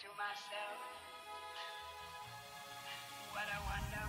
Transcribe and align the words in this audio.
to 0.00 0.08
myself. 0.18 1.93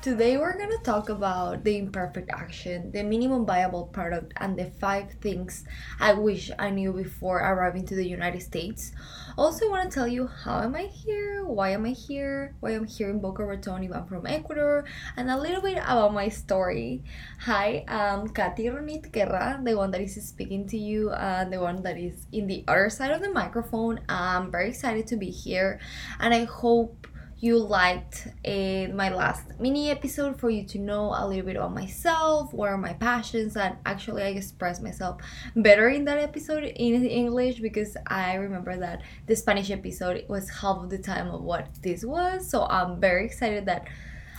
Today 0.05 0.37
we're 0.37 0.55
gonna 0.55 0.77
talk 0.83 1.09
about 1.09 1.63
the 1.63 1.79
imperfect 1.79 2.29
action, 2.29 2.91
the 2.91 3.01
minimum 3.01 3.43
viable 3.43 3.87
product, 3.87 4.33
and 4.37 4.55
the 4.55 4.69
five 4.79 5.09
things 5.19 5.65
I 5.99 6.13
wish 6.13 6.51
I 6.59 6.69
knew 6.69 6.93
before 6.93 7.39
arriving 7.39 7.87
to 7.87 7.95
the 7.95 8.07
United 8.07 8.43
States. 8.43 8.91
Also, 9.35 9.65
I 9.65 9.69
want 9.69 9.89
to 9.89 9.95
tell 9.95 10.07
you 10.07 10.27
how 10.27 10.61
am 10.61 10.75
I 10.75 10.83
here, 10.83 11.43
why 11.43 11.69
am 11.69 11.85
I 11.85 11.89
here, 11.89 12.53
why 12.59 12.75
I'm 12.77 12.85
here 12.85 13.09
in 13.09 13.19
Boca 13.19 13.43
Raton 13.43 13.81
if 13.81 13.91
I'm 13.91 14.05
from 14.05 14.27
Ecuador, 14.27 14.85
and 15.17 15.31
a 15.31 15.39
little 15.39 15.63
bit 15.63 15.79
about 15.79 16.13
my 16.13 16.29
story. 16.29 17.01
Hi, 17.39 17.83
I'm 17.87 18.29
Katy 18.29 18.65
Ronit 18.65 19.11
Guerra, 19.11 19.59
the 19.63 19.75
one 19.75 19.89
that 19.89 20.01
is 20.01 20.23
speaking 20.23 20.67
to 20.67 20.77
you, 20.77 21.09
and 21.13 21.51
the 21.51 21.59
one 21.59 21.81
that 21.81 21.97
is 21.97 22.27
in 22.31 22.45
the 22.45 22.63
other 22.67 22.91
side 22.91 23.09
of 23.09 23.23
the 23.23 23.31
microphone. 23.31 24.01
I'm 24.07 24.51
very 24.51 24.69
excited 24.69 25.07
to 25.07 25.17
be 25.17 25.31
here, 25.31 25.79
and 26.19 26.31
I 26.31 26.43
hope 26.43 27.07
you 27.39 27.57
liked 27.59 28.27
uh, 28.45 28.87
my 28.93 29.09
last 29.13 29.59
mini 29.59 29.91
episode 29.91 30.39
for 30.39 30.49
you 30.49 30.63
to 30.63 30.79
know 30.79 31.13
a 31.17 31.27
little 31.27 31.45
bit 31.45 31.57
about 31.57 31.73
myself, 31.73 32.53
what 32.53 32.69
are 32.69 32.77
my 32.77 32.93
passions, 32.93 33.57
and 33.57 33.75
actually 33.85 34.23
I 34.23 34.27
expressed 34.27 34.81
myself 34.81 35.21
better 35.55 35.89
in 35.89 36.05
that 36.05 36.17
episode 36.17 36.63
in 36.63 37.05
English 37.05 37.59
because 37.59 37.97
I 38.07 38.35
remember 38.35 38.77
that 38.77 39.01
the 39.27 39.35
Spanish 39.35 39.69
episode 39.69 40.23
was 40.29 40.49
half 40.49 40.77
of 40.77 40.89
the 40.89 40.97
time 40.97 41.29
of 41.29 41.41
what 41.41 41.67
this 41.81 42.05
was. 42.05 42.49
So 42.49 42.65
I'm 42.65 43.01
very 43.01 43.25
excited 43.25 43.65
that 43.65 43.87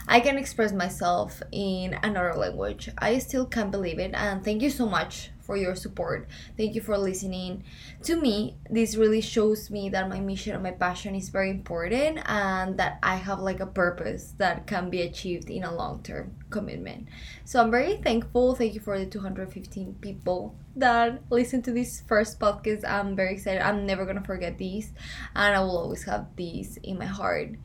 I 0.07 0.19
can 0.19 0.37
express 0.37 0.71
myself 0.71 1.43
in 1.51 1.93
another 2.01 2.33
language. 2.33 2.89
I 2.97 3.19
still 3.19 3.45
can't 3.45 3.71
believe 3.71 3.99
it, 3.99 4.11
and 4.15 4.43
thank 4.43 4.61
you 4.61 4.69
so 4.69 4.87
much 4.87 5.29
for 5.47 5.55
your 5.57 5.75
support. 5.75 6.27
Thank 6.57 6.75
you 6.75 6.81
for 6.81 6.97
listening 6.97 7.63
to 8.03 8.19
me. 8.19 8.57
This 8.69 8.97
really 8.97 9.21
shows 9.21 9.71
me 9.71 9.89
that 9.89 10.09
my 10.09 10.19
mission 10.19 10.53
and 10.53 10.61
my 10.61 10.71
passion 10.71 11.15
is 11.15 11.29
very 11.29 11.49
important 11.49 12.19
and 12.29 12.77
that 12.77 12.99
I 13.01 13.15
have 13.15 13.39
like 13.39 13.61
a 13.61 13.65
purpose 13.65 14.35
that 14.37 14.67
can 14.67 14.91
be 14.91 15.01
achieved 15.01 15.49
in 15.49 15.63
a 15.63 15.73
long 15.73 16.03
term 16.03 16.35
commitment. 16.49 17.07
So 17.45 17.61
I'm 17.61 17.71
very 17.71 17.95
thankful. 17.97 18.55
Thank 18.55 18.73
you 18.75 18.81
for 18.81 18.99
the 18.99 19.05
215 19.05 19.95
people 20.01 20.53
that 20.75 21.23
listen 21.31 21.61
to 21.63 21.71
this 21.71 22.03
first 22.07 22.39
podcast. 22.39 22.87
I'm 22.87 23.15
very 23.15 23.33
excited. 23.33 23.65
I'm 23.65 23.85
never 23.85 24.05
gonna 24.05 24.23
forget 24.23 24.57
these, 24.57 24.91
and 25.33 25.55
I 25.55 25.59
will 25.61 25.77
always 25.77 26.03
have 26.03 26.27
these 26.35 26.77
in 26.83 26.99
my 26.99 27.05
heart. 27.05 27.55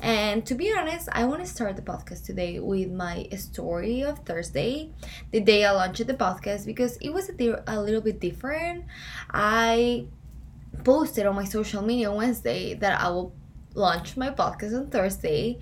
And 0.00 0.44
to 0.46 0.54
be 0.54 0.72
honest, 0.72 1.08
I 1.12 1.24
want 1.24 1.44
to 1.44 1.50
start 1.50 1.76
the 1.76 1.82
podcast 1.82 2.24
today 2.24 2.60
with 2.60 2.90
my 2.90 3.28
story 3.36 4.02
of 4.02 4.18
Thursday, 4.20 4.92
the 5.32 5.40
day 5.40 5.64
I 5.64 5.72
launched 5.72 6.06
the 6.06 6.14
podcast, 6.14 6.66
because 6.66 6.96
it 6.98 7.12
was 7.12 7.28
a, 7.28 7.32
di- 7.32 7.62
a 7.66 7.80
little 7.80 8.00
bit 8.00 8.20
different. 8.20 8.84
I 9.30 10.06
posted 10.84 11.26
on 11.26 11.34
my 11.34 11.44
social 11.44 11.82
media 11.82 12.12
Wednesday 12.12 12.74
that 12.74 13.00
I 13.00 13.08
will 13.08 13.32
launch 13.76 14.16
my 14.16 14.30
podcast 14.30 14.76
on 14.76 14.88
Thursday. 14.88 15.58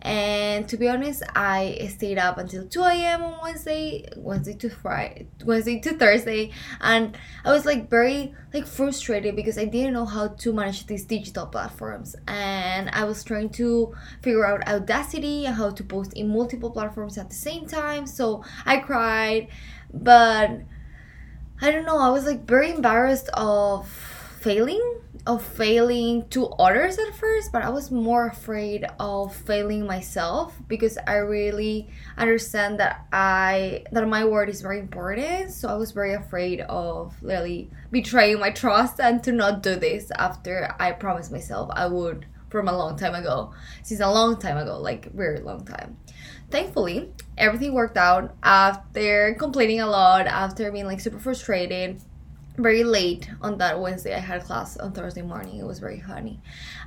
And 0.00 0.68
to 0.68 0.76
be 0.76 0.88
honest, 0.88 1.22
I 1.34 1.88
stayed 1.90 2.18
up 2.18 2.38
until 2.38 2.66
2 2.66 2.82
a.m. 2.82 3.22
on 3.22 3.38
Wednesday, 3.42 4.08
Wednesday 4.16 4.54
to 4.54 4.70
Friday, 4.70 5.26
Wednesday 5.44 5.78
to 5.80 5.94
Thursday, 5.94 6.52
and 6.80 7.16
I 7.44 7.52
was 7.52 7.66
like 7.66 7.90
very 7.90 8.34
like 8.54 8.66
frustrated 8.66 9.36
because 9.36 9.58
I 9.58 9.66
didn't 9.66 9.92
know 9.92 10.06
how 10.06 10.28
to 10.28 10.52
manage 10.52 10.86
these 10.86 11.04
digital 11.04 11.46
platforms. 11.46 12.16
And 12.26 12.88
I 12.90 13.04
was 13.04 13.22
trying 13.22 13.50
to 13.50 13.94
figure 14.22 14.46
out 14.46 14.66
Audacity 14.66 15.46
and 15.46 15.54
how 15.54 15.70
to 15.70 15.84
post 15.84 16.12
in 16.14 16.32
multiple 16.32 16.70
platforms 16.70 17.18
at 17.18 17.28
the 17.28 17.36
same 17.36 17.66
time. 17.66 18.06
So 18.06 18.44
I 18.64 18.78
cried, 18.78 19.48
but 19.92 20.50
I 21.60 21.70
don't 21.70 21.84
know, 21.84 21.98
I 21.98 22.10
was 22.10 22.24
like 22.24 22.46
very 22.46 22.70
embarrassed 22.70 23.28
of 23.34 23.88
failing 24.40 25.00
of 25.28 25.44
failing 25.44 26.26
to 26.30 26.46
others 26.58 26.98
at 26.98 27.14
first 27.14 27.52
but 27.52 27.62
i 27.62 27.68
was 27.68 27.90
more 27.90 28.28
afraid 28.28 28.86
of 28.98 29.36
failing 29.36 29.86
myself 29.86 30.56
because 30.68 30.96
i 31.06 31.16
really 31.16 31.86
understand 32.16 32.80
that 32.80 33.06
i 33.12 33.84
that 33.92 34.08
my 34.08 34.24
word 34.24 34.48
is 34.48 34.62
very 34.62 34.78
important. 34.78 35.50
So 35.50 35.68
i 35.68 35.74
was 35.74 35.92
very 35.92 36.14
afraid 36.14 36.62
of 36.62 37.14
really 37.20 37.70
betraying 37.92 38.40
my 38.40 38.50
trust 38.50 39.00
and 39.00 39.22
to 39.24 39.32
not 39.32 39.62
do 39.62 39.76
this 39.76 40.10
after 40.12 40.74
i 40.80 40.92
promised 40.92 41.30
myself 41.30 41.70
i 41.74 41.86
would 41.86 42.24
from 42.48 42.66
a 42.66 42.76
long 42.76 42.96
time 42.96 43.14
ago 43.14 43.52
since 43.82 44.00
a 44.00 44.10
long 44.10 44.38
time 44.38 44.56
ago 44.56 44.78
like 44.80 45.12
very 45.12 45.40
long 45.40 45.64
time. 45.66 45.98
Thankfully 46.50 47.12
everything 47.36 47.74
worked 47.74 47.98
out 47.98 48.34
after 48.42 49.36
complaining 49.38 49.80
a 49.80 49.86
lot 49.86 50.26
after 50.26 50.72
being 50.72 50.86
like 50.86 51.00
super 51.00 51.18
frustrated 51.18 52.00
very 52.58 52.84
late 52.84 53.30
on 53.40 53.58
that 53.58 53.80
Wednesday. 53.80 54.14
I 54.14 54.18
had 54.18 54.42
class 54.42 54.76
on 54.76 54.92
Thursday 54.92 55.22
morning. 55.22 55.58
It 55.58 55.66
was 55.66 55.78
very 55.78 55.98
honey. 55.98 56.40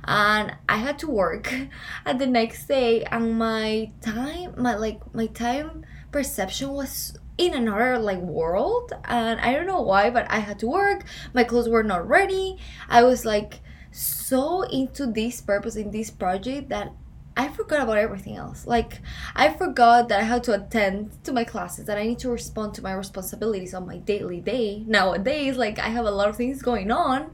And 0.04 0.54
I 0.68 0.76
had 0.76 0.98
to 1.00 1.08
work 1.08 1.52
at 2.06 2.18
the 2.18 2.26
next 2.26 2.66
day 2.66 3.04
and 3.04 3.38
my 3.38 3.90
time 4.00 4.54
my 4.56 4.76
like 4.76 5.00
my 5.14 5.26
time 5.26 5.84
perception 6.12 6.70
was 6.70 7.18
in 7.38 7.54
another 7.54 7.98
like 7.98 8.18
world 8.18 8.92
and 9.04 9.40
I 9.40 9.52
don't 9.52 9.66
know 9.66 9.80
why 9.80 10.10
but 10.10 10.30
I 10.30 10.38
had 10.38 10.58
to 10.60 10.66
work. 10.66 11.04
My 11.32 11.44
clothes 11.44 11.68
were 11.68 11.82
not 11.82 12.06
ready. 12.06 12.58
I 12.88 13.02
was 13.02 13.24
like 13.24 13.60
so 13.90 14.62
into 14.62 15.06
this 15.06 15.40
purpose 15.40 15.76
in 15.76 15.90
this 15.90 16.10
project 16.10 16.68
that 16.68 16.92
I 17.36 17.48
forgot 17.48 17.80
about 17.80 17.96
everything 17.96 18.36
else. 18.36 18.66
Like, 18.66 19.00
I 19.34 19.52
forgot 19.54 20.08
that 20.08 20.20
I 20.20 20.24
had 20.24 20.44
to 20.44 20.54
attend 20.54 21.24
to 21.24 21.32
my 21.32 21.44
classes, 21.44 21.86
that 21.86 21.96
I 21.96 22.04
need 22.04 22.18
to 22.20 22.30
respond 22.30 22.74
to 22.74 22.82
my 22.82 22.92
responsibilities 22.92 23.72
on 23.72 23.86
my 23.86 23.98
daily 23.98 24.40
day. 24.40 24.84
Nowadays, 24.86 25.56
like, 25.56 25.78
I 25.78 25.88
have 25.88 26.04
a 26.04 26.10
lot 26.10 26.28
of 26.28 26.36
things 26.36 26.60
going 26.60 26.90
on. 26.90 27.30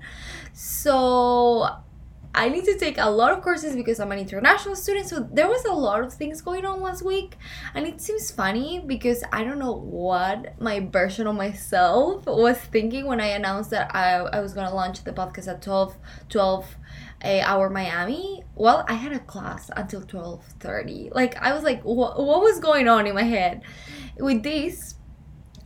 So, 0.52 1.68
I 2.32 2.48
need 2.48 2.64
to 2.66 2.78
take 2.78 2.98
a 2.98 3.10
lot 3.10 3.32
of 3.32 3.42
courses 3.42 3.74
because 3.74 3.98
I'm 3.98 4.12
an 4.12 4.20
international 4.20 4.76
student. 4.76 5.08
So, 5.08 5.28
there 5.32 5.48
was 5.48 5.64
a 5.64 5.72
lot 5.72 6.04
of 6.04 6.14
things 6.14 6.42
going 6.42 6.64
on 6.64 6.80
last 6.80 7.02
week. 7.02 7.36
And 7.74 7.84
it 7.84 8.00
seems 8.00 8.30
funny 8.30 8.80
because 8.86 9.24
I 9.32 9.42
don't 9.42 9.58
know 9.58 9.74
what 9.74 10.60
my 10.60 10.78
version 10.78 11.26
of 11.26 11.34
myself 11.34 12.24
was 12.26 12.58
thinking 12.58 13.06
when 13.06 13.20
I 13.20 13.28
announced 13.28 13.70
that 13.70 13.92
I, 13.96 14.18
I 14.18 14.40
was 14.40 14.52
going 14.52 14.68
to 14.68 14.74
launch 14.74 15.02
the 15.02 15.12
podcast 15.12 15.48
at 15.48 15.60
12, 15.60 15.96
12 16.28 16.76
hour 17.22 17.70
Miami. 17.70 18.44
Well, 18.54 18.84
I 18.88 18.94
had 18.94 19.12
a 19.12 19.18
class 19.18 19.70
until 19.76 20.02
12:30. 20.02 21.14
Like 21.14 21.36
I 21.36 21.52
was 21.52 21.62
like 21.62 21.82
what 21.82 22.18
what 22.18 22.40
was 22.40 22.60
going 22.60 22.88
on 22.88 23.06
in 23.06 23.14
my 23.14 23.24
head? 23.24 23.62
With 24.18 24.42
this, 24.42 24.94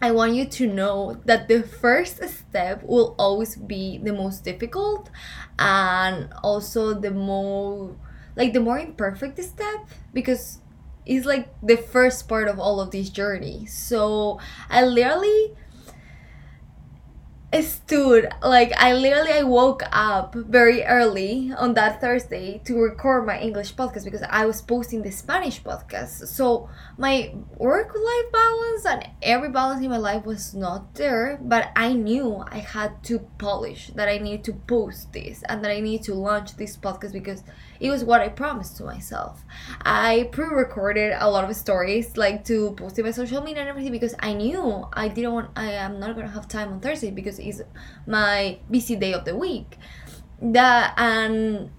I 0.00 0.10
want 0.10 0.34
you 0.34 0.46
to 0.46 0.66
know 0.66 1.20
that 1.24 1.48
the 1.48 1.62
first 1.62 2.22
step 2.24 2.82
will 2.82 3.14
always 3.18 3.56
be 3.56 3.98
the 4.02 4.12
most 4.12 4.44
difficult 4.44 5.10
and 5.58 6.32
also 6.42 6.94
the 6.94 7.10
more 7.10 7.96
like 8.36 8.52
the 8.52 8.60
more 8.60 8.78
imperfect 8.78 9.42
step 9.42 9.86
because 10.12 10.58
it's 11.04 11.26
like 11.26 11.48
the 11.62 11.76
first 11.76 12.28
part 12.28 12.48
of 12.48 12.58
all 12.58 12.80
of 12.80 12.90
this 12.90 13.10
journey. 13.10 13.66
So, 13.66 14.38
I 14.70 14.84
literally 14.84 15.54
stood 17.60 18.30
like 18.42 18.72
I 18.78 18.94
literally 18.94 19.32
I 19.32 19.42
woke 19.42 19.82
up 19.92 20.34
very 20.34 20.82
early 20.84 21.52
on 21.58 21.74
that 21.74 22.00
Thursday 22.00 22.62
to 22.64 22.78
record 22.78 23.26
my 23.26 23.38
English 23.38 23.74
podcast 23.74 24.04
because 24.04 24.22
I 24.22 24.46
was 24.46 24.62
posting 24.62 25.02
the 25.02 25.10
Spanish 25.10 25.62
podcast. 25.62 26.26
So 26.28 26.70
my 26.98 27.34
work 27.56 27.94
life 27.94 28.32
balance 28.32 28.84
and 28.84 29.08
every 29.22 29.48
balance 29.48 29.82
in 29.82 29.90
my 29.90 29.96
life 29.96 30.24
was 30.26 30.54
not 30.54 30.94
there, 30.94 31.38
but 31.42 31.70
I 31.74 31.94
knew 31.94 32.44
I 32.50 32.58
had 32.58 33.02
to 33.04 33.20
polish 33.38 33.88
that 33.94 34.08
I 34.08 34.18
needed 34.18 34.44
to 34.44 34.52
post 34.52 35.12
this 35.12 35.42
and 35.48 35.64
that 35.64 35.70
I 35.70 35.80
needed 35.80 36.04
to 36.06 36.14
launch 36.14 36.56
this 36.56 36.76
podcast 36.76 37.12
because 37.12 37.42
it 37.80 37.90
was 37.90 38.04
what 38.04 38.20
I 38.20 38.28
promised 38.28 38.76
to 38.76 38.84
myself. 38.84 39.42
I 39.80 40.28
pre-recorded 40.32 41.14
a 41.18 41.28
lot 41.28 41.48
of 41.48 41.56
stories 41.56 42.16
like 42.16 42.44
to 42.46 42.72
post 42.72 42.98
in 42.98 43.04
my 43.04 43.10
social 43.10 43.42
media 43.42 43.62
and 43.62 43.70
everything 43.70 43.92
because 43.92 44.14
I 44.20 44.34
knew 44.34 44.86
I 44.92 45.08
didn't 45.08 45.32
want 45.32 45.50
I 45.56 45.72
am 45.72 45.98
not 45.98 46.14
gonna 46.14 46.28
have 46.28 46.46
time 46.46 46.72
on 46.74 46.80
Thursday 46.80 47.10
because 47.10 47.38
it's 47.38 47.62
my 48.06 48.58
busy 48.70 48.96
day 48.96 49.14
of 49.14 49.24
the 49.24 49.36
week. 49.36 49.78
That 50.40 50.94
and 50.96 51.70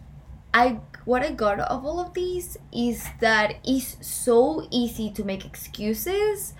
I 0.53 0.79
what 1.05 1.23
I 1.23 1.31
got 1.31 1.59
of 1.59 1.85
all 1.85 1.99
of 1.99 2.13
these 2.13 2.57
is 2.71 3.07
that 3.19 3.55
it's 3.63 3.97
so 4.05 4.67
easy 4.71 5.11
to 5.11 5.23
make 5.23 5.45
excuses 5.45 6.53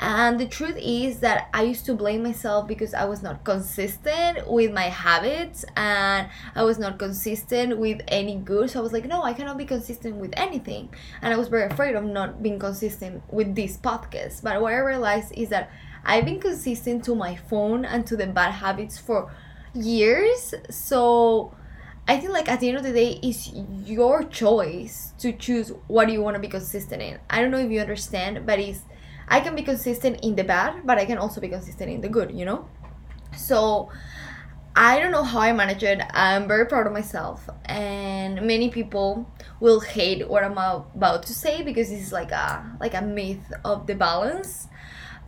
and 0.00 0.40
the 0.40 0.46
truth 0.46 0.76
is 0.76 1.20
that 1.20 1.48
I 1.54 1.62
used 1.62 1.86
to 1.86 1.94
blame 1.94 2.24
myself 2.24 2.66
because 2.66 2.94
I 2.94 3.04
was 3.04 3.22
not 3.22 3.44
consistent 3.44 4.50
with 4.50 4.72
my 4.72 4.88
habits 4.88 5.64
and 5.76 6.28
I 6.54 6.64
was 6.64 6.78
not 6.78 6.98
consistent 6.98 7.78
with 7.78 8.00
any 8.08 8.36
good. 8.36 8.70
So 8.70 8.80
I 8.80 8.82
was 8.82 8.92
like, 8.92 9.04
no, 9.04 9.22
I 9.22 9.32
cannot 9.32 9.56
be 9.56 9.64
consistent 9.64 10.16
with 10.16 10.32
anything. 10.36 10.92
And 11.22 11.32
I 11.32 11.36
was 11.36 11.46
very 11.46 11.70
afraid 11.70 11.94
of 11.94 12.04
not 12.04 12.42
being 12.42 12.58
consistent 12.58 13.22
with 13.32 13.54
this 13.54 13.76
podcast. 13.76 14.42
But 14.42 14.60
what 14.60 14.72
I 14.72 14.78
realized 14.78 15.32
is 15.32 15.48
that 15.50 15.70
I've 16.04 16.24
been 16.24 16.40
consistent 16.40 17.04
to 17.04 17.14
my 17.14 17.36
phone 17.36 17.84
and 17.84 18.04
to 18.08 18.16
the 18.16 18.26
bad 18.26 18.50
habits 18.50 18.98
for 18.98 19.32
years. 19.74 20.54
So 20.70 21.54
I 22.06 22.18
think 22.18 22.32
like 22.32 22.48
at 22.48 22.60
the 22.60 22.68
end 22.68 22.76
of 22.76 22.84
the 22.84 22.92
day 22.92 23.18
it's 23.22 23.50
your 23.84 24.24
choice 24.24 25.14
to 25.18 25.32
choose 25.32 25.72
what 25.86 26.10
you 26.12 26.20
want 26.20 26.34
to 26.34 26.40
be 26.40 26.48
consistent 26.48 27.00
in. 27.00 27.18
I 27.30 27.40
don't 27.40 27.50
know 27.50 27.58
if 27.58 27.70
you 27.70 27.80
understand, 27.80 28.44
but 28.44 28.58
it's 28.58 28.80
I 29.26 29.40
can 29.40 29.54
be 29.54 29.62
consistent 29.62 30.20
in 30.22 30.36
the 30.36 30.44
bad, 30.44 30.86
but 30.86 30.98
I 30.98 31.06
can 31.06 31.16
also 31.16 31.40
be 31.40 31.48
consistent 31.48 31.90
in 31.90 32.02
the 32.02 32.10
good, 32.10 32.30
you 32.30 32.44
know? 32.44 32.68
So 33.36 33.90
I 34.76 34.98
don't 34.98 35.12
know 35.12 35.22
how 35.22 35.40
I 35.40 35.52
manage 35.52 35.82
it. 35.82 36.02
I'm 36.10 36.46
very 36.46 36.66
proud 36.66 36.86
of 36.86 36.92
myself, 36.92 37.48
and 37.64 38.42
many 38.42 38.70
people 38.70 39.30
will 39.60 39.80
hate 39.80 40.28
what 40.28 40.42
I'm 40.42 40.58
about 40.58 41.22
to 41.26 41.32
say 41.32 41.62
because 41.62 41.88
this 41.90 42.00
is 42.00 42.12
like 42.12 42.32
a 42.32 42.76
like 42.80 42.94
a 42.94 43.00
myth 43.00 43.52
of 43.64 43.86
the 43.86 43.94
balance. 43.94 44.68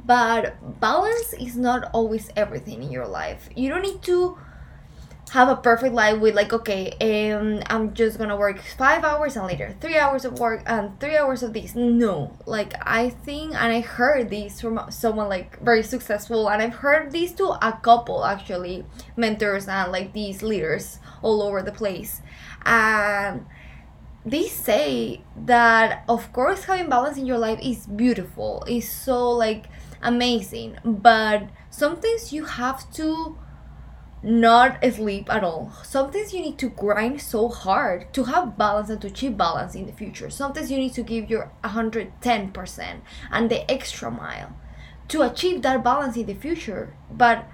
But 0.05 0.81
balance 0.81 1.32
is 1.32 1.56
not 1.56 1.90
always 1.93 2.28
everything 2.37 2.82
in 2.82 2.90
your 2.93 3.06
life. 3.06 3.49
You 3.56 3.69
don't 3.69 3.82
need 3.82 4.02
to 4.02 4.37
have 5.31 5.49
a 5.49 5.56
perfect 5.56 5.93
life 5.93 6.20
with 6.20 6.34
like 6.34 6.52
okay 6.52 6.93
um 7.00 7.61
i'm 7.69 7.93
just 7.94 8.17
gonna 8.17 8.37
work 8.37 8.61
five 8.78 9.02
hours 9.02 9.37
and 9.37 9.46
later 9.46 9.75
three 9.81 9.99
hours 9.99 10.25
of 10.25 10.38
work 10.38 10.62
and 10.67 10.99
three 11.00 11.17
hours 11.17 11.43
of 11.43 11.52
this. 11.52 11.75
No. 11.75 12.37
Like 12.46 12.75
i 12.81 13.11
think 13.11 13.55
and 13.55 13.73
i 13.73 13.81
heard 13.81 14.31
this 14.31 14.61
from 14.61 14.81
someone 14.90 15.28
like 15.28 15.61
very 15.61 15.82
successful 15.82 16.49
and 16.49 16.62
i've 16.62 16.76
heard 16.76 17.11
these 17.11 17.32
to 17.32 17.46
a 17.61 17.78
couple 17.82 18.25
actually 18.25 18.84
mentors 19.17 19.67
and 19.67 19.90
like 19.90 20.12
these 20.12 20.43
leaders 20.43 21.00
all 21.23 21.43
over 21.43 21.61
the 21.62 21.73
place. 21.73 22.23
And 22.64 23.46
they 24.25 24.46
say 24.46 25.20
that 25.44 26.05
of 26.08 26.32
course 26.32 26.64
having 26.64 26.88
balance 26.88 27.17
in 27.17 27.26
your 27.26 27.38
life 27.38 27.58
is 27.62 27.87
beautiful 27.87 28.64
is 28.69 28.90
so 28.90 29.31
like 29.31 29.67
amazing 30.02 30.76
but 30.84 31.49
sometimes 31.70 32.32
you 32.32 32.44
have 32.44 32.90
to 32.93 33.38
not 34.23 34.85
sleep 34.85 35.33
at 35.33 35.45
all. 35.45 35.73
Sometimes 35.83 36.33
you 36.33 36.41
need 36.41 36.59
to 36.59 36.71
grind 36.71 37.21
so 37.21 37.49
hard 37.49 38.13
to 38.15 38.25
have 38.25 38.59
balance 38.59 38.91
and 38.91 39.01
to 39.03 39.07
achieve 39.07 39.37
balance 39.37 39.75
in 39.75 39.87
the 39.87 39.93
future. 39.93 40.31
Sometimes 40.31 40.71
you 40.71 40.79
need 40.79 40.95
to 40.95 41.03
give 41.03 41.31
your 41.31 41.51
110% 41.63 43.01
and 43.31 43.51
the 43.51 43.71
extra 43.71 44.11
mile 44.11 44.57
to 45.09 45.23
achieve 45.23 45.63
that 45.63 45.85
balance 45.85 46.17
in 46.17 46.27
the 46.27 46.35
future. 46.35 46.95
But 47.11 47.47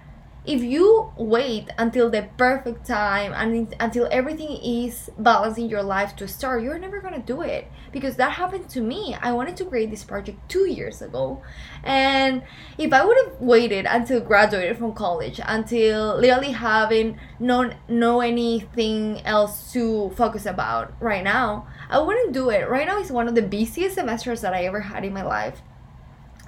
if 0.44 0.60
you 0.60 1.12
wait 1.16 1.68
until 1.78 2.10
the 2.10 2.28
perfect 2.36 2.84
time 2.84 3.32
and 3.32 3.72
until 3.78 4.08
everything 4.10 4.56
is 4.56 5.08
balanced 5.16 5.56
in 5.56 5.68
your 5.68 5.84
life 5.84 6.16
to 6.16 6.26
start, 6.26 6.64
you're 6.64 6.78
never 6.80 7.00
gonna 7.00 7.20
do 7.20 7.42
it 7.42 7.70
because 7.92 8.16
that 8.16 8.32
happened 8.32 8.68
to 8.70 8.80
me. 8.80 9.16
I 9.22 9.32
wanted 9.32 9.56
to 9.58 9.64
create 9.64 9.90
this 9.90 10.02
project 10.02 10.38
two 10.48 10.68
years 10.68 11.00
ago, 11.00 11.40
and 11.84 12.42
if 12.76 12.92
I 12.92 13.04
would 13.04 13.16
have 13.24 13.40
waited 13.40 13.86
until 13.86 14.20
graduated 14.20 14.78
from 14.78 14.94
college, 14.94 15.40
until 15.44 16.16
literally 16.18 16.52
having 16.52 17.20
not 17.38 17.74
know 17.88 18.20
anything 18.20 19.20
else 19.24 19.72
to 19.74 20.10
focus 20.16 20.44
about 20.44 20.92
right 21.00 21.22
now, 21.22 21.68
I 21.88 22.00
wouldn't 22.00 22.32
do 22.32 22.50
it. 22.50 22.68
Right 22.68 22.88
now 22.88 22.98
is 22.98 23.12
one 23.12 23.28
of 23.28 23.36
the 23.36 23.42
busiest 23.42 23.94
semesters 23.94 24.40
that 24.40 24.54
I 24.54 24.64
ever 24.64 24.80
had 24.80 25.04
in 25.04 25.12
my 25.12 25.22
life. 25.22 25.62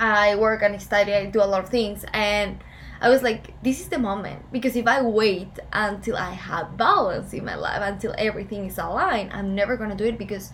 I 0.00 0.34
work 0.34 0.62
and 0.62 0.82
study, 0.82 1.14
I 1.14 1.26
do 1.26 1.40
a 1.40 1.46
lot 1.46 1.62
of 1.62 1.68
things, 1.68 2.04
and 2.12 2.58
I 3.04 3.10
was 3.10 3.22
like, 3.22 3.62
this 3.62 3.80
is 3.80 3.88
the 3.88 3.98
moment. 3.98 4.50
Because 4.50 4.76
if 4.76 4.86
I 4.86 5.02
wait 5.02 5.58
until 5.74 6.16
I 6.16 6.30
have 6.32 6.78
balance 6.78 7.34
in 7.34 7.44
my 7.44 7.54
life, 7.54 7.82
until 7.82 8.14
everything 8.16 8.64
is 8.64 8.78
aligned, 8.78 9.30
I'm 9.34 9.54
never 9.54 9.76
gonna 9.76 9.94
do 9.94 10.06
it 10.06 10.16
because 10.18 10.52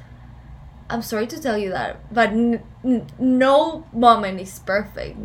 I'm 0.88 1.02
sorry 1.02 1.29
to 1.29 1.41
tell 1.41 1.56
you 1.56 1.70
that, 1.70 2.12
but 2.12 2.31
n- 2.31 2.62
n- 2.85 3.06
no 3.20 3.87
moment 3.93 4.41
is 4.41 4.58
perfect. 4.58 5.17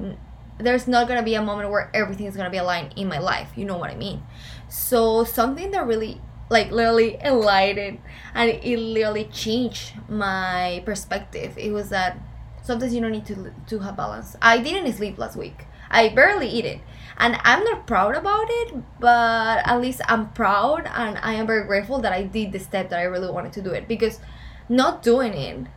There's 0.59 0.87
not 0.87 1.07
gonna 1.07 1.23
be 1.23 1.33
a 1.33 1.41
moment 1.41 1.71
where 1.71 1.89
everything 1.95 2.27
is 2.27 2.37
gonna 2.37 2.51
be 2.51 2.57
aligned 2.57 2.93
in 2.95 3.07
my 3.07 3.17
life. 3.17 3.49
You 3.55 3.65
know 3.65 3.77
what 3.77 3.89
I 3.89 3.95
mean? 3.95 4.21
So 4.69 5.23
something 5.23 5.71
that 5.71 5.87
really 5.87 6.21
like 6.51 6.69
literally 6.69 7.17
enlightened 7.23 7.99
and 8.35 8.51
it 8.51 8.77
literally 8.77 9.25
changed 9.25 9.93
my 10.07 10.83
perspective. 10.85 11.57
It 11.57 11.71
was 11.71 11.89
that 11.89 12.19
sometimes 12.61 12.93
you 12.93 13.01
don't 13.01 13.11
need 13.11 13.25
to 13.25 13.51
to 13.67 13.79
have 13.79 13.97
balance. 13.97 14.35
I 14.43 14.59
didn't 14.59 14.93
sleep 14.93 15.17
last 15.17 15.35
week. 15.35 15.65
I 15.89 16.09
barely 16.09 16.47
eat 16.49 16.65
it 16.65 16.81
and 17.17 17.37
I'm 17.43 17.63
not 17.63 17.87
proud 17.87 18.15
about 18.15 18.47
it, 18.49 18.75
but 18.99 19.65
at 19.65 19.79
least 19.79 20.01
I'm 20.07 20.29
proud 20.33 20.89
and 20.93 21.17
I 21.21 21.33
am 21.33 21.47
very 21.47 21.65
grateful 21.65 21.99
that 21.99 22.11
I 22.11 22.23
did 22.23 22.51
the 22.51 22.59
step 22.59 22.89
that 22.89 22.99
I 22.99 23.03
really 23.03 23.31
wanted 23.31 23.53
to 23.53 23.61
do 23.61 23.71
it 23.71 23.87
because 23.87 24.19
not 24.67 25.01
doing 25.01 25.33
it 25.33 25.67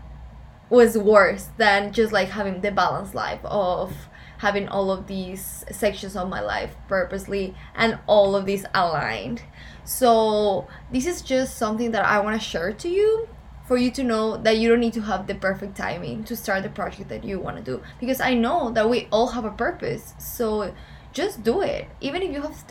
was 0.71 0.99
worse 0.99 1.49
than 1.57 1.93
just 1.93 2.13
like 2.13 2.29
having 2.29 2.61
the 2.61 2.71
balanced 2.71 3.15
life 3.15 3.41
of 3.45 3.95
having 4.39 4.69
all 4.69 4.91
of 4.91 5.07
these 5.07 5.65
sections 5.71 6.17
of 6.17 6.29
my 6.29 6.41
life 6.41 6.75
purposely 6.89 7.55
and 7.75 7.99
all 8.07 8.37
of 8.37 8.47
these 8.47 8.65
aligned. 8.75 9.43
So, 9.85 10.69
this 10.93 11.07
is 11.07 11.23
just 11.23 11.57
something 11.57 11.93
that 11.93 12.05
I 12.05 12.21
want 12.21 12.41
to 12.41 12.47
share 12.47 12.73
to 12.73 12.89
you 12.89 13.29
for 13.65 13.77
you 13.77 13.91
to 13.93 14.03
know 14.03 14.37
that 14.37 14.59
you 14.59 14.69
don't 14.69 14.81
need 14.81 14.93
to 14.95 15.03
have 15.03 15.27
the 15.27 15.35
perfect 15.35 15.77
timing 15.77 16.25
to 16.25 16.37
start 16.37 16.63
the 16.63 16.71
project 16.71 17.09
that 17.09 17.25
you 17.25 17.39
want 17.39 17.57
to 17.57 17.63
do 17.63 17.83
because 17.99 18.21
I 18.21 18.35
know 18.35 18.71
that 18.71 18.89
we 18.89 19.09
all 19.11 19.29
have 19.29 19.45
a 19.45 19.51
purpose. 19.51 20.15
So, 20.19 20.73
just 21.13 21.43
do 21.43 21.61
it. 21.61 21.89
Even 22.01 22.23
if 22.23 22.33
you 22.33 22.43
have 22.43 22.65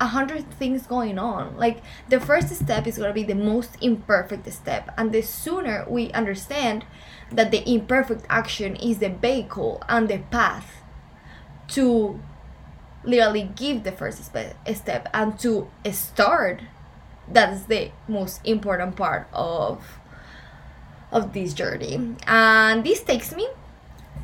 a 0.00 0.06
hundred 0.06 0.50
things 0.52 0.86
going 0.86 1.18
on. 1.18 1.56
Like 1.56 1.82
the 2.08 2.18
first 2.18 2.48
step 2.48 2.86
is 2.86 2.96
going 2.96 3.10
to 3.10 3.14
be 3.14 3.22
the 3.22 3.34
most 3.34 3.76
imperfect 3.82 4.50
step. 4.52 4.92
And 4.96 5.12
the 5.12 5.20
sooner 5.22 5.84
we 5.88 6.10
understand 6.12 6.86
that 7.30 7.50
the 7.50 7.62
imperfect 7.70 8.24
action 8.30 8.76
is 8.76 8.98
the 8.98 9.10
vehicle 9.10 9.82
and 9.88 10.08
the 10.08 10.18
path 10.18 10.82
to 11.68 12.18
literally 13.04 13.50
give 13.54 13.84
the 13.84 13.92
first 13.92 14.24
step 14.24 15.08
and 15.14 15.38
to 15.38 15.70
start 15.92 16.62
that's 17.32 17.64
the 17.64 17.90
most 18.08 18.40
important 18.44 18.96
part 18.96 19.28
of 19.32 19.98
of 21.12 21.32
this 21.32 21.54
journey. 21.54 22.16
And 22.26 22.84
this 22.84 23.02
takes 23.02 23.34
me 23.34 23.48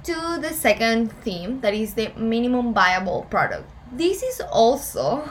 to 0.06 0.38
the 0.40 0.52
second 0.52 1.12
theme 1.22 1.60
that 1.62 1.74
is 1.74 1.94
the 1.94 2.12
minimum 2.16 2.72
viable 2.72 3.26
product. 3.28 3.68
This 3.90 4.22
is 4.22 4.40
also 4.52 5.28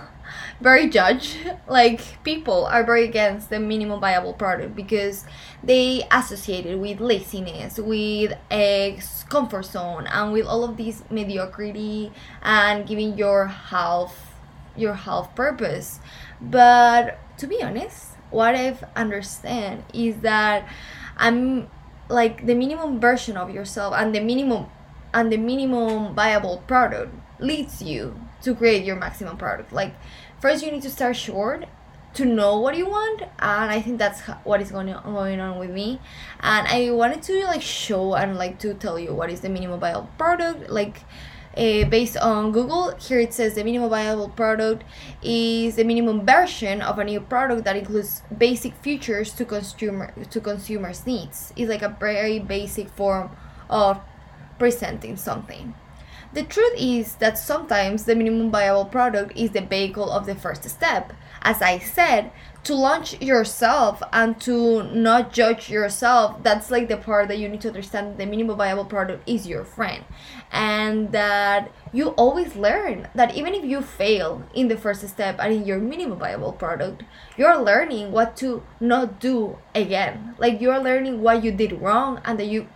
very 0.60 0.90
judged. 0.90 1.38
Like 1.68 2.22
people 2.24 2.66
are 2.66 2.84
very 2.84 3.06
against 3.06 3.50
the 3.50 3.60
minimum 3.60 4.02
viable 4.02 4.34
product 4.34 4.76
because 4.76 5.26
they 5.64 6.04
associate 6.12 6.66
it 6.66 6.76
with 6.76 7.00
laziness, 7.00 7.80
with 7.80 8.34
a 8.52 9.00
comfort 9.30 9.64
zone, 9.66 10.08
and 10.08 10.34
with 10.34 10.46
all 10.46 10.66
of 10.66 10.76
this 10.76 11.04
mediocrity 11.10 12.12
and 12.44 12.86
giving 12.86 13.18
your 13.18 13.48
half 13.48 14.34
your 14.76 14.94
half 14.94 15.34
purpose. 15.36 16.02
But 16.42 17.18
to 17.38 17.48
be 17.48 17.64
honest, 17.64 18.18
what 18.30 18.56
I've 18.56 18.84
understand 18.96 19.86
is 19.94 20.18
that 20.18 20.68
I'm 21.16 21.70
like 22.10 22.46
the 22.46 22.56
minimum 22.56 23.00
version 23.00 23.38
of 23.38 23.50
yourself 23.50 23.94
and 23.98 24.14
the 24.14 24.20
minimum 24.20 24.68
and 25.14 25.32
the 25.32 25.38
minimum 25.38 26.14
viable 26.14 26.64
product 26.68 27.14
leads 27.40 27.82
you 27.82 28.20
to 28.42 28.54
create 28.54 28.86
your 28.86 28.96
maximum 28.96 29.38
product. 29.38 29.72
Like 29.72 29.96
first 30.40 30.64
you 30.64 30.72
need 30.72 30.84
to 30.84 30.90
start 30.90 31.16
short 31.16 31.66
to 32.14 32.24
know 32.24 32.60
what 32.60 32.78
you 32.78 32.86
want 32.86 33.24
and 33.40 33.72
i 33.72 33.82
think 33.82 34.00
that's 34.00 34.22
what 34.46 34.62
is 34.62 34.72
going 34.72 34.88
on, 34.90 35.04
going 35.04 35.40
on 35.40 35.58
with 35.58 35.70
me. 35.70 36.00
And 36.40 36.68
i 36.68 36.92
wanted 36.92 37.22
to 37.24 37.44
like 37.46 37.62
show 37.62 38.16
and 38.16 38.38
like 38.38 38.60
to 38.60 38.74
tell 38.74 38.98
you 38.98 39.14
what 39.14 39.30
is 39.30 39.42
the 39.42 39.50
minimum 39.50 39.80
viable 39.80 40.10
product. 40.18 40.70
Like 40.70 41.02
uh, 41.58 41.86
based 41.86 42.18
on 42.18 42.52
Google. 42.52 42.96
Here 42.98 43.20
it 43.20 43.34
says 43.34 43.56
the 43.56 43.64
minimum 43.64 43.90
viable 43.90 44.30
product 44.30 44.84
is 45.24 45.76
the 45.76 45.84
minimum 45.84 46.26
version 46.26 46.82
of 46.82 47.00
a 47.00 47.04
new 47.04 47.22
product 47.22 47.64
that 47.64 47.76
includes 47.76 48.22
basic 48.38 48.74
features 48.76 49.34
to 49.34 49.46
consumer 49.46 50.14
to 50.30 50.42
consumers' 50.42 51.06
needs. 51.06 51.54
It's 51.56 51.70
like 51.70 51.82
a 51.82 51.96
very 52.00 52.40
basic 52.40 52.90
form 52.90 53.32
of 53.70 54.00
presenting 54.60 55.18
something. 55.18 55.74
The 56.34 56.44
truth 56.44 56.74
is 56.78 57.16
that 57.16 57.38
sometimes 57.38 58.04
the 58.04 58.16
minimum 58.16 58.52
viable 58.52 58.86
product 58.86 59.38
is 59.38 59.52
the 59.52 59.62
vehicle 59.62 60.12
of 60.12 60.26
the 60.26 60.36
first 60.36 60.70
step. 60.70 61.14
As 61.42 61.62
I 61.62 61.80
said, 61.80 62.32
to 62.66 62.76
launch 62.76 63.22
yourself 63.22 64.02
and 64.12 64.40
to 64.42 64.84
not 64.84 65.32
judge 65.32 65.70
yourself, 65.70 66.44
that's 66.44 66.70
like 66.70 66.88
the 66.88 66.98
part 66.98 67.28
that 67.30 67.38
you 67.38 67.48
need 67.48 67.62
to 67.62 67.70
understand 67.70 68.18
the 68.18 68.26
minimum 68.26 68.58
viable 68.58 68.86
product 68.86 69.28
is 69.28 69.48
your 69.48 69.64
friend. 69.64 70.04
And 70.52 71.12
that 71.12 71.72
you 71.94 72.10
always 72.10 72.56
learn 72.56 73.08
that 73.16 73.36
even 73.36 73.54
if 73.54 73.64
you 73.64 73.82
fail 73.82 74.44
in 74.54 74.68
the 74.68 74.78
first 74.78 75.08
step 75.08 75.38
and 75.40 75.54
in 75.54 75.66
your 75.66 75.80
minimum 75.80 76.20
viable 76.20 76.54
product, 76.54 77.04
you're 77.38 77.58
learning 77.58 78.12
what 78.12 78.36
to 78.38 78.64
not 78.80 79.20
do 79.20 79.58
again. 79.74 80.36
Like 80.38 80.60
you're 80.60 80.80
learning 80.80 81.22
what 81.22 81.44
you 81.44 81.52
did 81.52 81.82
wrong 81.82 82.20
and 82.26 82.40
that 82.40 82.48
you 82.48 82.68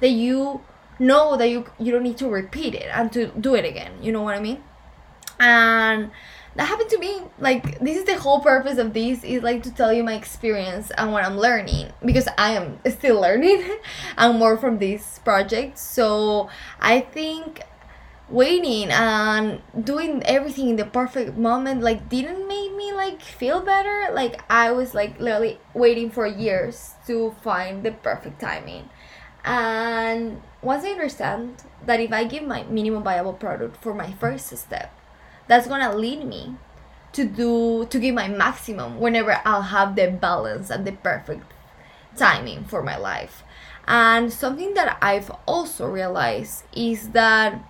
that 0.00 0.10
you 0.10 0.60
know 0.98 1.36
that 1.36 1.48
you 1.48 1.66
you 1.78 1.92
don't 1.92 2.02
need 2.02 2.18
to 2.18 2.28
repeat 2.28 2.74
it 2.74 2.88
and 2.92 3.12
to 3.12 3.28
do 3.38 3.54
it 3.54 3.64
again 3.64 3.92
you 4.02 4.10
know 4.10 4.22
what 4.22 4.34
i 4.34 4.40
mean 4.40 4.62
and 5.38 6.10
that 6.58 6.66
happened 6.66 6.90
to 6.90 6.98
me 6.98 7.20
like 7.38 7.78
this 7.78 7.96
is 7.96 8.04
the 8.04 8.18
whole 8.18 8.40
purpose 8.40 8.78
of 8.78 8.92
this 8.92 9.22
is 9.22 9.44
like 9.44 9.62
to 9.62 9.70
tell 9.72 9.92
you 9.92 10.02
my 10.02 10.14
experience 10.14 10.90
and 10.98 11.12
what 11.12 11.24
i'm 11.24 11.38
learning 11.38 11.86
because 12.04 12.26
i 12.36 12.50
am 12.50 12.80
still 12.90 13.20
learning 13.20 13.62
and 14.18 14.38
more 14.38 14.58
from 14.58 14.78
this 14.78 15.20
project. 15.20 15.78
So 15.78 16.50
i 16.80 16.98
think 17.00 17.62
waiting 18.28 18.90
and 18.90 19.62
doing 19.84 20.20
everything 20.24 20.70
in 20.70 20.76
the 20.76 20.84
perfect 20.84 21.38
moment 21.38 21.80
like 21.80 22.08
didn't 22.08 22.46
make 22.48 22.74
me 22.74 22.92
like 22.92 23.22
feel 23.22 23.60
better. 23.60 24.12
Like 24.12 24.42
i 24.50 24.72
was 24.72 24.94
like 24.94 25.20
literally 25.20 25.60
waiting 25.74 26.10
for 26.10 26.26
years 26.26 26.94
to 27.06 27.36
find 27.40 27.84
the 27.84 27.92
perfect 27.92 28.40
timing. 28.40 28.90
And 29.44 30.42
once 30.60 30.84
I 30.84 30.90
understand 30.90 31.62
that 31.86 32.00
if 32.00 32.12
I 32.12 32.24
give 32.24 32.42
my 32.42 32.64
minimum 32.64 33.04
viable 33.04 33.32
product 33.32 33.80
for 33.80 33.94
my 33.94 34.12
first 34.12 34.54
step, 34.58 34.97
that's 35.48 35.66
gonna 35.66 35.94
lead 35.94 36.24
me 36.24 36.56
to 37.12 37.24
do 37.24 37.86
to 37.86 37.98
give 37.98 38.14
my 38.14 38.28
maximum 38.28 39.00
whenever 39.00 39.40
I'll 39.44 39.62
have 39.62 39.96
the 39.96 40.10
balance 40.10 40.70
and 40.70 40.86
the 40.86 40.92
perfect 40.92 41.52
timing 42.16 42.64
for 42.64 42.82
my 42.82 42.96
life. 42.96 43.42
And 43.86 44.32
something 44.32 44.74
that 44.74 44.98
I've 45.00 45.30
also 45.46 45.88
realized 45.88 46.64
is 46.74 47.10
that 47.10 47.60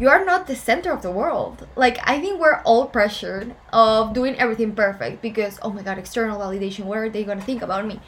you 0.00 0.08
are 0.08 0.24
not 0.24 0.46
the 0.46 0.56
center 0.56 0.92
of 0.92 1.02
the 1.02 1.10
world. 1.10 1.66
Like 1.76 1.98
I 2.02 2.20
think 2.20 2.40
we're 2.40 2.60
all 2.62 2.86
pressured 2.86 3.54
of 3.72 4.12
doing 4.12 4.38
everything 4.38 4.74
perfect 4.74 5.22
because 5.22 5.58
oh 5.62 5.70
my 5.70 5.82
god, 5.82 5.98
external 5.98 6.38
validation, 6.38 6.84
what 6.84 6.98
are 6.98 7.08
they 7.08 7.24
gonna 7.24 7.40
think 7.40 7.62
about 7.62 7.86
me? 7.86 8.00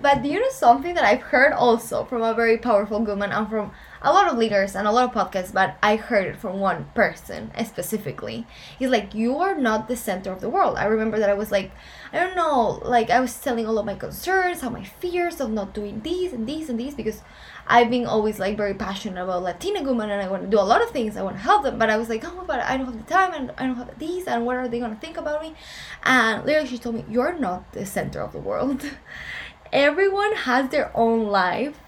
But 0.00 0.22
do 0.22 0.28
you 0.28 0.40
know 0.40 0.50
something 0.50 0.94
that 0.94 1.04
I've 1.04 1.22
heard 1.22 1.52
also 1.52 2.04
from 2.04 2.22
a 2.22 2.34
very 2.34 2.58
powerful 2.58 3.00
woman 3.04 3.32
and 3.32 3.48
from 3.48 3.72
a 4.02 4.12
lot 4.12 4.30
of 4.30 4.36
leaders 4.36 4.76
and 4.76 4.86
a 4.86 4.92
lot 4.92 5.04
of 5.04 5.14
podcasts, 5.14 5.52
but 5.52 5.78
I 5.82 5.96
heard 5.96 6.26
it 6.26 6.36
from 6.36 6.60
one 6.60 6.86
person 6.94 7.50
specifically. 7.64 8.46
He's 8.78 8.90
like, 8.90 9.14
You 9.14 9.38
are 9.38 9.54
not 9.54 9.88
the 9.88 9.96
center 9.96 10.30
of 10.30 10.40
the 10.40 10.50
world. 10.50 10.76
I 10.76 10.84
remember 10.84 11.18
that 11.18 11.30
I 11.30 11.34
was 11.34 11.50
like, 11.50 11.72
I 12.12 12.20
don't 12.20 12.36
know, 12.36 12.80
like 12.84 13.10
I 13.10 13.20
was 13.20 13.34
telling 13.38 13.66
all 13.66 13.78
of 13.78 13.86
my 13.86 13.94
concerns, 13.94 14.60
how 14.60 14.68
my 14.70 14.84
fears 14.84 15.40
of 15.40 15.50
not 15.50 15.72
doing 15.72 16.00
these 16.02 16.32
and 16.32 16.46
these 16.46 16.68
and 16.68 16.78
these 16.78 16.94
because 16.94 17.22
I've 17.66 17.90
been 17.90 18.06
always 18.06 18.38
like 18.38 18.56
very 18.56 18.74
passionate 18.74 19.22
about 19.22 19.42
Latina 19.42 19.82
women 19.82 20.10
and 20.10 20.20
I 20.20 20.28
want 20.28 20.42
to 20.42 20.48
do 20.48 20.58
a 20.58 20.62
lot 20.62 20.82
of 20.82 20.90
things. 20.90 21.16
I 21.16 21.22
want 21.22 21.36
to 21.36 21.42
help 21.42 21.62
them, 21.62 21.78
but 21.78 21.90
I 21.90 21.96
was 21.96 22.08
like, 22.08 22.24
oh, 22.24 22.44
but 22.46 22.60
I 22.60 22.76
don't 22.76 22.86
have 22.86 23.06
the 23.06 23.12
time 23.12 23.32
and 23.32 23.52
I 23.56 23.66
don't 23.66 23.76
have 23.76 23.98
these 23.98 24.26
and 24.26 24.44
what 24.44 24.56
are 24.56 24.68
they 24.68 24.80
gonna 24.80 24.96
think 24.96 25.16
about 25.16 25.42
me? 25.42 25.54
And 26.02 26.44
literally, 26.44 26.68
she 26.68 26.78
told 26.78 26.96
me, 26.96 27.04
you're 27.08 27.38
not 27.38 27.72
the 27.72 27.86
center 27.86 28.20
of 28.20 28.32
the 28.32 28.38
world. 28.38 28.84
Everyone 29.72 30.34
has 30.34 30.70
their 30.70 30.96
own 30.96 31.26
life. 31.26 31.80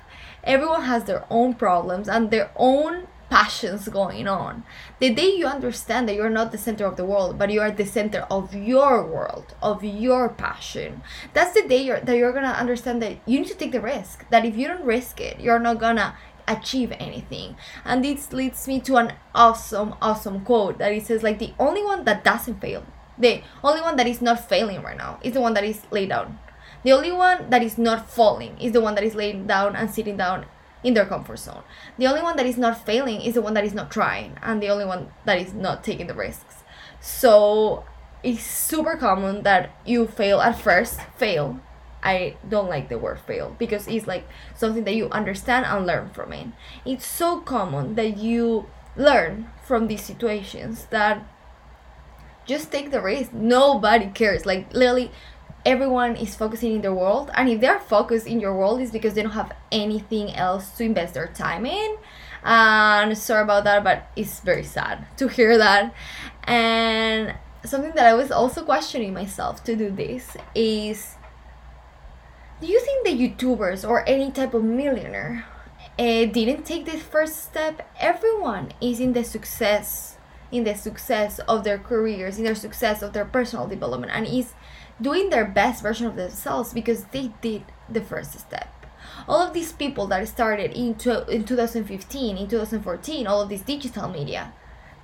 Everyone 0.42 0.82
has 0.82 1.04
their 1.04 1.24
own 1.28 1.54
problems 1.54 2.08
and 2.08 2.30
their 2.30 2.50
own 2.56 3.08
passions 3.28 3.88
going 3.88 4.28
on. 4.28 4.64
The 4.98 5.12
day 5.12 5.34
you 5.34 5.46
understand 5.46 6.08
that 6.08 6.14
you're 6.14 6.30
not 6.30 6.52
the 6.52 6.58
center 6.58 6.86
of 6.86 6.96
the 6.96 7.04
world, 7.04 7.38
but 7.38 7.50
you 7.50 7.60
are 7.60 7.70
the 7.70 7.86
center 7.86 8.26
of 8.30 8.54
your 8.54 9.04
world, 9.04 9.54
of 9.62 9.84
your 9.84 10.28
passion, 10.28 11.02
that's 11.32 11.54
the 11.54 11.66
day 11.68 11.82
you're, 11.82 12.00
that 12.00 12.16
you're 12.16 12.32
gonna 12.32 12.48
understand 12.48 13.02
that 13.02 13.18
you 13.26 13.40
need 13.40 13.48
to 13.48 13.54
take 13.54 13.72
the 13.72 13.80
risk. 13.80 14.28
That 14.30 14.44
if 14.44 14.56
you 14.56 14.68
don't 14.68 14.84
risk 14.84 15.20
it, 15.20 15.40
you're 15.40 15.58
not 15.58 15.80
gonna 15.80 16.16
achieve 16.48 16.92
anything. 16.98 17.56
And 17.84 18.04
this 18.04 18.32
leads 18.32 18.66
me 18.68 18.80
to 18.80 18.96
an 18.96 19.12
awesome, 19.34 19.94
awesome 20.00 20.40
quote 20.44 20.78
that 20.78 20.92
it 20.92 21.06
says 21.06 21.22
like 21.22 21.38
the 21.38 21.54
only 21.58 21.84
one 21.84 22.04
that 22.04 22.24
doesn't 22.24 22.60
fail, 22.60 22.84
the 23.18 23.42
only 23.64 23.80
one 23.80 23.96
that 23.96 24.06
is 24.06 24.20
not 24.20 24.48
failing 24.48 24.82
right 24.82 24.96
now 24.96 25.18
is 25.22 25.32
the 25.32 25.40
one 25.40 25.54
that 25.54 25.64
is 25.64 25.82
laid 25.90 26.10
down. 26.10 26.38
The 26.82 26.92
only 26.92 27.10
one 27.10 27.50
that 27.50 27.62
is 27.62 27.78
not 27.78 28.08
falling 28.08 28.56
is 28.60 28.72
the 28.72 28.80
one 28.80 28.94
that 28.94 29.02
is 29.02 29.14
laying 29.14 29.46
down 29.46 29.74
and 29.74 29.90
sitting 29.90 30.16
down 30.16 30.46
in 30.82 30.94
their 30.94 31.06
comfort 31.06 31.38
zone. 31.38 31.62
The 31.98 32.06
only 32.06 32.22
one 32.22 32.36
that 32.36 32.46
is 32.46 32.58
not 32.58 32.84
failing 32.84 33.20
is 33.20 33.34
the 33.34 33.42
one 33.42 33.54
that 33.54 33.64
is 33.64 33.74
not 33.74 33.90
trying, 33.90 34.38
and 34.42 34.62
the 34.62 34.68
only 34.68 34.84
one 34.84 35.10
that 35.24 35.40
is 35.40 35.52
not 35.52 35.82
taking 35.82 36.06
the 36.06 36.14
risks. 36.14 36.62
So 37.00 37.84
it's 38.22 38.42
super 38.42 38.96
common 38.96 39.42
that 39.42 39.70
you 39.84 40.06
fail 40.06 40.40
at 40.40 40.60
first, 40.60 41.00
fail. 41.16 41.60
I 42.02 42.36
don't 42.48 42.68
like 42.68 42.88
the 42.88 42.98
word 42.98 43.18
fail 43.18 43.56
because 43.58 43.88
it's 43.88 44.06
like 44.06 44.28
something 44.54 44.84
that 44.84 44.94
you 44.94 45.08
understand 45.10 45.66
and 45.66 45.86
learn 45.86 46.10
from 46.10 46.32
it. 46.32 46.48
It's 46.84 47.06
so 47.06 47.40
common 47.40 47.96
that 47.96 48.16
you 48.18 48.66
learn 48.96 49.50
from 49.64 49.88
these 49.88 50.04
situations 50.04 50.86
that 50.90 51.26
just 52.46 52.70
take 52.70 52.90
the 52.90 53.00
risk. 53.00 53.32
Nobody 53.32 54.06
cares. 54.06 54.46
Like 54.46 54.72
literally 54.72 55.10
everyone 55.66 56.14
is 56.14 56.36
focusing 56.36 56.76
in 56.76 56.80
their 56.80 56.94
world 56.94 57.28
and 57.34 57.48
if 57.48 57.60
they're 57.60 57.80
focused 57.80 58.26
in 58.26 58.38
your 58.38 58.56
world 58.56 58.80
is 58.80 58.92
because 58.92 59.14
they 59.14 59.22
don't 59.22 59.32
have 59.32 59.52
anything 59.72 60.32
else 60.34 60.70
to 60.70 60.84
invest 60.84 61.14
their 61.14 61.26
time 61.26 61.66
in. 61.66 61.96
And 62.44 63.18
sorry 63.18 63.42
about 63.42 63.64
that 63.64 63.82
but 63.82 64.08
it's 64.14 64.38
very 64.40 64.62
sad 64.62 65.06
to 65.16 65.26
hear 65.26 65.58
that. 65.58 65.92
And 66.44 67.34
something 67.64 67.92
that 67.96 68.06
i 68.06 68.14
was 68.14 68.30
also 68.30 68.62
questioning 68.62 69.12
myself 69.12 69.64
to 69.64 69.74
do 69.74 69.90
this 69.90 70.36
is 70.54 71.16
do 72.60 72.68
you 72.68 72.78
think 72.78 73.04
the 73.04 73.12
youtubers 73.12 73.86
or 73.86 74.08
any 74.08 74.30
type 74.30 74.54
of 74.54 74.62
millionaire 74.62 75.44
uh, 75.98 76.24
didn't 76.26 76.64
take 76.64 76.84
this 76.84 77.02
first 77.02 77.42
step? 77.42 77.90
Everyone 77.98 78.72
is 78.80 79.00
in 79.00 79.14
the 79.14 79.24
success 79.24 80.16
in 80.52 80.62
the 80.62 80.74
success 80.74 81.40
of 81.40 81.64
their 81.64 81.76
careers 81.76 82.38
in 82.38 82.44
their 82.44 82.54
success 82.54 83.02
of 83.02 83.12
their 83.12 83.24
personal 83.24 83.66
development 83.66 84.12
and 84.14 84.26
is 84.26 84.54
doing 85.00 85.30
their 85.30 85.44
best 85.44 85.82
version 85.82 86.06
of 86.06 86.16
themselves 86.16 86.72
because 86.72 87.04
they 87.06 87.32
did 87.40 87.62
the 87.88 88.00
first 88.00 88.38
step. 88.38 88.72
All 89.28 89.40
of 89.40 89.52
these 89.52 89.72
people 89.72 90.06
that 90.08 90.26
started 90.28 90.72
in, 90.72 90.96
in 91.28 91.44
2015, 91.44 92.36
in 92.36 92.48
2014, 92.48 93.26
all 93.26 93.42
of 93.42 93.48
this 93.48 93.62
digital 93.62 94.08
media, 94.08 94.52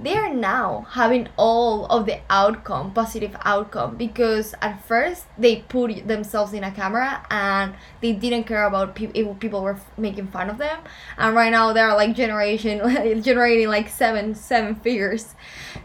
they 0.01 0.17
are 0.17 0.33
now 0.33 0.87
having 0.91 1.29
all 1.37 1.87
of 1.87 2.07
the 2.07 2.19
outcome, 2.29 2.93
positive 2.93 3.37
outcome, 3.45 3.97
because 3.97 4.55
at 4.61 4.85
first 4.85 5.27
they 5.39 5.57
put 5.69 6.09
themselves 6.09 6.53
in 6.53 6.65
a 6.65 6.73
camera 6.73 7.25
and 7.31 7.75
they 8.01 8.13
didn't 8.13 8.45
care 8.45 8.65
about 8.65 8.97
pe- 8.97 9.13
if 9.15 9.39
people 9.39 9.63
were 9.63 9.79
making 9.97 10.27
fun 10.27 10.51
of 10.51 10.59
them, 10.59 10.81
and 11.17 11.37
right 11.37 11.53
now 11.53 11.73
they're 11.73 11.95
like 11.95 12.17
generation 12.17 12.81
generating 13.23 13.69
like 13.69 13.89
seven 13.89 14.35
seven 14.35 14.75
figures. 14.75 15.37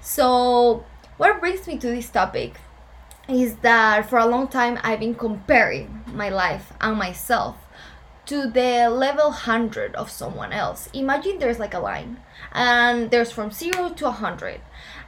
So 0.02 0.84
what 1.18 1.40
brings 1.40 1.68
me 1.68 1.78
to 1.78 1.88
this 1.88 2.10
topic 2.10 2.56
is 3.28 3.56
that 3.58 4.10
for 4.10 4.20
a 4.20 4.26
long 4.26 4.48
time 4.48 4.80
I've 4.84 5.00
been 5.00 5.16
comparing 5.16 6.04
my 6.14 6.30
life 6.30 6.72
and 6.80 6.98
myself 6.98 7.58
to 8.26 8.50
the 8.50 8.90
level 8.90 9.30
100 9.30 9.96
of 9.96 10.10
someone 10.10 10.52
else. 10.52 10.90
Imagine 10.94 11.40
there's 11.40 11.60
like 11.60 11.74
a 11.74 11.80
line 11.80 12.20
and 12.52 13.12
there's 13.12 13.32
from 13.32 13.52
0 13.52 13.90
to 13.90 14.06
100 14.06 14.62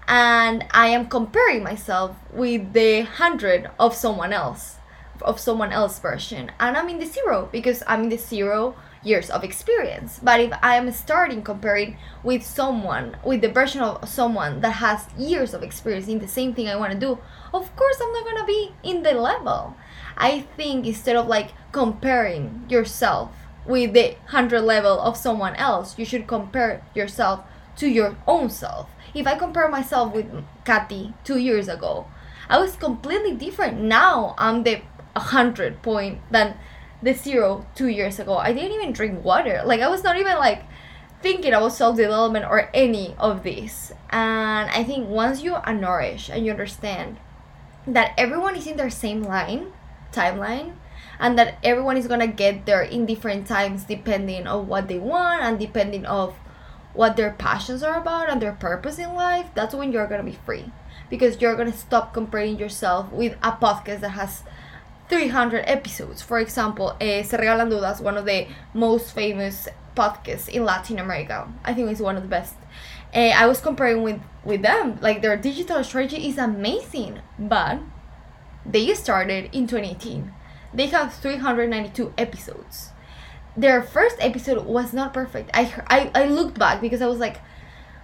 and 0.08 0.66
I 0.72 0.88
am 0.88 1.08
comparing 1.08 1.64
myself 1.64 2.16
with 2.34 2.74
the 2.74 3.04
100 3.04 3.72
of 3.80 3.94
someone 3.94 4.34
else 4.34 4.76
of 5.22 5.40
someone 5.40 5.72
else 5.74 6.00
version 6.00 6.52
and 6.60 6.78
I'm 6.78 6.88
in 6.90 7.00
the 7.00 7.06
0 7.06 7.50
because 7.52 7.84
I'm 7.88 8.04
in 8.04 8.10
the 8.10 8.18
0 8.18 8.76
years 9.04 9.30
of 9.30 9.44
experience. 9.44 10.20
But 10.22 10.40
if 10.40 10.52
I 10.62 10.76
am 10.76 10.92
starting 10.92 11.42
comparing 11.42 11.98
with 12.24 12.44
someone, 12.44 13.18
with 13.24 13.42
the 13.42 13.50
version 13.50 13.82
of 13.82 14.08
someone 14.10 14.62
that 14.62 14.72
has 14.72 15.08
years 15.18 15.54
of 15.54 15.64
experience 15.64 16.08
in 16.08 16.20
the 16.20 16.28
same 16.28 16.54
thing 16.54 16.68
I 16.68 16.76
want 16.76 16.94
to 16.94 17.00
do, 17.00 17.18
of 17.54 17.76
course 17.76 17.98
I'm 18.02 18.12
not 18.12 18.26
gonna 18.26 18.46
be 18.46 18.74
in 18.84 19.04
the 19.04 19.14
level. 19.14 19.76
I 20.18 20.42
think 20.58 20.86
instead 20.86 21.16
of 21.16 21.28
like 21.28 21.52
comparing 21.72 22.66
yourself 22.70 23.32
with 23.66 23.94
the 23.94 24.16
100 24.32 24.62
level 24.62 25.00
of 25.00 25.16
someone 25.16 25.56
else, 25.56 25.98
you 25.98 26.06
should 26.06 26.28
compare 26.28 26.84
yourself 26.94 27.42
to 27.78 27.88
your 27.88 28.18
own 28.28 28.50
self. 28.50 28.90
If 29.14 29.26
I 29.26 29.36
compare 29.36 29.70
myself 29.70 30.14
with 30.14 30.28
Kathy 30.66 31.14
two 31.24 31.38
years 31.40 31.68
ago, 31.68 32.08
I 32.50 32.60
was 32.60 32.76
completely 32.76 33.36
different. 33.36 33.80
Now 33.80 34.36
I'm 34.38 34.64
the 34.64 34.82
100 35.14 35.82
point 35.82 36.20
than 36.32 36.58
the 37.02 37.14
zero 37.14 37.66
two 37.76 37.88
years 37.88 38.20
ago. 38.20 38.38
I 38.38 38.54
didn't 38.54 38.74
even 38.74 38.92
drink 38.92 39.24
water. 39.24 39.62
Like 39.66 39.82
I 39.82 39.88
was 39.88 40.04
not 40.04 40.18
even 40.18 40.38
like 40.38 40.64
thinking 41.22 41.54
about 41.54 41.74
self 41.74 41.98
development 41.98 42.46
or 42.46 42.70
any 42.74 43.16
of 43.18 43.44
this. 43.44 43.92
And 44.10 44.70
I 44.70 44.84
think 44.84 45.10
once 45.10 45.42
you 45.44 45.56
are 45.56 45.74
nourished 45.74 46.30
and 46.30 46.46
you 46.46 46.52
understand 46.52 47.18
that 47.88 48.14
everyone 48.18 48.56
is 48.56 48.68
in 48.68 48.78
their 48.78 48.90
same 48.90 49.24
line, 49.24 49.74
timeline, 50.12 50.74
and 51.20 51.38
that 51.38 51.58
everyone 51.64 51.98
is 51.98 52.08
gonna 52.08 52.28
get 52.28 52.66
there 52.66 52.82
in 52.82 53.06
different 53.06 53.48
times 53.48 53.84
depending 53.84 54.48
on 54.48 54.68
what 54.68 54.88
they 54.88 55.00
want 55.00 55.42
and 55.42 55.60
depending 55.60 56.06
of 56.06 56.36
what 56.94 57.16
their 57.16 57.32
passions 57.32 57.84
are 57.84 58.00
about 58.00 58.30
and 58.30 58.42
their 58.42 58.54
purpose 58.54 58.98
in 58.98 59.14
life, 59.14 59.48
that's 59.54 59.76
when 59.76 59.92
you're 59.92 60.08
gonna 60.08 60.24
be 60.24 60.38
free. 60.46 60.72
Because 61.10 61.42
you're 61.42 61.56
gonna 61.56 61.74
stop 61.74 62.14
comparing 62.14 62.58
yourself 62.58 63.12
with 63.12 63.34
a 63.44 63.52
podcast 63.52 64.02
that 64.02 64.10
has 64.12 64.44
300 65.10 65.64
episodes. 65.68 66.22
For 66.22 66.40
example, 66.40 66.96
eh, 67.02 67.24
Se 67.24 67.38
Regalan 67.38 67.70
Dudas, 67.70 68.02
one 68.02 68.18
of 68.18 68.26
the 68.26 68.48
most 68.74 69.14
famous 69.14 69.68
podcasts 69.96 70.48
in 70.48 70.64
Latin 70.64 71.00
America. 71.00 71.52
I 71.66 71.74
think 71.74 71.90
it's 71.90 72.00
one 72.00 72.16
of 72.16 72.24
the 72.24 72.30
best. 72.30 72.56
Uh, 73.14 73.34
I 73.36 73.48
was 73.48 73.60
comparing 73.60 74.04
with, 74.04 74.22
with 74.46 74.62
them. 74.62 75.00
Like, 75.02 75.22
their 75.22 75.36
digital 75.36 75.84
strategy 75.84 76.28
is 76.28 76.38
amazing. 76.38 77.20
But 77.40 77.80
they 78.66 78.94
started 78.94 79.50
in 79.52 79.68
2018. 79.68 80.32
They 80.74 80.86
have 80.88 81.14
392 81.16 82.14
episodes. 82.18 82.92
Their 83.58 83.82
first 83.82 84.18
episode 84.20 84.66
was 84.66 84.94
not 84.94 85.14
perfect. 85.14 85.50
I, 85.54 85.74
I, 85.88 86.12
I 86.14 86.26
looked 86.26 86.60
back 86.60 86.82
because 86.82 87.02
I 87.02 87.08
was 87.08 87.20
like, 87.20 87.42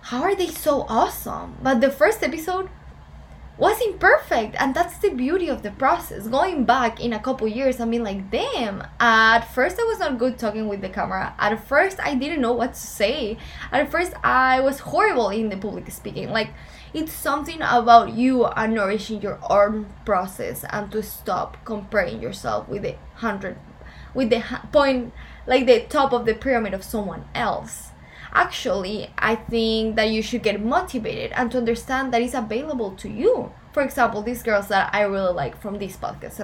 how 0.02 0.24
are 0.24 0.36
they 0.36 0.48
so 0.48 0.86
awesome? 0.90 1.58
But 1.62 1.82
the 1.82 1.92
first 1.92 2.24
episode 2.24 2.70
was 3.58 3.80
imperfect 3.82 4.56
and 4.60 4.76
that's 4.76 4.98
the 4.98 5.10
beauty 5.10 5.48
of 5.48 5.64
the 5.64 5.72
process. 5.72 6.28
Going 6.28 6.66
back 6.66 7.00
in 7.00 7.14
a 7.14 7.20
couple 7.20 7.48
years 7.48 7.80
i 7.80 7.86
mean 7.86 8.04
like 8.04 8.30
damn 8.30 8.86
at 9.00 9.42
first 9.42 9.80
i 9.80 9.84
was 9.84 10.00
not 10.00 10.18
good 10.18 10.38
talking 10.38 10.68
with 10.68 10.82
the 10.82 10.90
camera. 10.90 11.34
At 11.40 11.66
first 11.68 12.00
i 12.00 12.16
didn't 12.16 12.42
know 12.42 12.54
what 12.54 12.74
to 12.74 12.80
say. 12.80 13.38
At 13.72 13.90
first 13.90 14.14
i 14.24 14.60
was 14.60 14.80
horrible 14.80 15.30
in 15.30 15.50
the 15.50 15.58
public 15.58 15.90
speaking. 15.92 16.30
Like 16.32 16.50
it's 16.94 17.14
something 17.14 17.62
about 17.62 18.14
you 18.14 18.46
and 18.46 18.74
nourishing 18.74 19.22
your 19.22 19.40
own 19.50 19.88
process 20.06 20.66
and 20.70 20.92
to 20.92 21.04
stop 21.04 21.58
comparing 21.66 22.22
yourself 22.22 22.68
with 22.68 22.84
the 22.84 22.96
hundred 23.16 23.58
with 24.14 24.30
the 24.30 24.44
point 24.72 25.14
like 25.46 25.66
the 25.66 25.82
top 25.82 26.14
of 26.14 26.26
the 26.26 26.34
pyramid 26.34 26.74
of 26.74 26.84
someone 26.84 27.26
else 27.36 27.92
actually 28.36 29.10
i 29.18 29.36
think 29.36 29.96
that 29.96 30.10
you 30.10 30.22
should 30.22 30.44
get 30.44 30.62
motivated 30.62 31.32
and 31.32 31.52
to 31.52 31.58
understand 31.58 32.14
that 32.14 32.22
it's 32.22 32.34
available 32.34 32.92
to 32.92 33.10
you 33.10 33.52
for 33.76 33.84
example, 33.84 34.22
these 34.22 34.42
girls 34.42 34.70
that 34.70 34.90
I 34.96 35.02
really 35.02 35.34
like 35.34 35.60
from 35.60 35.80
this 35.80 35.98
podcast, 35.98 36.38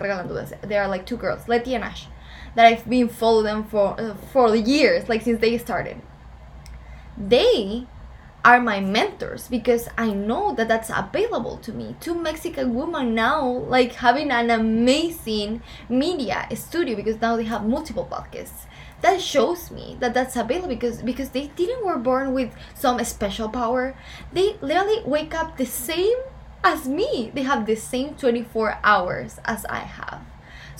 they 0.67 0.77
are 0.77 0.88
like 0.89 1.05
two 1.05 1.15
girls, 1.15 1.48
Lety 1.48 1.75
and 1.75 1.81
Ash, 1.81 2.07
that 2.55 2.65
I've 2.65 2.89
been 2.89 3.07
following 3.07 3.45
them 3.45 3.63
for 3.63 3.95
uh, 3.98 4.15
for 4.33 4.53
years, 4.53 5.07
like 5.07 5.21
since 5.21 5.39
they 5.39 5.57
started. 5.57 6.01
They 7.17 7.88
are 8.43 8.60
my 8.60 8.81
mentors 8.81 9.48
because 9.48 9.88
I 9.98 10.12
know 10.12 10.53
that 10.55 10.67
that's 10.67 10.89
available 10.93 11.55
to 11.60 11.71
me. 11.71 11.95
Two 12.01 12.15
Mexican 12.15 12.75
women 12.75 13.15
now, 13.15 13.48
like 13.48 13.93
having 13.93 14.29
an 14.29 14.50
amazing 14.50 15.62
media 15.88 16.50
studio 16.53 16.98
because 16.98 17.21
now 17.21 17.38
they 17.38 17.45
have 17.45 17.65
multiple 17.65 18.05
podcasts. 18.12 18.65
That 19.01 19.22
shows 19.22 19.72
me 19.72 19.98
that 20.00 20.13
that's 20.13 20.36
available 20.36 20.70
because 20.70 21.01
because 21.01 21.29
they 21.29 21.48
didn't 21.48 21.86
were 21.86 21.98
born 21.98 22.34
with 22.34 22.53
some 22.75 23.03
special 23.03 23.50
power. 23.50 23.96
They 24.31 24.58
literally 24.62 25.01
wake 25.05 25.34
up 25.34 25.58
the 25.58 25.65
same 25.65 26.17
as 26.63 26.88
me. 26.88 27.31
They 27.34 27.43
have 27.43 27.65
the 27.65 27.75
same 27.75 28.15
24 28.15 28.79
hours 28.84 29.39
as 29.46 29.65
I 29.65 29.79
have 29.79 30.22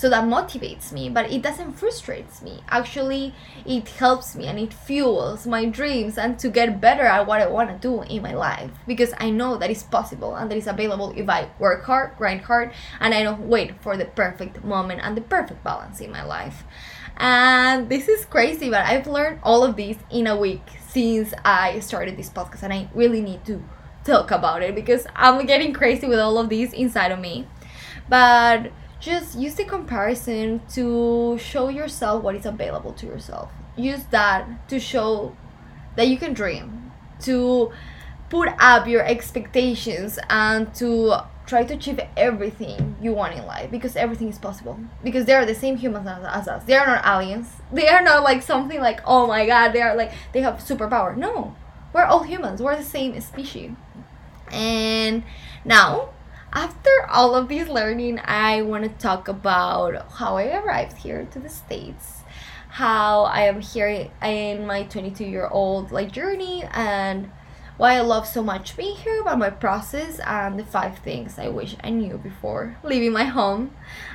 so 0.02 0.10
that 0.10 0.24
motivates 0.24 0.92
me 0.92 1.10
but 1.10 1.32
it 1.32 1.44
doesn't 1.44 1.74
frustrates 1.74 2.42
me 2.42 2.64
actually 2.70 3.36
it 3.68 3.88
helps 3.88 4.36
me 4.36 4.48
and 4.48 4.58
it 4.58 4.74
fuels 4.74 5.46
my 5.46 5.64
dreams 5.66 6.18
and 6.18 6.40
to 6.40 6.50
get 6.50 6.82
better 6.82 7.04
at 7.04 7.28
what 7.28 7.40
i 7.40 7.46
want 7.46 7.70
to 7.70 7.78
do 7.78 8.02
in 8.04 8.20
my 8.24 8.34
life 8.34 8.72
because 8.88 9.14
i 9.20 9.30
know 9.30 9.58
that 9.58 9.70
it's 9.70 9.84
possible 9.84 10.36
and 10.36 10.50
that 10.50 10.58
it's 10.58 10.66
available 10.66 11.14
if 11.16 11.30
i 11.30 11.48
work 11.60 11.84
hard 11.84 12.18
grind 12.18 12.42
hard 12.42 12.72
and 13.00 13.14
i 13.14 13.22
don't 13.22 13.48
wait 13.48 13.80
for 13.80 13.96
the 13.96 14.06
perfect 14.06 14.64
moment 14.64 15.00
and 15.04 15.16
the 15.16 15.22
perfect 15.22 15.64
balance 15.64 16.00
in 16.00 16.12
my 16.12 16.24
life 16.24 16.64
and 17.22 17.88
this 17.88 18.10
is 18.10 18.26
crazy 18.26 18.70
but 18.70 18.84
i've 18.86 19.08
learned 19.08 19.40
all 19.44 19.64
of 19.64 19.76
this 19.76 19.96
in 20.10 20.28
a 20.28 20.36
week 20.36 20.64
since 20.90 21.34
i 21.46 21.80
started 21.80 22.18
this 22.18 22.30
podcast 22.30 22.64
and 22.64 22.74
i 22.74 22.90
really 22.94 23.22
need 23.22 23.46
to 23.46 23.64
talk 24.04 24.32
about 24.32 24.64
it 24.64 24.74
because 24.74 25.06
i'm 25.16 25.46
getting 25.46 25.72
crazy 25.72 26.08
with 26.08 26.20
all 26.20 26.38
of 26.38 26.50
these 26.50 26.74
inside 26.74 27.12
of 27.12 27.20
me. 27.20 27.48
But 28.10 28.72
just 29.00 29.38
use 29.40 29.56
the 29.56 29.64
comparison 29.64 30.62
to 30.74 31.38
show 31.40 31.70
yourself 31.70 32.24
what 32.24 32.36
is 32.36 32.46
available 32.46 32.92
to 32.94 33.06
yourself. 33.06 33.50
Use 33.78 34.04
that 34.12 34.68
to 34.68 34.80
show 34.82 35.36
that 35.96 36.08
you 36.10 36.18
can 36.18 36.34
dream 36.34 36.92
to 37.22 37.72
put 38.30 38.50
up 38.60 38.88
your 38.88 39.04
expectations 39.06 40.20
and 40.30 40.74
to 40.76 41.24
try 41.46 41.64
to 41.64 41.74
achieve 41.74 42.00
everything 42.16 42.96
you 43.02 43.14
want 43.14 43.36
in 43.36 43.46
life 43.46 43.70
because 43.72 43.96
everything 43.96 44.30
is 44.30 44.38
possible. 44.38 44.80
Because 45.04 45.26
they 45.26 45.34
are 45.34 45.46
the 45.46 45.56
same 45.56 45.78
humans 45.78 46.08
as, 46.08 46.48
us. 46.48 46.64
They 46.64 46.76
are 46.76 46.86
not 46.86 47.06
aliens. 47.06 47.48
They 47.72 47.88
are 47.88 48.02
not 48.02 48.24
like 48.24 48.42
something 48.42 48.80
like 48.80 49.02
oh 49.06 49.28
my 49.28 49.46
god 49.46 49.74
they 49.74 49.82
are 49.82 49.96
like 49.96 50.12
they 50.34 50.42
have 50.42 50.56
superpower. 50.56 51.16
No. 51.16 51.56
We're 51.94 52.06
all 52.06 52.24
humans. 52.24 52.62
We're 52.62 52.78
the 52.78 52.84
same 52.84 53.20
species. 53.20 53.72
And 54.52 55.24
now 55.66 56.10
after 56.54 56.90
all 57.10 57.36
of 57.36 57.48
this 57.48 57.70
learning, 57.70 58.20
I 58.24 58.62
want 58.62 58.84
to 58.84 58.90
talk 58.90 59.28
about 59.28 60.12
how 60.12 60.38
I 60.38 60.58
arrived 60.58 60.98
here 60.98 61.26
to 61.32 61.40
the 61.40 61.48
States, 61.48 62.24
how 62.70 63.24
I 63.24 63.44
am 63.44 63.62
here 63.62 64.10
in 64.22 64.66
my 64.66 64.84
22 64.84 65.24
year 65.24 65.48
old 65.48 65.92
like 65.92 66.12
journey, 66.12 66.66
and 66.72 67.32
why 67.78 67.96
I 67.96 68.02
love 68.02 68.28
so 68.28 68.44
much 68.44 68.78
being 68.78 68.96
here, 68.96 69.22
about 69.22 69.40
my 69.40 69.50
process, 69.50 70.20
and 70.20 70.60
the 70.60 70.66
five 70.66 71.00
things 71.00 71.40
I 71.40 71.48
wish 71.48 71.76
I 71.84 71.90
knew 71.90 72.18
before 72.18 72.78
leaving 72.84 73.12
my 73.12 73.26
home. 73.26 73.72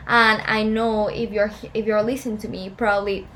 And 0.07 0.43
I 0.47 0.63
know 0.63 1.09
if 1.09 1.31
you're 1.31 1.53
if 1.75 1.87
you're 1.87 2.03
listening 2.03 2.39
to 2.39 2.49
me, 2.49 2.71
probably 2.71 3.27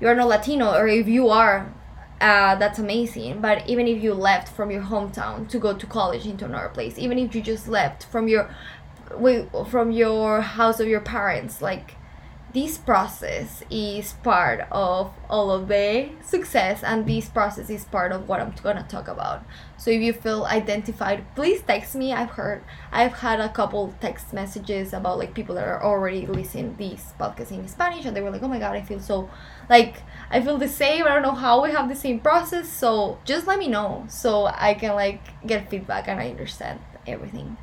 you're 0.00 0.14
not 0.14 0.28
Latino, 0.28 0.74
or 0.74 0.86
if 0.86 1.08
you 1.08 1.28
are, 1.28 1.72
uh, 2.20 2.54
that's 2.56 2.78
amazing. 2.78 3.40
But 3.40 3.68
even 3.68 3.86
if 3.86 4.02
you 4.02 4.14
left 4.14 4.54
from 4.54 4.70
your 4.70 4.82
hometown 4.82 5.48
to 5.48 5.58
go 5.58 5.74
to 5.74 5.86
college 5.86 6.26
into 6.26 6.44
another 6.44 6.68
place, 6.68 6.98
even 6.98 7.18
if 7.18 7.34
you 7.34 7.40
just 7.40 7.68
left 7.68 8.04
from 8.04 8.28
your 8.28 8.54
from 9.68 9.90
your 9.90 10.40
house 10.40 10.78
of 10.78 10.86
your 10.86 11.00
parents, 11.00 11.60
like 11.60 11.96
this 12.52 12.78
process 12.78 13.62
is 13.70 14.14
part 14.24 14.66
of 14.72 15.12
all 15.28 15.50
of 15.50 15.68
the 15.68 16.08
success 16.22 16.82
and 16.82 17.06
this 17.06 17.28
process 17.28 17.70
is 17.70 17.84
part 17.84 18.10
of 18.10 18.28
what 18.28 18.40
i'm 18.40 18.52
gonna 18.62 18.84
talk 18.88 19.06
about. 19.08 19.44
So 19.76 19.90
if 19.90 20.02
you 20.02 20.12
feel 20.12 20.44
identified 20.44 21.24
please 21.34 21.62
text 21.62 21.94
me. 21.94 22.12
I've 22.12 22.30
heard 22.30 22.64
i've 22.92 23.14
had 23.14 23.40
a 23.40 23.48
couple 23.48 23.94
text 24.00 24.32
messages 24.32 24.92
about 24.92 25.18
like 25.18 25.32
people 25.32 25.54
that 25.54 25.66
are 25.66 25.82
already 25.82 26.26
listening 26.26 26.74
this 26.76 27.12
podcast 27.18 27.50
in 27.52 27.66
spanish 27.68 28.04
and 28.04 28.16
they 28.16 28.20
were 28.20 28.30
like 28.30 28.42
oh 28.42 28.48
my 28.48 28.58
god 28.58 28.74
i 28.74 28.82
feel 28.82 29.00
so 29.00 29.30
like 29.68 30.02
i 30.30 30.40
feel 30.40 30.58
the 30.58 30.68
same. 30.68 31.04
I 31.04 31.10
don't 31.10 31.22
know 31.22 31.32
how 31.32 31.62
we 31.62 31.70
have 31.70 31.88
the 31.88 31.94
same 31.94 32.20
process 32.20 32.68
so 32.68 33.18
just 33.24 33.46
let 33.46 33.58
me 33.58 33.68
know 33.68 34.06
so 34.08 34.46
i 34.46 34.74
can 34.74 34.94
like 34.94 35.20
get 35.46 35.70
feedback 35.70 36.08
and 36.08 36.18
i 36.20 36.28
understand 36.30 36.80
everything 37.06 37.56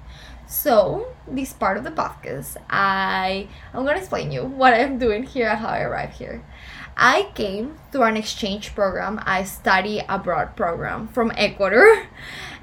so, 0.47 1.07
this 1.27 1.51
part 1.51 1.77
of 1.77 1.83
the 1.83 1.91
podcast, 1.91 2.55
I 2.69 3.47
I'm 3.73 3.86
gonna 3.86 3.99
explain 3.99 4.31
you 4.31 4.43
what 4.43 4.73
I'm 4.73 4.97
doing 4.97 5.23
here 5.23 5.49
and 5.49 5.60
how 5.60 5.67
I 5.67 5.81
arrived 5.81 6.13
here. 6.13 6.43
I 6.95 7.29
came 7.36 7.77
through 7.91 8.03
an 8.03 8.17
exchange 8.17 8.73
program, 8.73 9.21
I 9.23 9.43
study 9.43 10.01
abroad 10.10 10.55
program 10.55 11.10
from 11.10 11.31
Ecuador. 11.36 12.07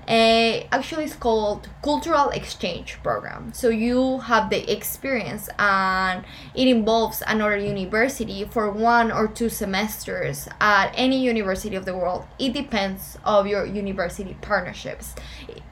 Uh, 0.08 0.64
actually, 0.72 1.04
it's 1.04 1.14
called 1.14 1.68
cultural 1.84 2.30
exchange 2.30 2.98
program. 3.02 3.52
So 3.52 3.68
you 3.68 4.18
have 4.20 4.50
the 4.50 4.70
experience, 4.70 5.48
and 5.56 6.24
it 6.54 6.66
involves 6.66 7.22
another 7.26 7.56
university 7.56 8.44
for 8.44 8.70
one 8.70 9.12
or 9.12 9.28
two 9.28 9.48
semesters 9.48 10.48
at 10.60 10.90
any 10.96 11.22
university 11.22 11.76
of 11.76 11.84
the 11.84 11.96
world. 11.96 12.26
It 12.38 12.54
depends 12.54 13.16
of 13.24 13.46
your 13.46 13.64
university 13.64 14.36
partnerships. 14.40 15.14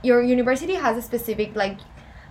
Your 0.05 0.23
university 0.23 0.75
has 0.75 0.97
a 0.97 1.03
specific 1.03 1.57
like 1.57 1.79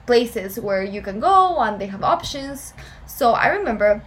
places 0.05 0.59
where 0.59 0.83
you 0.83 1.01
can 1.01 1.19
go 1.19 1.59
and 1.59 1.79
they 1.79 1.87
have 1.87 2.03
options. 2.03 2.73
So 3.05 3.31
I 3.31 3.47
remember 3.49 4.03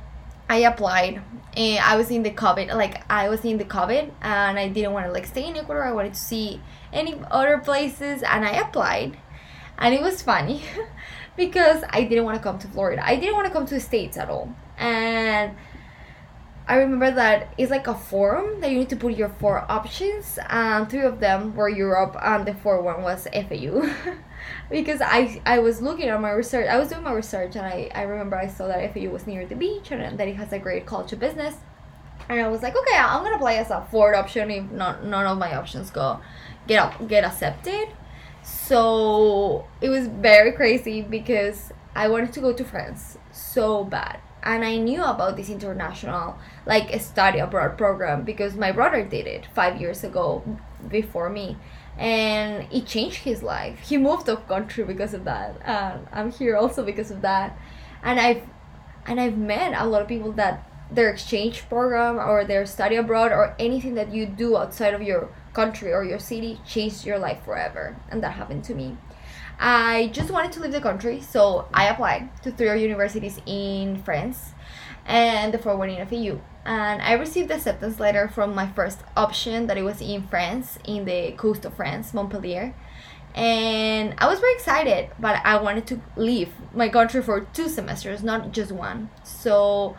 I 0.49 0.57
applied 0.59 1.23
and 1.57 1.79
I 1.79 1.97
was 1.97 2.11
in 2.11 2.23
the 2.23 2.31
COVID, 2.31 2.75
like 2.75 3.11
I 3.11 3.29
was 3.29 3.45
in 3.45 3.59
the 3.59 3.65
COVID 3.65 4.11
and 4.21 4.59
I 4.59 4.69
didn't 4.69 4.93
want 4.93 5.07
to 5.07 5.13
like 5.13 5.27
stay 5.27 5.47
in 5.47 5.57
Ecuador. 5.57 5.85
I 5.85 5.93
wanted 5.93 6.15
to 6.15 6.21
see 6.21 6.61
any 6.93 7.21
other 7.31 7.59
places 7.59 8.23
and 8.23 8.45
I 8.45 8.51
applied 8.53 9.17
and 9.79 9.95
it 9.95 10.03
was 10.03 10.23
funny 10.23 10.63
because 11.37 11.83
I 11.91 12.05
didn't 12.05 12.25
want 12.25 12.37
to 12.37 12.43
come 12.43 12.59
to 12.59 12.69
Florida. 12.69 13.05
I 13.05 13.17
didn't 13.17 13.35
want 13.35 13.47
to 13.47 13.53
come 13.53 13.67
to 13.67 13.75
the 13.75 13.81
States 13.81 14.17
at 14.17 14.29
all. 14.29 14.55
And 14.79 15.57
I 16.67 16.77
remember 16.77 17.11
that 17.11 17.53
it's 17.59 17.71
like 17.71 17.87
a 17.87 17.95
form 17.95 18.61
that 18.61 18.71
you 18.71 18.79
need 18.79 18.89
to 18.91 18.97
put 18.97 19.15
your 19.17 19.29
four 19.29 19.71
options, 19.71 20.39
and 20.49 20.89
three 20.89 21.03
of 21.03 21.21
them 21.21 21.55
were 21.55 21.69
Europe, 21.69 22.17
and 22.23 22.47
the 22.47 22.55
fourth 22.55 22.83
one 22.83 23.03
was 23.03 23.29
FAU. 23.33 23.83
because 24.71 25.01
I 25.01 25.41
I 25.47 25.59
was 25.59 25.81
looking 25.81 26.09
at 26.09 26.21
my 26.21 26.31
research, 26.31 26.69
I 26.69 26.79
was 26.79 26.89
doing 26.89 27.03
my 27.03 27.13
research, 27.13 27.57
and 27.57 27.67
I, 27.67 27.91
I 27.95 28.03
remember 28.03 28.37
I 28.37 28.47
saw 28.47 28.67
that 28.69 28.95
FAU 28.95 29.11
was 29.11 29.27
near 29.27 29.47
the 29.47 29.55
beach 29.55 29.91
and 29.91 30.19
that 30.19 30.29
it 30.29 30.37
has 30.37 30.53
a 30.53 30.59
great 30.59 30.87
culture 30.87 31.17
business. 31.17 31.57
And 32.29 32.41
I 32.41 32.49
was 32.49 32.63
like, 32.63 32.75
okay, 32.77 32.97
I'm 32.97 33.23
gonna 33.23 33.37
apply 33.37 33.55
as 33.55 33.71
a 33.71 33.87
fourth 33.91 34.17
option 34.17 34.51
if 34.51 34.71
not 34.71 35.05
none 35.05 35.27
of 35.27 35.39
my 35.39 35.55
options 35.55 35.91
go 35.91 36.21
get 36.67 36.79
up 36.81 37.09
get 37.09 37.25
accepted. 37.25 37.89
So 38.43 39.67
it 39.81 39.89
was 39.89 40.07
very 40.07 40.53
crazy 40.53 41.03
because 41.03 41.73
I 41.95 42.09
wanted 42.09 42.33
to 42.35 42.41
go 42.41 42.53
to 42.53 42.65
France 42.65 43.19
so 43.33 43.85
bad 43.85 44.21
and 44.45 44.65
I 44.65 44.77
knew 44.77 45.03
about 45.03 45.37
this 45.37 45.49
international 45.49 46.39
like 46.67 47.01
study 47.01 47.39
abroad 47.39 47.79
program 47.79 48.23
because 48.23 48.55
my 48.55 48.71
brother 48.71 49.03
did 49.03 49.27
it 49.27 49.47
five 49.55 49.81
years 49.81 50.05
ago 50.05 50.43
before 50.89 51.31
me 51.31 51.57
and 51.99 52.67
it 52.73 52.87
changed 52.87 53.19
his 53.19 53.43
life. 53.43 53.79
He 53.81 53.97
moved 53.97 54.27
the 54.27 54.37
country 54.37 54.85
because 54.85 55.15
of 55.15 55.25
that. 55.25 55.61
And 55.65 56.07
i'm 56.13 56.33
here 56.33 56.57
also 56.57 56.85
because 56.85 57.11
of 57.11 57.23
that. 57.23 57.57
And 58.03 58.19
i've 58.19 58.43
and 59.07 59.21
i've 59.21 59.37
met 59.37 59.75
a 59.81 59.87
lot 59.87 60.03
of 60.03 60.09
people 60.09 60.33
that 60.33 60.69
their 60.91 61.11
exchange 61.11 61.69
program 61.69 62.19
or 62.19 62.45
their 62.45 62.67
study 62.67 62.97
abroad 62.97 63.33
or 63.33 63.55
anything 63.59 63.95
that 63.95 64.13
you 64.13 64.27
do 64.27 64.57
outside 64.57 64.95
of 64.95 65.03
your 65.03 65.29
country 65.53 65.93
or 65.93 66.05
your 66.05 66.19
city 66.19 66.61
changed 66.67 67.07
your 67.07 67.19
life 67.19 67.43
forever. 67.45 67.97
And 68.11 68.23
that 68.23 68.33
happened 68.33 68.65
to 68.65 68.75
me. 68.75 68.97
I 69.59 70.11
just 70.13 70.31
wanted 70.31 70.53
to 70.53 70.61
leave 70.61 70.73
the 70.73 70.81
country, 70.81 71.21
so 71.21 71.69
I 71.73 71.87
applied 71.87 72.29
to 72.43 72.51
three 72.51 72.83
universities 72.83 73.41
in 73.47 74.03
France 74.03 74.54
and 75.07 75.53
the 75.53 75.59
one 75.59 75.91
in 75.91 76.07
FAU. 76.07 76.41
And 76.65 77.03
I 77.03 77.13
received 77.13 77.51
the 77.51 77.57
acceptance 77.57 78.01
letter 78.01 78.29
from 78.29 78.55
my 78.55 78.67
first 78.69 79.01
option 79.17 79.67
that 79.67 79.77
it 79.77 79.83
was 79.83 80.01
in 80.01 80.27
France, 80.29 80.79
in 80.85 81.05
the 81.05 81.33
coast 81.33 81.65
of 81.65 81.75
France, 81.75 82.15
Montpellier. 82.15 82.75
And 83.35 84.15
I 84.19 84.29
was 84.29 84.39
very 84.39 84.55
excited, 84.55 85.11
but 85.19 85.41
I 85.45 85.61
wanted 85.61 85.87
to 85.89 86.01
leave 86.17 86.53
my 86.73 86.89
country 86.89 87.21
for 87.23 87.41
two 87.53 87.69
semesters, 87.69 88.23
not 88.23 88.53
just 88.53 88.73
one. 88.73 89.11
So 89.25 89.97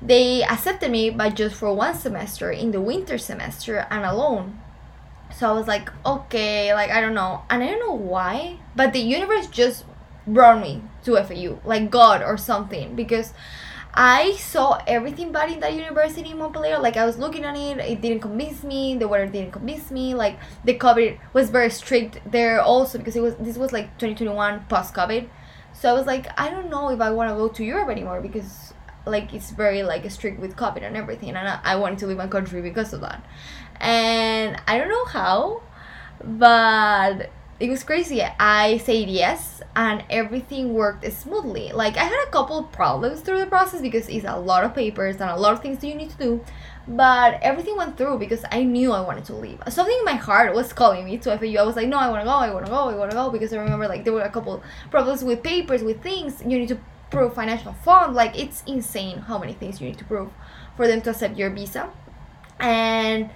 they 0.00 0.42
accepted 0.44 0.90
me, 0.90 1.10
but 1.10 1.34
just 1.34 1.56
for 1.56 1.74
one 1.74 1.94
semester 1.94 2.50
in 2.50 2.70
the 2.70 2.80
winter 2.80 3.18
semester 3.18 3.86
and 3.90 4.04
alone 4.04 4.60
so 5.34 5.48
I 5.48 5.52
was 5.52 5.68
like, 5.68 5.90
okay, 6.04 6.74
like 6.74 6.90
I 6.90 7.00
don't 7.00 7.14
know. 7.14 7.42
And 7.50 7.62
I 7.62 7.66
don't 7.68 7.80
know 7.80 7.94
why, 7.94 8.58
but 8.74 8.92
the 8.92 9.00
universe 9.00 9.46
just 9.46 9.84
brought 10.26 10.60
me 10.60 10.82
to 11.04 11.22
FAU, 11.22 11.60
like 11.64 11.90
God 11.90 12.22
or 12.22 12.36
something, 12.36 12.94
because 12.94 13.32
I 13.92 14.32
saw 14.36 14.80
everything 14.86 15.32
bad 15.32 15.50
in 15.50 15.60
that 15.60 15.74
university 15.74 16.30
in 16.30 16.38
Montpellier. 16.38 16.78
Like 16.78 16.96
I 16.96 17.04
was 17.04 17.18
looking 17.18 17.44
at 17.44 17.56
it, 17.56 17.78
it 17.78 18.00
didn't 18.00 18.20
convince 18.20 18.62
me. 18.62 18.96
The 18.96 19.08
weather 19.08 19.26
didn't 19.26 19.52
convince 19.52 19.90
me. 19.90 20.14
Like 20.14 20.38
the 20.64 20.74
COVID 20.74 21.18
was 21.32 21.50
very 21.50 21.70
strict 21.70 22.20
there 22.30 22.60
also 22.60 22.98
because 22.98 23.16
it 23.16 23.22
was 23.22 23.34
this 23.36 23.56
was 23.58 23.72
like 23.72 23.86
2021 23.98 24.66
post 24.68 24.94
COVID. 24.94 25.28
So 25.72 25.88
I 25.88 25.92
was 25.92 26.06
like, 26.06 26.28
I 26.38 26.50
don't 26.50 26.70
know 26.70 26.90
if 26.90 27.00
I 27.00 27.10
want 27.10 27.30
to 27.30 27.36
go 27.36 27.48
to 27.48 27.64
Europe 27.64 27.88
anymore 27.88 28.20
because 28.20 28.74
like 29.06 29.32
it's 29.34 29.50
very 29.50 29.82
like 29.82 30.08
strict 30.10 30.38
with 30.38 30.56
COVID 30.56 30.82
and 30.82 30.96
everything, 30.96 31.30
and 31.30 31.48
I, 31.48 31.60
I 31.64 31.76
wanted 31.76 31.98
to 32.00 32.06
leave 32.06 32.18
my 32.18 32.26
country 32.28 32.62
because 32.62 32.92
of 32.92 33.00
that. 33.00 33.24
And 33.80 34.60
I 34.68 34.78
don't 34.78 34.88
know 34.88 35.04
how, 35.06 35.62
but 36.22 37.30
it 37.58 37.70
was 37.70 37.82
crazy. 37.82 38.22
I 38.22 38.78
said 38.78 39.08
yes, 39.08 39.49
and 39.76 40.02
everything 40.10 40.74
worked 40.74 41.10
smoothly. 41.12 41.72
Like 41.72 41.96
I 41.96 42.04
had 42.04 42.26
a 42.26 42.30
couple 42.30 42.64
problems 42.64 43.20
through 43.20 43.38
the 43.38 43.46
process 43.46 43.80
because 43.80 44.08
it's 44.08 44.24
a 44.24 44.36
lot 44.36 44.64
of 44.64 44.74
papers 44.74 45.16
and 45.20 45.30
a 45.30 45.36
lot 45.36 45.52
of 45.52 45.62
things 45.62 45.78
that 45.78 45.86
you 45.86 45.94
need 45.94 46.10
to 46.10 46.16
do, 46.16 46.44
but 46.88 47.38
everything 47.42 47.76
went 47.76 47.96
through 47.96 48.18
because 48.18 48.44
I 48.50 48.64
knew 48.64 48.92
I 48.92 49.00
wanted 49.00 49.24
to 49.26 49.34
leave. 49.34 49.60
Something 49.68 49.96
in 49.98 50.04
my 50.04 50.14
heart 50.14 50.54
was 50.54 50.72
calling 50.72 51.04
me 51.04 51.18
to 51.18 51.38
FAU. 51.38 51.60
I 51.60 51.62
was 51.62 51.76
like, 51.76 51.88
no, 51.88 51.98
I 51.98 52.08
want 52.10 52.22
to 52.22 52.24
go, 52.24 52.32
I 52.32 52.52
want 52.52 52.66
to 52.66 52.70
go, 52.70 52.88
I 52.88 52.96
want 52.96 53.10
to 53.10 53.16
go 53.16 53.30
because 53.30 53.52
I 53.52 53.58
remember 53.58 53.86
like 53.86 54.04
there 54.04 54.12
were 54.12 54.22
a 54.22 54.30
couple 54.30 54.62
problems 54.90 55.22
with 55.22 55.42
papers, 55.42 55.82
with 55.82 56.02
things 56.02 56.40
you 56.42 56.58
need 56.58 56.68
to 56.68 56.78
prove 57.10 57.34
financial 57.34 57.72
fund. 57.72 58.14
Like 58.14 58.38
it's 58.38 58.64
insane 58.66 59.18
how 59.18 59.38
many 59.38 59.52
things 59.52 59.80
you 59.80 59.88
need 59.88 59.98
to 59.98 60.04
prove 60.04 60.30
for 60.76 60.88
them 60.88 61.00
to 61.02 61.10
accept 61.10 61.36
your 61.36 61.50
visa, 61.50 61.90
and 62.58 63.30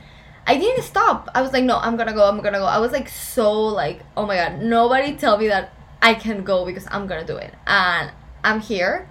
I 0.46 0.56
didn't 0.58 0.82
stop. 0.82 1.30
I 1.34 1.42
was 1.42 1.52
like, 1.52 1.64
no, 1.64 1.78
I'm 1.78 1.96
gonna 1.96 2.12
go, 2.12 2.28
I'm 2.28 2.40
gonna 2.40 2.58
go. 2.58 2.66
I 2.66 2.78
was 2.78 2.92
like 2.92 3.08
so 3.08 3.52
like, 3.66 4.00
oh 4.16 4.26
my 4.26 4.36
god, 4.36 4.60
nobody 4.60 5.14
tell 5.14 5.38
me 5.38 5.48
that 5.48 5.73
I 6.04 6.12
can 6.12 6.44
go 6.44 6.66
because 6.66 6.86
I'm 6.90 7.06
gonna 7.06 7.24
do 7.24 7.38
it. 7.38 7.54
And 7.66 8.12
I'm 8.44 8.60
here. 8.60 9.08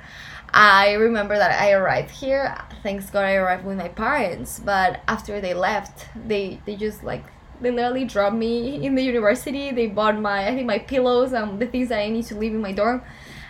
I 0.54 0.94
remember 0.94 1.36
that 1.36 1.60
I 1.60 1.72
arrived 1.72 2.12
here. 2.12 2.56
Thanks 2.84 3.10
God 3.10 3.26
I 3.26 3.34
arrived 3.34 3.66
with 3.66 3.78
my 3.78 3.88
parents, 3.88 4.60
but 4.64 5.02
after 5.08 5.42
they 5.42 5.56
left, 5.56 6.06
they 6.16 6.62
they 6.66 6.76
just 6.76 7.04
like 7.04 7.24
they 7.60 7.72
literally 7.72 8.06
dropped 8.06 8.36
me 8.36 8.86
in 8.86 8.94
the 8.94 9.02
university. 9.02 9.72
They 9.72 9.88
bought 9.88 10.20
my 10.20 10.48
I 10.48 10.54
think 10.54 10.68
my 10.68 10.78
pillows 10.78 11.34
and 11.34 11.60
the 11.60 11.66
things 11.66 11.90
that 11.90 11.98
I 11.98 12.10
need 12.10 12.28
to 12.28 12.38
leave 12.38 12.54
in 12.54 12.62
my 12.62 12.74
dorm, 12.74 13.02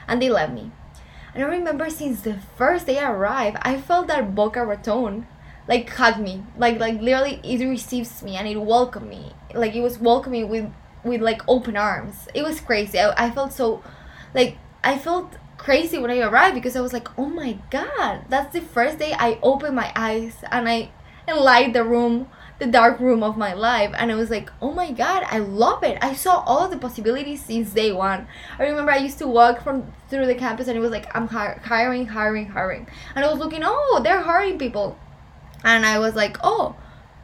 and 0.08 0.22
they 0.22 0.30
left 0.30 0.54
me. 0.54 0.72
And 1.36 1.44
I 1.44 1.48
remember 1.48 1.90
since 1.90 2.22
the 2.22 2.40
first 2.58 2.86
day 2.86 2.98
I 3.00 3.12
arrived, 3.12 3.58
I 3.64 3.82
felt 3.82 4.08
that 4.08 4.34
Boca 4.34 4.66
Raton 4.66 5.28
like 5.68 5.90
hugged 5.90 6.20
me 6.20 6.44
like 6.58 6.80
like 6.80 7.00
literally 7.02 7.40
it 7.44 7.66
receives 7.66 8.22
me 8.22 8.36
and 8.36 8.48
it 8.48 8.58
welcomed 8.58 9.10
me 9.10 9.32
like 9.54 9.74
it 9.76 9.82
was 9.82 9.98
welcoming 9.98 10.50
with 10.50 10.70
with 11.04 11.22
like 11.22 11.42
open 11.48 11.76
arms. 11.78 12.28
It 12.34 12.44
was 12.44 12.60
crazy. 12.60 13.00
I, 13.00 13.28
I 13.28 13.32
felt 13.32 13.54
so 13.54 13.84
like 14.34 14.58
i 14.84 14.98
felt 14.98 15.36
crazy 15.58 15.98
when 15.98 16.12
i 16.12 16.20
arrived 16.20 16.56
because 16.56 16.76
i 16.76 16.82
was 16.82 16.92
like 16.92 17.08
oh 17.18 17.28
my 17.28 17.58
god 17.70 18.26
that's 18.30 18.52
the 18.52 18.60
first 18.60 19.00
day 19.00 19.14
i 19.18 19.40
opened 19.42 19.76
my 19.76 19.92
eyes 19.96 20.36
and 20.52 20.68
i 20.68 20.90
and 21.28 21.38
light 21.40 21.72
the 21.72 21.84
room 21.84 22.28
the 22.60 22.66
dark 22.68 23.00
room 23.00 23.24
of 23.24 23.38
my 23.38 23.54
life. 23.54 23.92
And 23.98 24.12
i 24.12 24.16
was 24.16 24.30
like 24.30 24.50
oh 24.62 24.72
my 24.72 24.92
god 24.92 25.24
i 25.30 25.40
love 25.40 25.84
it. 25.84 25.98
I 26.02 26.14
saw 26.14 26.44
all 26.46 26.68
the 26.68 26.78
possibilities 26.78 27.44
since 27.44 27.72
day 27.72 27.92
one. 27.92 28.28
I 28.60 28.64
remember 28.64 28.92
i 28.92 28.98
used 28.98 29.20
to 29.20 29.28
walk 29.28 29.64
from 29.64 29.92
through 30.10 30.26
the 30.28 30.36
campus 30.36 30.68
and 30.68 30.78
it 30.78 30.82
was 30.82 30.92
like 30.92 31.14
i'm 31.16 31.28
hi- 31.28 31.60
hiring 31.64 32.08
hiring 32.08 32.48
hiring. 32.48 32.88
And 33.16 33.26
i 33.26 33.30
was 33.30 33.40
looking 33.40 33.62
oh 33.64 34.02
they're 34.04 34.22
hiring 34.22 34.58
people. 34.58 34.98
And 35.64 35.86
I 35.86 36.00
was 36.00 36.14
like, 36.16 36.38
oh, 36.44 36.76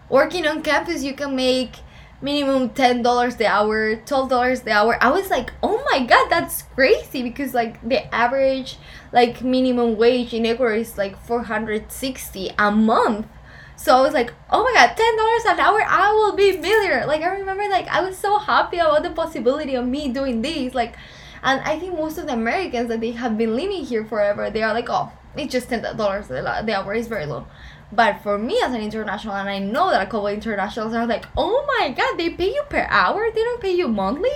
working 0.07 0.47
on 0.47 0.61
campus, 0.63 1.03
you 1.03 1.13
can 1.13 1.35
make 1.35 1.75
minimum 2.21 2.69
ten 2.69 3.01
dollars 3.01 3.35
the 3.37 3.47
hour, 3.47 3.95
twelve 3.95 4.29
dollars 4.29 4.61
the 4.61 4.71
hour. 4.71 4.97
I 5.01 5.11
was 5.11 5.29
like, 5.29 5.51
oh 5.63 5.83
my 5.91 6.05
god, 6.05 6.29
that's 6.29 6.63
crazy 6.63 7.23
because 7.23 7.53
like 7.53 7.81
the 7.87 8.13
average 8.13 8.77
like 9.11 9.41
minimum 9.41 9.97
wage 9.97 10.33
in 10.33 10.45
Ecuador 10.45 10.73
is 10.73 10.97
like 10.97 11.19
four 11.25 11.43
hundred 11.43 11.91
sixty 11.91 12.51
a 12.57 12.71
month. 12.71 13.27
So 13.75 13.95
I 13.95 14.01
was 14.01 14.13
like, 14.13 14.33
oh 14.49 14.63
my 14.63 14.73
god, 14.73 14.95
ten 14.97 15.17
dollars 15.17 15.45
an 15.45 15.59
hour, 15.59 15.81
I 15.87 16.11
will 16.11 16.35
be 16.35 16.57
millionaire. 16.57 17.05
Like 17.07 17.21
I 17.21 17.29
remember 17.39 17.67
like 17.69 17.87
I 17.87 18.01
was 18.01 18.17
so 18.17 18.37
happy 18.37 18.77
about 18.77 19.03
the 19.03 19.11
possibility 19.11 19.75
of 19.75 19.87
me 19.87 20.09
doing 20.09 20.41
this. 20.41 20.73
Like 20.73 20.95
and 21.41 21.61
I 21.61 21.79
think 21.79 21.93
most 21.93 22.17
of 22.17 22.27
the 22.27 22.33
Americans 22.33 22.89
that 22.89 22.99
they 22.99 23.11
have 23.11 23.37
been 23.37 23.55
living 23.55 23.85
here 23.85 24.03
forever, 24.03 24.49
they 24.49 24.61
are 24.61 24.73
like, 24.73 24.89
oh, 24.89 25.11
it's 25.37 25.53
just 25.53 25.69
ten 25.69 25.81
dollars 25.95 26.27
the 26.27 26.75
hour 26.75 26.93
is 26.93 27.07
very 27.07 27.25
low. 27.25 27.47
But 27.91 28.21
for 28.21 28.37
me 28.37 28.59
as 28.63 28.73
an 28.73 28.81
international, 28.81 29.35
and 29.35 29.49
I 29.49 29.59
know 29.59 29.89
that 29.89 30.01
a 30.01 30.05
couple 30.05 30.27
internationals 30.27 30.93
are 30.93 31.07
like, 31.07 31.25
oh 31.35 31.65
my 31.79 31.91
god, 31.91 32.17
they 32.17 32.29
pay 32.29 32.53
you 32.53 32.63
per 32.69 32.85
hour, 32.89 33.31
they 33.33 33.41
don't 33.41 33.61
pay 33.61 33.75
you 33.75 33.87
monthly. 33.87 34.29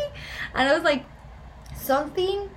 And 0.56 0.68
I 0.68 0.74
was 0.74 0.84
like, 0.84 1.06
something 1.76 2.50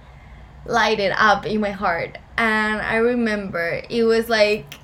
lighted 0.64 1.12
up 1.16 1.44
in 1.46 1.60
my 1.60 1.70
heart. 1.70 2.18
And 2.38 2.80
I 2.80 2.96
remember 2.96 3.82
it 3.88 4.04
was 4.04 4.28
like 4.28 4.74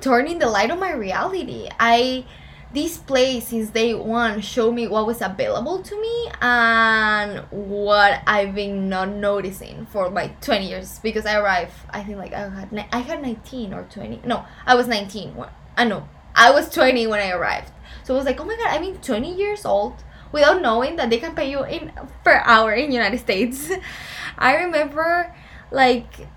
turning 0.00 0.38
the 0.38 0.48
light 0.48 0.70
on 0.70 0.80
my 0.80 0.92
reality. 0.92 1.68
I 1.78 2.24
this 2.72 2.98
place 2.98 3.48
since 3.48 3.70
day 3.70 3.94
one 3.94 4.40
showed 4.40 4.74
me 4.74 4.86
what 4.86 5.06
was 5.06 5.22
available 5.22 5.82
to 5.82 6.00
me 6.00 6.30
and 6.42 7.40
what 7.50 8.22
I've 8.26 8.54
been 8.54 8.90
not 8.90 9.08
noticing 9.08 9.86
for 9.86 10.10
like 10.10 10.40
20 10.42 10.68
years. 10.68 10.98
Because 10.98 11.24
I 11.24 11.36
arrived 11.38 11.72
I 11.90 12.02
think 12.02 12.18
like 12.18 12.32
I 12.32 12.48
had 12.48 12.88
I 12.92 12.98
had 12.98 13.22
19 13.22 13.72
or 13.72 13.84
20 13.84 14.20
no 14.24 14.44
I 14.66 14.74
was 14.74 14.86
19 14.86 15.34
I 15.76 15.84
know 15.84 16.08
ah, 16.36 16.48
I 16.48 16.50
was 16.50 16.68
20 16.70 17.06
when 17.06 17.20
I 17.20 17.30
arrived. 17.30 17.72
So 18.04 18.14
I 18.14 18.16
was 18.18 18.26
like 18.26 18.40
oh 18.40 18.44
my 18.44 18.56
god 18.56 18.68
I've 18.68 18.82
been 18.82 18.98
20 18.98 19.34
years 19.34 19.64
old 19.64 20.04
without 20.30 20.60
knowing 20.60 20.96
that 20.96 21.08
they 21.08 21.18
can 21.18 21.34
pay 21.34 21.50
you 21.50 21.64
in 21.64 21.90
per 22.22 22.42
hour 22.44 22.74
in 22.74 22.92
United 22.92 23.18
States. 23.18 23.70
I 24.38 24.56
remember 24.56 25.34
like 25.70 26.28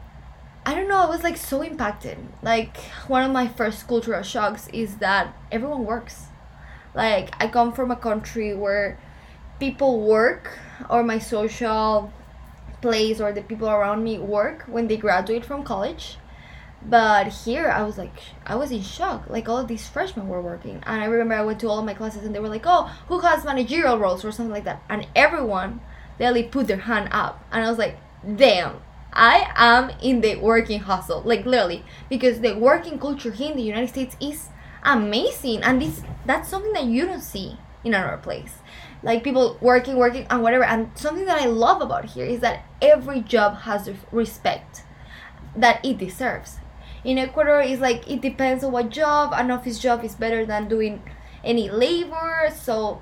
I 0.66 0.76
don't 0.76 0.88
know, 0.88 0.98
I 0.98 1.06
was 1.06 1.24
like 1.24 1.38
so 1.38 1.62
impacted. 1.62 2.18
Like 2.42 2.78
one 3.08 3.24
of 3.24 3.32
my 3.32 3.48
first 3.48 3.88
cultural 3.88 4.22
shocks 4.22 4.68
is 4.74 4.98
that 4.98 5.36
everyone 5.52 5.86
works. 5.86 6.28
Like 6.94 7.34
I 7.40 7.48
come 7.48 7.74
from 7.74 7.90
a 7.92 7.96
country 7.96 8.54
where 8.54 9.00
people 9.60 10.02
work 10.02 10.58
or 10.90 11.04
my 11.04 11.20
social 11.20 12.14
place 12.82 13.20
or 13.20 13.32
the 13.32 13.42
people 13.42 13.70
around 13.70 14.04
me 14.04 14.20
work 14.20 14.64
when 14.68 14.88
they 14.88 14.98
graduate 14.98 15.46
from 15.46 15.64
college. 15.64 16.18
But 16.84 17.28
here 17.28 17.70
I 17.70 17.84
was 17.84 17.98
like 17.98 18.18
I 18.46 18.56
was 18.56 18.72
in 18.72 18.82
shock. 18.82 19.30
Like 19.30 19.50
all 19.50 19.58
of 19.58 19.68
these 19.68 19.88
freshmen 19.88 20.28
were 20.28 20.42
working. 20.42 20.84
And 20.86 21.02
I 21.02 21.06
remember 21.06 21.36
I 21.36 21.44
went 21.44 21.60
to 21.62 21.70
all 21.70 21.80
of 21.80 21.86
my 21.86 21.94
classes 21.94 22.24
and 22.24 22.36
they 22.36 22.40
were 22.40 22.50
like, 22.50 22.66
Oh, 22.66 22.92
who 23.08 23.20
has 23.20 23.46
managerial 23.46 23.98
roles 23.98 24.24
or 24.24 24.32
something 24.32 24.54
like 24.54 24.66
that? 24.66 24.84
And 24.90 25.08
everyone 25.16 25.82
they 26.30 26.44
put 26.44 26.68
their 26.68 26.78
hand 26.78 27.10
up 27.12 27.44
and 27.52 27.66
I 27.66 27.70
was 27.70 27.80
like, 27.80 27.98
damn, 28.36 28.76
I 29.14 29.52
am 29.56 29.92
in 30.02 30.22
the 30.22 30.38
working 30.38 30.80
hustle, 30.80 31.22
like 31.24 31.46
literally, 31.46 31.84
because 32.10 32.40
the 32.40 32.54
working 32.54 32.98
culture 32.98 33.32
here 33.32 33.52
in 33.52 33.58
the 33.58 33.64
United 33.64 33.90
States 33.90 34.16
is 34.22 34.50
amazing, 34.84 35.64
and 35.64 35.82
this 35.82 36.02
that's 36.26 36.50
something 36.50 36.74
that 36.74 36.86
you 36.86 37.06
don't 37.06 37.22
see 37.22 37.58
in 37.84 37.94
another 37.94 38.18
place. 38.18 38.54
Like 39.04 39.24
people 39.24 39.58
working, 39.62 39.98
working, 39.98 40.28
and 40.30 40.44
whatever. 40.44 40.64
And 40.64 40.92
something 40.96 41.26
that 41.26 41.42
I 41.42 41.48
love 41.48 41.82
about 41.82 42.06
here 42.06 42.26
is 42.26 42.40
that 42.42 42.66
every 42.82 43.22
job 43.22 43.62
has 43.62 43.90
respect 44.12 44.84
that 45.56 45.84
it 45.84 45.98
deserves. 45.98 46.58
In 47.04 47.18
Ecuador, 47.18 47.62
it's 47.62 47.82
like 47.82 48.10
it 48.10 48.22
depends 48.22 48.64
on 48.64 48.72
what 48.72 48.90
job. 48.90 49.34
An 49.34 49.50
office 49.50 49.80
job 49.80 50.04
is 50.04 50.16
better 50.16 50.46
than 50.46 50.68
doing 50.68 51.02
any 51.44 51.70
labor. 51.70 52.50
So 52.56 53.02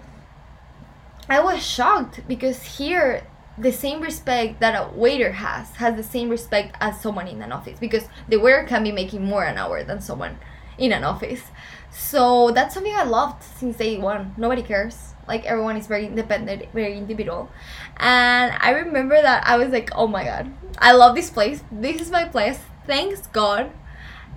I 1.28 1.42
was 1.42 1.62
shocked 1.62 2.22
because 2.28 2.78
here 2.78 3.28
the 3.60 3.72
same 3.72 4.02
respect 4.02 4.60
that 4.62 4.76
a 4.76 4.96
waiter 4.96 5.34
has 5.34 5.70
has 5.76 5.96
the 5.96 6.04
same 6.04 6.30
respect 6.30 6.76
as 6.80 7.00
someone 7.02 7.28
in 7.28 7.42
an 7.42 7.52
office 7.52 7.80
because 7.80 8.08
the 8.28 8.38
waiter 8.38 8.64
can 8.64 8.84
be 8.84 8.92
making 8.92 9.24
more 9.24 9.44
an 9.44 9.58
hour 9.58 9.84
than 9.84 10.02
someone 10.02 10.38
in 10.78 10.94
an 10.94 11.04
office. 11.04 11.44
So 11.92 12.52
that's 12.52 12.74
something 12.74 12.94
i 12.96 13.04
loved 13.04 13.44
since 13.44 13.78
day 13.78 13.98
one. 13.98 14.34
Nobody 14.38 14.64
cares. 14.64 15.14
Like 15.28 15.46
everyone 15.46 15.78
is 15.78 15.88
very 15.88 16.06
independent 16.06 16.72
very 16.74 16.98
individual. 16.98 17.50
And 17.98 18.56
i 18.60 18.72
remember 18.72 19.22
that 19.22 19.46
i 19.46 19.58
was 19.58 19.70
like 19.70 19.90
oh 19.96 20.08
my 20.08 20.24
god 20.24 20.52
i 20.78 20.92
love 20.94 21.16
this 21.16 21.30
place. 21.30 21.64
This 21.72 22.02
is 22.02 22.10
my 22.12 22.26
place. 22.26 22.60
Thanks 22.88 23.28
god 23.28 23.72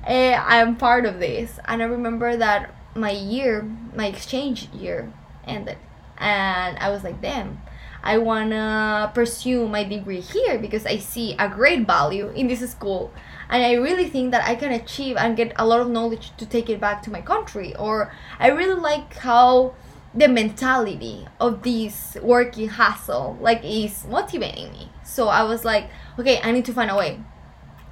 uh, 0.06 0.10
i 0.10 0.56
am 0.56 0.76
part 0.76 1.06
of 1.06 1.20
this. 1.20 1.60
And 1.66 1.82
i 1.82 1.86
remember 1.86 2.36
that 2.36 2.74
my 2.94 3.12
year 3.12 3.62
my 3.94 4.06
exchange 4.06 4.68
year 4.72 5.12
ended. 5.46 5.78
And 6.18 6.76
i 6.78 6.90
was 6.90 7.04
like 7.04 7.20
damn 7.20 7.60
I 8.02 8.18
wanna 8.18 9.12
pursue 9.14 9.68
my 9.68 9.84
degree 9.84 10.20
here 10.20 10.58
because 10.58 10.86
I 10.86 10.98
see 10.98 11.36
a 11.38 11.48
great 11.48 11.86
value 11.86 12.28
in 12.28 12.48
this 12.48 12.68
school. 12.70 13.12
And 13.48 13.62
I 13.62 13.74
really 13.74 14.08
think 14.08 14.32
that 14.32 14.46
I 14.46 14.56
can 14.56 14.72
achieve 14.72 15.16
and 15.16 15.36
get 15.36 15.52
a 15.56 15.66
lot 15.66 15.80
of 15.80 15.88
knowledge 15.88 16.32
to 16.38 16.46
take 16.46 16.68
it 16.68 16.80
back 16.80 17.02
to 17.02 17.10
my 17.10 17.20
country. 17.20 17.76
Or 17.76 18.12
I 18.38 18.48
really 18.48 18.80
like 18.80 19.14
how 19.14 19.74
the 20.14 20.28
mentality 20.28 21.26
of 21.40 21.62
this 21.62 22.16
working 22.22 22.68
hustle 22.68 23.38
like 23.40 23.62
is 23.64 24.04
motivating 24.06 24.72
me. 24.72 24.90
So 25.04 25.28
I 25.28 25.42
was 25.44 25.64
like 25.64 25.88
okay 26.18 26.40
I 26.42 26.52
need 26.52 26.64
to 26.66 26.72
find 26.72 26.90
a 26.90 26.96
way. 26.96 27.20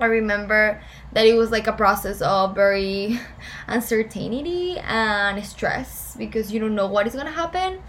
I 0.00 0.06
remember 0.06 0.82
that 1.12 1.26
it 1.26 1.34
was 1.34 1.50
like 1.50 1.66
a 1.66 1.72
process 1.72 2.22
of 2.22 2.54
very 2.54 3.20
uncertainty 3.66 4.78
and 4.78 5.44
stress 5.44 6.16
because 6.16 6.52
you 6.52 6.58
don't 6.58 6.74
know 6.74 6.86
what 6.86 7.06
is 7.06 7.14
gonna 7.14 7.30
happen 7.30 7.80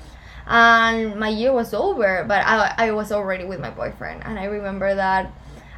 and 0.47 1.15
my 1.19 1.29
year 1.29 1.53
was 1.53 1.73
over 1.73 2.25
but 2.27 2.45
I, 2.45 2.73
I 2.77 2.91
was 2.91 3.11
already 3.11 3.45
with 3.45 3.59
my 3.59 3.69
boyfriend. 3.69 4.23
And 4.25 4.39
i 4.39 4.45
remember 4.45 4.95
that 4.95 5.31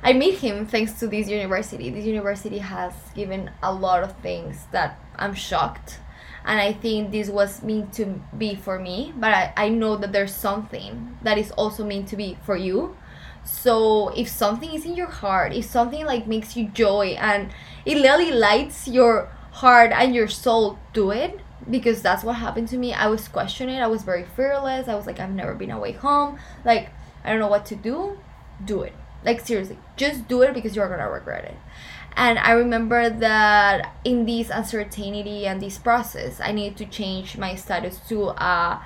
i 0.04 0.14
met 0.14 0.36
him 0.36 0.66
thanks 0.66 0.94
to 1.00 1.08
this 1.08 1.30
university. 1.30 1.90
This 1.90 2.06
university 2.06 2.60
has 2.60 2.94
given 3.16 3.52
a 3.62 3.74
lot 3.74 4.04
of 4.04 4.18
things 4.20 4.66
that 4.72 5.00
i'm 5.16 5.34
shocked. 5.34 6.00
And 6.46 6.60
i 6.60 6.74
think 6.74 7.12
this 7.12 7.30
was 7.30 7.62
meant 7.64 7.94
to 7.94 8.22
be 8.38 8.56
for 8.56 8.80
me 8.80 9.14
but 9.18 9.34
I, 9.34 9.54
I 9.56 9.70
know 9.70 9.96
that 9.98 10.12
there's 10.12 10.34
something 10.34 11.18
that 11.22 11.38
is 11.38 11.52
also 11.52 11.86
meant 11.86 12.08
to 12.10 12.16
be 12.16 12.38
for 12.46 12.58
you. 12.58 12.98
So 13.46 14.10
if 14.10 14.30
something 14.30 14.74
is 14.74 14.86
in 14.86 14.96
your 14.96 15.10
heart, 15.10 15.54
if 15.54 15.66
something 15.66 16.06
like 16.06 16.28
makes 16.28 16.56
you 16.56 16.70
joy 16.70 17.18
and 17.20 17.52
it 17.86 17.98
literally 17.98 18.32
lights 18.32 18.88
your 18.88 19.30
heart 19.52 19.92
and 19.92 20.16
your 20.16 20.30
soul, 20.30 20.80
do 20.94 21.12
it 21.12 21.40
because 21.70 22.02
that's 22.02 22.24
what 22.24 22.34
happened 22.34 22.68
to 22.70 22.78
me. 22.78 22.94
I 22.94 23.08
was 23.08 23.28
questioning. 23.28 23.80
I 23.80 23.88
was 23.88 24.04
very 24.04 24.26
fearless. 24.36 24.88
I 24.88 24.96
was 24.96 25.06
like, 25.06 25.20
I've 25.20 25.32
never 25.32 25.54
been 25.54 25.72
away 25.72 25.94
home. 25.94 26.40
Like, 26.64 26.90
I 27.24 27.30
don't 27.30 27.40
know 27.40 27.48
what 27.48 27.66
to 27.68 27.76
do. 27.76 28.18
Do 28.64 28.82
it. 28.82 28.94
Like, 29.24 29.40
seriously, 29.42 29.78
just 29.96 30.28
do 30.28 30.42
it 30.42 30.54
because 30.54 30.76
you're 30.76 30.90
gonna 30.90 31.10
regret 31.10 31.46
it. 31.46 31.56
And 32.16 32.38
I 32.38 32.52
remember 32.52 33.10
that 33.10 33.96
in 34.04 34.26
this 34.26 34.50
uncertainty 34.50 35.48
and 35.48 35.62
this 35.62 35.78
process, 35.78 36.40
I 36.40 36.52
needed 36.52 36.78
to 36.78 36.86
change 36.86 37.38
my 37.38 37.56
status 37.56 38.00
to 38.10 38.30
a 38.30 38.84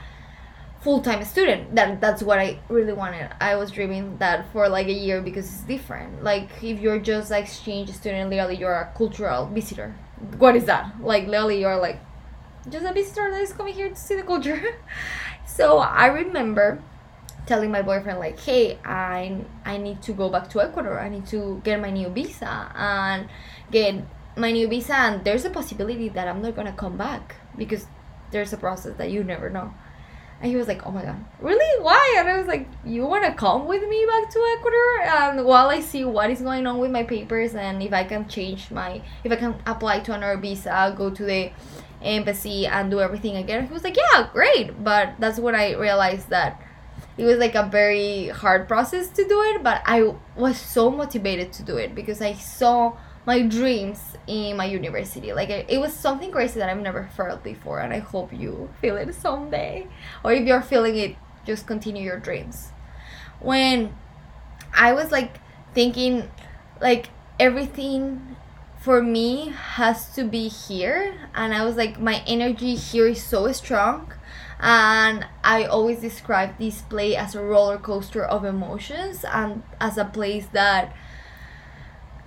full-time 0.82 1.24
student 1.26 1.74
that 1.76 2.00
that's 2.00 2.22
what 2.22 2.38
i 2.40 2.58
really 2.70 2.94
wanted 2.94 3.30
i 3.42 3.56
was 3.56 3.72
dreaming 3.72 4.16
that 4.20 4.50
for 4.54 4.70
like 4.70 4.88
a 4.88 4.94
year 4.94 5.22
because 5.22 5.46
it's 5.48 5.62
different 5.62 6.24
like 6.24 6.48
if 6.62 6.80
you're 6.80 7.00
just 7.00 7.32
like 7.32 7.46
exchange 7.46 7.90
student 7.92 8.30
literally 8.30 8.56
you're 8.56 8.76
a 8.76 8.94
cultural 8.96 9.48
visitor 9.48 9.94
what 10.38 10.56
is 10.56 10.66
that 10.66 10.94
like 11.02 11.26
literally 11.28 11.60
you're 11.60 11.78
like 11.78 12.00
just 12.70 12.86
a 12.86 12.94
visitor 12.94 13.30
that 13.32 13.42
is 13.42 13.54
coming 13.54 13.74
here 13.74 13.90
to 13.90 13.96
see 13.96 14.16
the 14.16 14.24
culture. 14.24 14.62
So 15.48 15.80
i 15.80 16.08
remember 16.08 16.84
telling 17.48 17.72
my 17.72 17.82
boyfriend 17.82 18.20
like 18.20 18.38
hey 18.40 18.78
i 18.86 19.42
i 19.66 19.78
need 19.78 20.04
to 20.04 20.12
go 20.14 20.30
back 20.30 20.50
to 20.52 20.62
ecuador. 20.62 21.00
I 21.00 21.10
need 21.10 21.26
to 21.28 21.62
get 21.64 21.80
my 21.80 21.90
new 21.90 22.10
visa 22.10 22.72
and 22.76 23.30
get 23.72 23.96
my 24.36 24.52
new 24.52 24.68
visa 24.68 24.94
and 24.94 25.24
there's 25.26 25.46
a 25.46 25.50
possibility 25.50 26.10
that 26.10 26.28
i'm 26.28 26.42
not 26.44 26.56
gonna 26.56 26.74
come 26.74 26.96
back 26.96 27.38
because 27.58 27.88
there's 28.32 28.54
a 28.54 28.58
process 28.58 28.96
that 28.98 29.10
you 29.10 29.24
never 29.24 29.50
know 29.50 29.74
and 30.42 30.52
he 30.52 30.56
was 30.56 30.68
like, 30.68 30.86
"Oh 30.86 30.92
my 30.92 31.04
god, 31.04 31.18
really? 31.42 31.84
Why?" 31.84 32.16
And 32.20 32.30
I 32.30 32.38
was 32.38 32.48
like, 32.48 32.68
"You 32.86 33.06
want 33.06 33.26
to 33.26 33.34
come 33.34 33.68
with 33.68 33.82
me 33.88 34.06
back 34.06 34.30
to 34.30 34.56
Ecuador? 34.58 35.02
And 35.02 35.46
while 35.46 35.70
I 35.70 35.80
see 35.80 36.06
what 36.06 36.30
is 36.30 36.42
going 36.42 36.68
on 36.68 36.78
with 36.78 36.92
my 36.92 37.04
papers 37.04 37.56
and 37.56 37.82
if 37.82 37.94
I 37.94 38.04
can 38.04 38.28
change 38.28 38.70
my, 38.72 39.02
if 39.24 39.32
I 39.32 39.36
can 39.36 39.56
apply 39.66 40.00
to 40.02 40.14
another 40.14 40.38
visa, 40.38 40.94
go 40.98 41.10
to 41.10 41.24
the 41.24 41.52
embassy 42.02 42.68
and 42.68 42.92
do 42.92 43.00
everything 43.00 43.38
again." 43.38 43.68
He 43.68 43.74
was 43.74 43.84
like, 43.84 43.98
"Yeah, 43.98 44.30
great." 44.32 44.84
But 44.84 45.16
that's 45.20 45.40
when 45.40 45.56
I 45.56 45.74
realized 45.74 46.30
that 46.30 46.62
it 47.18 47.26
was 47.26 47.38
like 47.38 47.56
a 47.56 47.64
very 47.64 48.28
hard 48.28 48.68
process 48.68 49.10
to 49.10 49.28
do 49.28 49.42
it. 49.42 49.64
But 49.64 49.82
I 49.86 50.14
was 50.36 50.58
so 50.58 50.92
motivated 50.92 51.52
to 51.54 51.64
do 51.64 51.78
it 51.78 51.96
because 51.96 52.22
I 52.22 52.34
saw 52.34 52.94
my 53.28 53.42
dreams 53.42 54.16
in 54.26 54.56
my 54.56 54.64
university. 54.64 55.34
Like 55.34 55.50
it, 55.50 55.66
it 55.70 55.80
was 55.80 55.94
something 55.94 56.32
crazy 56.32 56.60
that 56.60 56.70
I've 56.70 56.80
never 56.80 57.10
felt 57.16 57.44
before, 57.44 57.80
and 57.80 57.94
I 57.94 58.00
hope 58.00 58.32
you 58.32 58.70
feel 58.80 58.96
it 58.96 59.14
someday. 59.14 59.88
Or 60.24 60.32
if 60.32 60.48
you're 60.48 60.62
feeling 60.62 60.96
it, 60.96 61.18
just 61.46 61.68
continue 61.68 62.04
your 62.04 62.20
dreams. 62.20 62.72
When 63.42 63.94
I 64.74 64.94
was 64.94 65.12
like 65.12 65.42
thinking, 65.74 66.32
like 66.82 67.10
everything 67.38 68.38
for 68.80 69.02
me 69.02 69.50
has 69.50 70.10
to 70.16 70.24
be 70.24 70.48
here, 70.48 71.14
and 71.36 71.54
I 71.54 71.66
was 71.66 71.76
like, 71.76 72.00
my 72.00 72.24
energy 72.26 72.76
here 72.76 73.10
is 73.10 73.22
so 73.22 73.52
strong. 73.52 74.14
And 74.60 75.28
I 75.44 75.66
always 75.66 76.00
describe 76.00 76.58
this 76.58 76.82
place 76.82 77.18
as 77.18 77.36
a 77.36 77.44
roller 77.44 77.78
coaster 77.78 78.24
of 78.24 78.44
emotions 78.46 79.24
and 79.24 79.62
as 79.80 79.98
a 79.98 80.06
place 80.06 80.48
that 80.54 80.96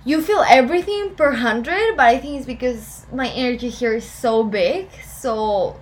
you 0.03 0.21
feel 0.21 0.43
everything 0.49 1.15
per 1.15 1.31
hundred, 1.31 1.95
but 1.95 2.07
I 2.07 2.17
think 2.17 2.37
it's 2.37 2.45
because 2.45 3.05
my 3.13 3.29
energy 3.29 3.69
here 3.69 3.93
is 3.93 4.05
so 4.05 4.43
big. 4.43 4.89
So 5.03 5.79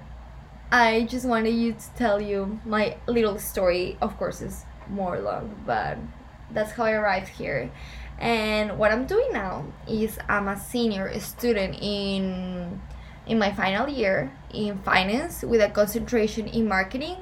I 0.71 1.07
just 1.09 1.25
wanted 1.25 1.55
you 1.55 1.73
to 1.73 1.93
tell 1.95 2.21
you 2.21 2.59
my 2.65 2.97
little 3.07 3.39
story. 3.39 3.97
Of 4.01 4.17
course, 4.17 4.41
it's 4.41 4.65
more 4.89 5.19
long, 5.19 5.63
but 5.65 5.97
that's 6.51 6.71
how 6.71 6.83
I 6.83 6.91
arrived 6.91 7.29
here. 7.29 7.71
And 8.17 8.77
what 8.77 8.91
I'm 8.91 9.05
doing 9.05 9.31
now 9.31 9.65
is 9.87 10.19
I'm 10.27 10.49
a 10.49 10.59
senior 10.59 11.17
student 11.19 11.77
in 11.81 12.81
in 13.25 13.37
my 13.37 13.53
final 13.53 13.87
year 13.87 14.31
in 14.51 14.79
finance 14.79 15.43
with 15.43 15.61
a 15.61 15.69
concentration 15.69 16.47
in 16.47 16.67
marketing. 16.67 17.17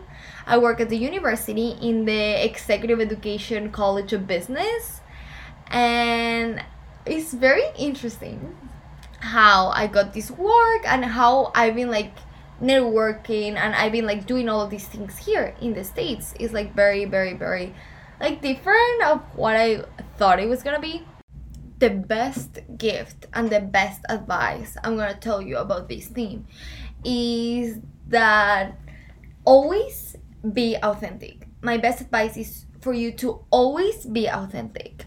I 0.48 0.58
work 0.58 0.80
at 0.80 0.90
the 0.90 0.98
university 0.98 1.76
in 1.82 2.06
the 2.06 2.44
Executive 2.44 3.02
Education 3.02 3.72
College 3.72 4.14
of 4.14 4.26
Business 4.26 5.02
and 5.68 6.64
it's 7.10 7.34
very 7.34 7.64
interesting 7.78 8.56
how 9.20 9.70
I 9.70 9.88
got 9.88 10.14
this 10.14 10.30
work 10.32 10.84
and 10.86 11.04
how 11.04 11.52
I've 11.56 11.76
been 11.76 11.90
like 11.90 12.14
networking 12.62 13.56
and 13.56 13.76
I've 13.76 13.92
been 13.92 14.06
like 14.06 14.26
doing 14.26 14.50
all 14.50 14.62
of 14.62 14.70
these 14.70 14.88
things 14.88 15.18
here 15.18 15.56
in 15.62 15.74
the 15.74 15.84
States 15.84 16.34
It's 16.40 16.54
like 16.54 16.74
very, 16.76 17.06
very, 17.06 17.34
very 17.34 17.74
like 18.20 18.42
different 18.42 19.04
of 19.04 19.22
what 19.36 19.56
I 19.56 19.84
thought 20.18 20.40
it 20.40 20.50
was 20.50 20.64
gonna 20.64 20.80
be. 20.80 21.04
The 21.80 21.90
best 21.92 22.60
gift 22.78 23.28
and 23.34 23.50
the 23.50 23.60
best 23.60 24.02
advice 24.10 24.78
I'm 24.84 24.98
gonna 24.98 25.16
tell 25.16 25.42
you 25.42 25.58
about 25.58 25.90
this 25.90 26.08
theme 26.08 26.48
is 27.04 27.80
that 28.08 28.80
always 29.46 30.16
be 30.54 30.78
authentic. 30.82 31.48
My 31.62 31.78
best 31.78 32.02
advice 32.02 32.38
is 32.38 32.66
for 32.82 32.94
you 32.94 33.12
to 33.12 33.44
always 33.50 34.06
be 34.06 34.28
authentic 34.28 35.07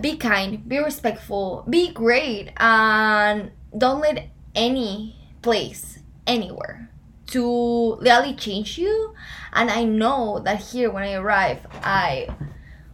be 0.00 0.16
kind, 0.16 0.68
be 0.68 0.78
respectful, 0.78 1.64
be 1.68 1.92
great, 1.92 2.50
and 2.56 3.50
don't 3.76 4.00
let 4.00 4.28
any 4.54 5.16
place 5.42 5.98
anywhere 6.26 6.90
to 7.26 7.44
literally 7.44 8.34
change 8.34 8.78
you. 8.78 9.14
And 9.52 9.70
I 9.70 9.84
know 9.84 10.40
that 10.44 10.60
here 10.60 10.90
when 10.90 11.02
I 11.02 11.14
arrived, 11.14 11.66
I 11.82 12.28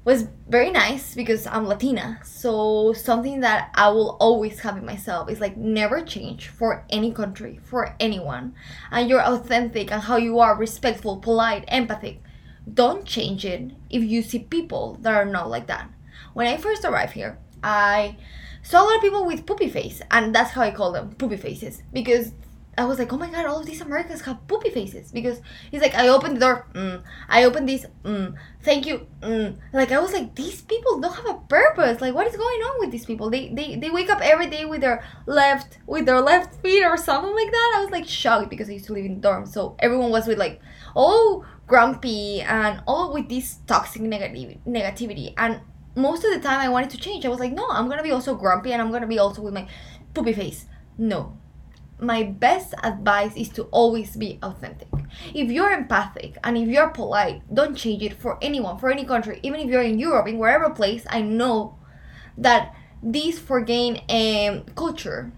was 0.05 0.29
very 0.49 0.71
nice 0.71 1.15
because 1.15 1.47
I'm 1.47 1.67
Latina. 1.67 2.19
So 2.25 2.93
something 2.93 3.41
that 3.41 3.71
I 3.75 3.91
will 3.91 4.17
always 4.19 4.61
have 4.61 4.77
in 4.77 4.87
myself 4.87 5.31
is 5.31 5.41
like 5.41 5.57
never 5.57 6.01
change 6.03 6.49
for 6.49 6.85
any 6.91 7.13
country, 7.13 7.61
for 7.63 7.95
anyone. 8.01 8.55
And 8.91 9.09
you're 9.09 9.23
authentic 9.23 9.93
and 9.93 10.03
how 10.03 10.17
you 10.17 10.39
are 10.39 10.57
respectful, 10.57 11.19
polite, 11.19 11.65
empathic. 11.69 12.23
Don't 12.73 13.05
change 13.05 13.45
it 13.45 13.73
if 13.91 14.03
you 14.03 14.23
see 14.23 14.39
people 14.39 14.99
that 15.03 15.15
are 15.15 15.25
not 15.25 15.51
like 15.51 15.67
that 15.67 15.91
when 16.33 16.47
I 16.47 16.57
first 16.57 16.85
arrived 16.85 17.13
here, 17.13 17.39
I 17.63 18.17
saw 18.63 18.83
a 18.83 18.85
lot 18.85 18.97
of 18.97 19.03
people 19.03 19.27
with 19.27 19.47
poopy 19.47 19.69
face, 19.69 20.03
and 20.11 20.35
that's 20.35 20.53
how 20.53 20.63
I 20.63 20.71
call 20.71 20.93
them 20.93 21.15
poopy 21.15 21.37
faces 21.37 21.83
because 21.93 22.33
I 22.79 22.85
was 22.85 22.99
like, 22.99 23.13
oh 23.13 23.19
my 23.19 23.29
god, 23.29 23.47
all 23.47 23.61
of 23.61 23.67
these 23.67 23.81
Americans 23.81 24.23
have 24.23 24.47
poopy 24.47 24.71
faces 24.71 25.13
because 25.13 25.41
he's 25.71 25.83
like, 25.83 25.95
I 25.95 26.09
opened 26.09 26.37
the 26.37 26.41
door, 26.41 26.67
mm, 26.73 27.03
I 27.29 27.45
opened 27.45 27.69
this, 27.69 27.85
mm, 28.05 28.35
thank 28.63 28.87
you, 28.87 29.07
mm. 29.21 29.57
like 29.73 29.93
I 29.93 29.99
was 29.99 30.13
like, 30.13 30.35
these 30.35 30.63
people 30.63 31.01
don't 31.01 31.15
have 31.15 31.29
a 31.29 31.35
purpose. 31.49 32.01
Like, 32.01 32.15
what 32.15 32.27
is 32.27 32.37
going 32.37 32.61
on 32.61 32.81
with 32.81 32.91
these 32.91 33.05
people? 33.05 33.29
They 33.29 33.49
they 33.49 33.77
they 33.77 33.91
wake 33.91 34.09
up 34.09 34.21
every 34.23 34.47
day 34.47 34.65
with 34.65 34.81
their 34.81 35.05
left 35.27 35.79
with 35.87 36.07
their 36.07 36.21
left 36.21 36.63
feet 36.63 36.85
or 36.85 36.97
something 36.97 37.35
like 37.35 37.51
that. 37.51 37.75
I 37.77 37.81
was 37.83 37.91
like 37.91 38.07
shocked 38.07 38.49
because 38.49 38.69
I 38.71 38.73
used 38.75 38.87
to 38.87 38.95
live 38.95 39.05
in 39.05 39.21
dorm, 39.21 39.47
so 39.47 39.77
everyone 39.81 40.11
was 40.11 40.27
with 40.27 40.39
like, 40.39 40.61
oh, 40.95 41.45
grumpy 41.67 42.41
and 42.41 42.83
all 42.87 43.13
with 43.13 43.29
this 43.29 43.59
toxic 43.67 44.03
negative 44.03 44.59
negativity 44.67 45.35
and 45.37 45.61
most 46.01 46.25
of 46.25 46.33
the 46.33 46.41
time 46.41 46.61
I 46.61 46.69
wanted 46.69 46.91
to 46.91 46.99
change. 46.99 47.25
I 47.25 47.29
was 47.29 47.41
like, 47.41 47.53
no, 47.53 47.67
I'm 47.69 47.89
gonna 47.89 48.03
be 48.03 48.11
also 48.11 48.35
grumpy 48.35 48.73
and 48.73 48.81
I'm 48.81 48.91
gonna 48.91 49.07
be 49.07 49.19
also 49.19 49.43
with 49.43 49.55
my 49.55 49.69
poopy 50.15 50.33
face. 50.33 50.67
No. 50.99 51.37
My 51.99 52.23
best 52.23 52.75
advice 52.83 53.37
is 53.37 53.51
to 53.51 53.65
always 53.65 54.17
be 54.17 54.39
authentic. 54.43 54.89
If 55.35 55.51
you're 55.51 55.71
empathic 55.71 56.39
and 56.43 56.57
if 56.57 56.69
you're 56.69 56.89
polite, 56.89 57.43
don't 57.53 57.75
change 57.75 58.03
it 58.03 58.15
for 58.21 58.39
anyone, 58.41 58.79
for 58.79 58.91
any 58.91 59.05
country. 59.05 59.39
Even 59.43 59.61
if 59.61 59.69
you're 59.69 59.83
in 59.83 59.99
Europe, 59.99 60.27
in 60.27 60.39
wherever 60.39 60.71
place, 60.71 61.05
I 61.11 61.21
know 61.21 61.79
that 62.39 62.75
this 63.03 63.39
foreign 63.39 64.01
um, 64.09 64.65
culture, 64.75 65.33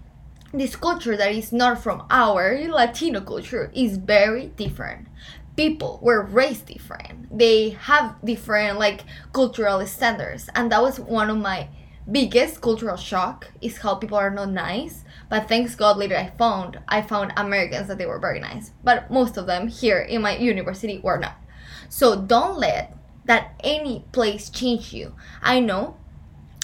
this 0.52 0.76
culture 0.76 1.16
that 1.16 1.32
is 1.32 1.52
not 1.52 1.82
from 1.82 2.04
our 2.10 2.58
Latino 2.68 3.20
culture, 3.20 3.72
is 3.74 3.96
very 3.96 4.46
different 4.48 5.08
people 5.56 5.98
were 6.02 6.22
raised 6.24 6.66
different. 6.66 7.36
They 7.36 7.70
have 7.70 8.16
different 8.24 8.78
like 8.78 9.04
cultural 9.32 9.84
standards. 9.86 10.48
And 10.54 10.72
that 10.72 10.82
was 10.82 10.98
one 10.98 11.30
of 11.30 11.38
my 11.38 11.68
biggest 12.10 12.60
cultural 12.60 12.96
shock 12.96 13.48
is 13.60 13.78
how 13.78 13.94
people 13.94 14.18
are 14.18 14.30
not 14.30 14.50
nice. 14.50 15.04
But 15.28 15.48
thanks 15.48 15.74
god 15.74 15.96
later 15.96 16.16
i 16.16 16.30
found 16.36 16.78
i 16.88 17.00
found 17.00 17.32
americans 17.36 17.88
that 17.88 17.98
they 17.98 18.06
were 18.06 18.18
very 18.18 18.40
nice. 18.40 18.72
But 18.84 19.10
most 19.10 19.36
of 19.36 19.46
them 19.46 19.68
here 19.68 20.00
in 20.00 20.22
my 20.22 20.36
university 20.36 20.98
were 20.98 21.18
not. 21.18 21.36
So 21.88 22.20
don't 22.20 22.58
let 22.58 22.96
that 23.24 23.54
any 23.62 24.04
place 24.12 24.50
change 24.50 24.92
you. 24.92 25.14
I 25.42 25.60
know 25.60 25.96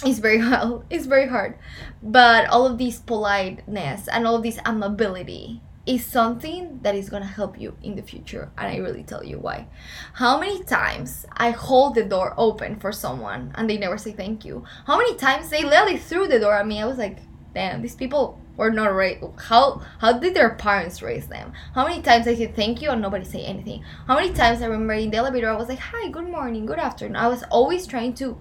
it's 0.03 0.19
very 0.19 0.39
hard 0.39 0.83
it's 0.89 1.05
very 1.05 1.27
hard. 1.27 1.57
But 2.01 2.47
all 2.49 2.65
of 2.65 2.77
this 2.77 2.99
politeness 2.99 4.07
and 4.07 4.27
all 4.27 4.35
of 4.35 4.43
this 4.43 4.57
amability 4.57 5.61
is 5.89 6.05
something 6.05 6.79
that 6.83 6.93
is 6.93 7.09
gonna 7.09 7.25
help 7.25 7.59
you 7.59 7.75
in 7.81 7.95
the 7.95 8.01
future 8.03 8.51
and 8.59 8.67
i 8.67 8.77
really 8.77 9.01
tell 9.01 9.23
you 9.23 9.39
why. 9.39 9.65
How 10.13 10.39
many 10.39 10.63
times 10.63 11.25
i 11.31 11.49
hold 11.49 11.95
the 11.95 12.03
door 12.03 12.35
open 12.37 12.79
for 12.79 12.91
someone 12.91 13.51
and 13.55 13.67
they 13.67 13.79
never 13.79 13.97
say 13.97 14.11
thank 14.11 14.45
you? 14.45 14.63
How 14.85 14.99
many 14.99 15.15
times 15.15 15.49
they 15.49 15.63
literally 15.63 15.97
threw 15.97 16.27
the 16.27 16.39
door 16.39 16.53
at 16.53 16.67
me? 16.67 16.79
I 16.79 16.85
was 16.85 16.99
like 16.99 17.17
damn 17.55 17.81
these 17.81 17.95
people 17.95 18.39
were 18.55 18.69
not 18.69 18.93
raised 18.93 19.25
how 19.37 19.81
how 19.97 20.13
did 20.13 20.35
their 20.35 20.53
parents 20.53 21.01
raise 21.01 21.27
them? 21.27 21.53
How 21.73 21.87
many 21.87 22.03
times 22.03 22.27
i 22.27 22.35
said 22.35 22.55
thank 22.55 22.83
you 22.83 22.91
and 22.91 23.01
nobody 23.01 23.25
say 23.25 23.43
anything? 23.43 23.83
How 24.05 24.13
many 24.13 24.31
times 24.31 24.61
i 24.61 24.67
remember 24.67 24.93
in 24.93 25.09
the 25.09 25.17
elevator 25.17 25.49
i 25.49 25.55
was 25.55 25.69
like 25.69 25.79
hi 25.79 26.09
good 26.09 26.27
morning 26.27 26.67
good 26.67 26.77
afternoon. 26.77 27.15
I 27.15 27.29
was 27.29 27.41
always 27.49 27.87
trying 27.87 28.13
to 28.21 28.39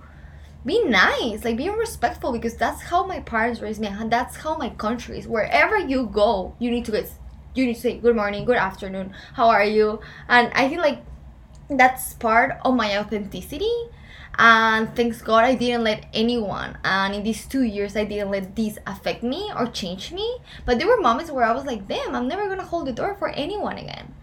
be 0.67 0.85
nice 0.85 1.45
like 1.45 1.57
be 1.57 1.71
respectful 1.71 2.31
because 2.33 2.57
that's 2.57 2.83
how 2.83 3.07
my 3.07 3.21
parents 3.21 3.63
raised 3.63 3.81
me 3.81 3.87
and 3.87 4.13
that's 4.13 4.37
how 4.37 4.59
my 4.59 4.69
country 4.69 5.19
is. 5.19 5.27
Wherever 5.27 5.79
you 5.79 6.11
go 6.13 6.55
you 6.59 6.71
need 6.71 6.85
to 6.85 6.93
get 6.93 7.11
you 7.55 7.67
need 7.67 7.75
to 7.75 7.81
say 7.81 7.99
good 7.99 8.15
morning 8.15 8.45
good 8.45 8.57
afternoon 8.57 9.13
how 9.35 9.49
are 9.49 9.65
you? 9.65 10.01
And 10.29 10.53
i 10.55 10.69
feel 10.69 10.81
like 10.81 11.03
that's 11.71 12.15
part 12.15 12.59
of 12.65 12.75
my 12.75 12.99
authenticity. 12.99 13.71
And 14.39 14.95
thanks 14.95 15.21
god 15.21 15.45
i 15.45 15.55
didn't 15.55 15.83
let 15.83 16.07
anyone 16.15 16.79
and 16.85 17.15
in 17.15 17.25
these 17.25 17.45
two 17.47 17.63
years 17.63 17.97
i 17.97 18.05
didn't 18.05 18.31
let 18.31 18.55
this 18.55 18.79
affect 18.87 19.23
me 19.23 19.51
or 19.57 19.67
change 19.67 20.13
me. 20.13 20.39
But 20.65 20.79
there 20.79 20.87
were 20.87 21.01
moments 21.01 21.31
where 21.31 21.45
i 21.45 21.53
was 21.53 21.65
like 21.65 21.89
damn 21.89 22.15
i'm 22.15 22.29
never 22.29 22.49
gonna 22.49 22.65
hold 22.65 22.87
the 22.87 22.93
door 22.93 23.17
for 23.19 23.29
anyone 23.31 23.79
again. 23.79 24.15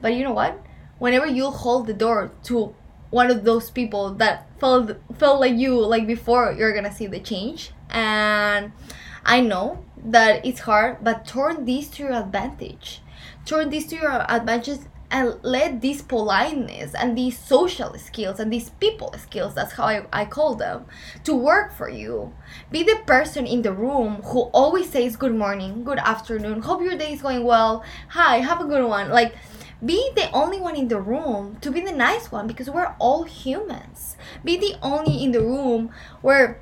But 0.00 0.14
you 0.14 0.22
know 0.22 0.32
what? 0.32 0.60
Whenever 0.98 1.26
you 1.26 1.50
hold 1.50 1.86
the 1.86 1.94
door 1.94 2.30
to 2.44 2.74
one 3.10 3.30
of 3.30 3.44
those 3.44 3.70
people 3.70 4.14
that 4.14 4.46
felt 4.58 4.90
felt 5.18 5.40
like 5.40 5.54
you 5.54 5.78
like 5.78 6.06
before 6.06 6.52
you're 6.52 6.74
gonna 6.74 6.92
see 6.92 7.06
the 7.06 7.20
change. 7.20 7.70
And 7.90 8.72
i 9.24 9.40
know 9.40 9.84
that 10.04 10.44
it's 10.44 10.60
hard 10.60 11.02
but 11.02 11.26
turn 11.26 11.64
this 11.64 11.88
to 11.88 12.02
your 12.04 12.12
advantage. 12.12 13.00
Turn 13.46 13.70
this 13.70 13.86
to 13.86 13.96
your 13.96 14.30
advantage 14.30 14.80
and 15.10 15.38
let 15.42 15.80
this 15.80 16.02
politeness 16.02 16.94
and 16.94 17.16
these 17.16 17.38
social 17.38 17.96
skills 17.98 18.40
and 18.40 18.52
these 18.52 18.70
people 18.70 19.14
skills 19.18 19.54
that's 19.54 19.74
how 19.74 19.84
I, 19.84 20.06
I 20.12 20.24
call 20.24 20.54
them 20.54 20.86
to 21.24 21.34
work 21.34 21.72
for 21.72 21.88
you. 21.88 22.32
Be 22.70 22.82
the 22.82 22.96
person 23.06 23.46
in 23.46 23.62
the 23.62 23.72
room 23.72 24.22
who 24.24 24.42
always 24.52 24.90
says 24.90 25.16
good 25.16 25.34
morning 25.34 25.84
good 25.84 25.98
afternoon 25.98 26.62
hope 26.62 26.82
your 26.82 26.96
day 26.96 27.12
is 27.12 27.22
going 27.22 27.44
well 27.44 27.84
hi 28.08 28.38
have 28.38 28.60
a 28.60 28.64
good 28.64 28.86
one. 28.86 29.10
Like 29.10 29.34
be 29.84 30.10
the 30.16 30.30
only 30.32 30.60
one 30.60 30.76
in 30.76 30.88
the 30.88 31.00
room 31.00 31.58
to 31.60 31.70
be 31.70 31.80
the 31.80 31.92
nice 31.92 32.32
one 32.32 32.46
because 32.46 32.70
we're 32.70 32.94
all 32.98 33.24
humans. 33.24 34.16
Be 34.42 34.56
the 34.56 34.76
only 34.82 35.22
in 35.22 35.32
the 35.32 35.42
room 35.42 35.90
where 36.22 36.60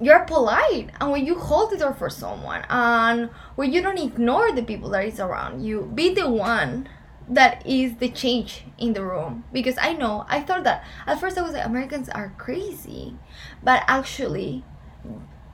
you're 0.00 0.20
polite 0.20 0.90
and 1.00 1.10
when 1.10 1.24
you 1.24 1.38
hold 1.38 1.70
the 1.70 1.76
door 1.76 1.94
for 1.94 2.10
someone 2.10 2.64
and 2.68 3.30
when 3.54 3.72
you 3.72 3.80
don't 3.80 3.98
ignore 3.98 4.52
the 4.52 4.62
people 4.62 4.90
that 4.90 5.04
is 5.04 5.18
around 5.18 5.64
you 5.64 5.90
be 5.94 6.12
the 6.12 6.28
one 6.28 6.88
that 7.28 7.66
is 7.66 7.96
the 7.96 8.08
change 8.08 8.62
in 8.78 8.92
the 8.92 9.02
room. 9.02 9.44
Because 9.52 9.76
i 9.80 9.92
know 9.92 10.24
i 10.28 10.40
thought 10.40 10.64
that 10.64 10.84
at 11.06 11.18
first 11.18 11.38
i 11.38 11.42
was 11.42 11.52
like 11.52 11.66
americans 11.66 12.08
are 12.08 12.32
crazy. 12.38 13.16
But 13.62 13.82
actually 13.86 14.64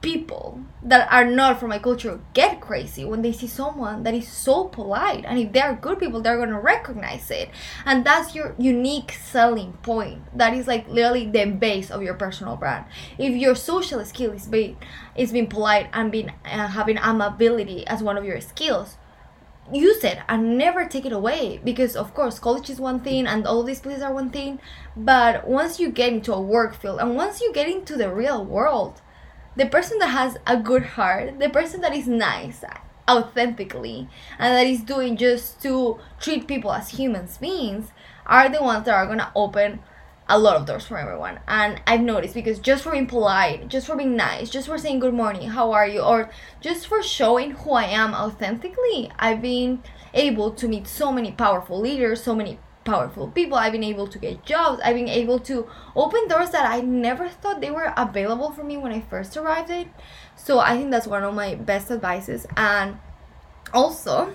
people 0.03 0.59
that 0.83 1.09
are 1.11 1.23
not 1.23 1.59
from 1.59 1.69
my 1.69 1.79
culture 1.79 2.19
get 2.33 2.59
crazy 2.59 3.05
when 3.05 3.21
they 3.21 3.31
see 3.31 3.47
someone 3.47 4.03
that 4.03 4.13
is 4.13 4.27
so 4.27 4.65
polite 4.65 5.23
and 5.25 5.39
if 5.39 5.53
they 5.53 5.61
are 5.61 5.73
good 5.73 5.97
people 5.97 6.21
they're 6.21 6.35
going 6.35 6.49
to 6.49 6.59
recognize 6.59 7.31
it. 7.31 7.49
And 7.85 8.05
that's 8.05 8.35
your 8.35 8.53
unique 8.59 9.13
selling 9.13 9.73
point. 9.81 10.21
That 10.37 10.53
is 10.53 10.67
like 10.67 10.87
literally 10.89 11.25
the 11.31 11.45
base 11.45 11.89
of 11.89 12.03
your 12.03 12.15
personal 12.15 12.57
brand. 12.57 12.85
If 13.17 13.33
your 13.33 13.55
social 13.55 14.03
skill 14.05 14.33
is 14.33 14.45
being 14.45 14.77
is 15.15 15.31
being 15.31 15.47
polite 15.47 15.89
and 15.93 16.11
being 16.11 16.29
uh, 16.45 16.67
having 16.67 16.97
amability 16.97 17.83
as 17.87 18.03
one 18.03 18.17
of 18.17 18.25
your 18.25 18.41
skills 18.41 18.97
use 19.71 20.03
it 20.03 20.19
and 20.27 20.57
never 20.57 20.85
take 20.85 21.05
it 21.05 21.13
away. 21.13 21.61
Because 21.63 21.95
of 21.95 22.13
course 22.13 22.39
college 22.39 22.69
is 22.69 22.77
one 22.77 22.99
thing 22.99 23.25
and 23.25 23.47
all 23.47 23.63
these 23.63 23.79
places 23.79 24.03
are 24.03 24.13
one 24.13 24.31
thing. 24.31 24.59
But 24.97 25.47
once 25.47 25.79
you 25.79 25.91
get 25.91 26.11
into 26.11 26.33
a 26.33 26.41
work 26.41 26.75
field 26.75 26.99
and 26.99 27.15
once 27.15 27.39
you 27.39 27.53
get 27.53 27.69
into 27.69 27.95
the 27.95 28.13
real 28.13 28.43
world 28.43 28.99
the 29.55 29.65
person 29.67 29.99
that 29.99 30.07
has 30.07 30.37
a 30.47 30.57
good 30.57 30.83
heart, 30.83 31.39
the 31.39 31.49
person 31.49 31.81
that 31.81 31.95
is 31.95 32.07
nice 32.07 32.63
authentically, 33.09 34.07
and 34.39 34.55
that 34.55 34.65
is 34.65 34.81
doing 34.81 35.17
just 35.17 35.61
to 35.61 35.99
treat 36.19 36.47
people 36.47 36.71
as 36.71 36.89
human 36.89 37.27
beings, 37.39 37.91
are 38.25 38.49
the 38.49 38.63
ones 38.63 38.85
that 38.85 38.95
are 38.95 39.05
gonna 39.05 39.31
open 39.35 39.79
a 40.29 40.39
lot 40.39 40.55
of 40.55 40.65
doors 40.65 40.85
for 40.85 40.97
everyone. 40.97 41.39
And 41.47 41.81
I've 41.85 42.01
noticed 42.01 42.33
because 42.33 42.59
just 42.59 42.83
for 42.83 42.91
being 42.91 43.07
polite, 43.07 43.67
just 43.67 43.87
for 43.87 43.95
being 43.95 44.15
nice, 44.15 44.49
just 44.49 44.67
for 44.67 44.77
saying 44.77 44.99
good 44.99 45.13
morning, 45.13 45.49
how 45.49 45.71
are 45.73 45.87
you, 45.87 45.99
or 46.01 46.29
just 46.61 46.87
for 46.87 47.03
showing 47.03 47.51
who 47.51 47.73
I 47.73 47.85
am 47.85 48.13
authentically, 48.13 49.11
I've 49.19 49.41
been 49.41 49.83
able 50.13 50.51
to 50.51 50.67
meet 50.67 50.87
so 50.87 51.11
many 51.11 51.31
powerful 51.31 51.79
leaders, 51.79 52.23
so 52.23 52.33
many 52.35 52.57
powerful 52.83 53.27
people. 53.29 53.57
I've 53.57 53.71
been 53.71 53.83
able 53.83 54.07
to 54.07 54.19
get 54.19 54.45
jobs. 54.45 54.81
I've 54.83 54.95
been 54.95 55.07
able 55.07 55.39
to 55.39 55.67
open 55.95 56.27
doors 56.27 56.51
that 56.51 56.69
I 56.69 56.81
never 56.81 57.29
thought 57.29 57.61
they 57.61 57.71
were 57.71 57.93
available 57.95 58.51
for 58.51 58.63
me 58.63 58.77
when 58.77 58.91
I 58.91 59.01
first 59.01 59.35
arrived 59.37 59.69
it. 59.69 59.87
So 60.35 60.59
I 60.59 60.77
think 60.77 60.91
that's 60.91 61.07
one 61.07 61.23
of 61.23 61.33
my 61.33 61.55
best 61.55 61.91
advices. 61.91 62.45
And 62.57 62.97
also, 63.73 64.33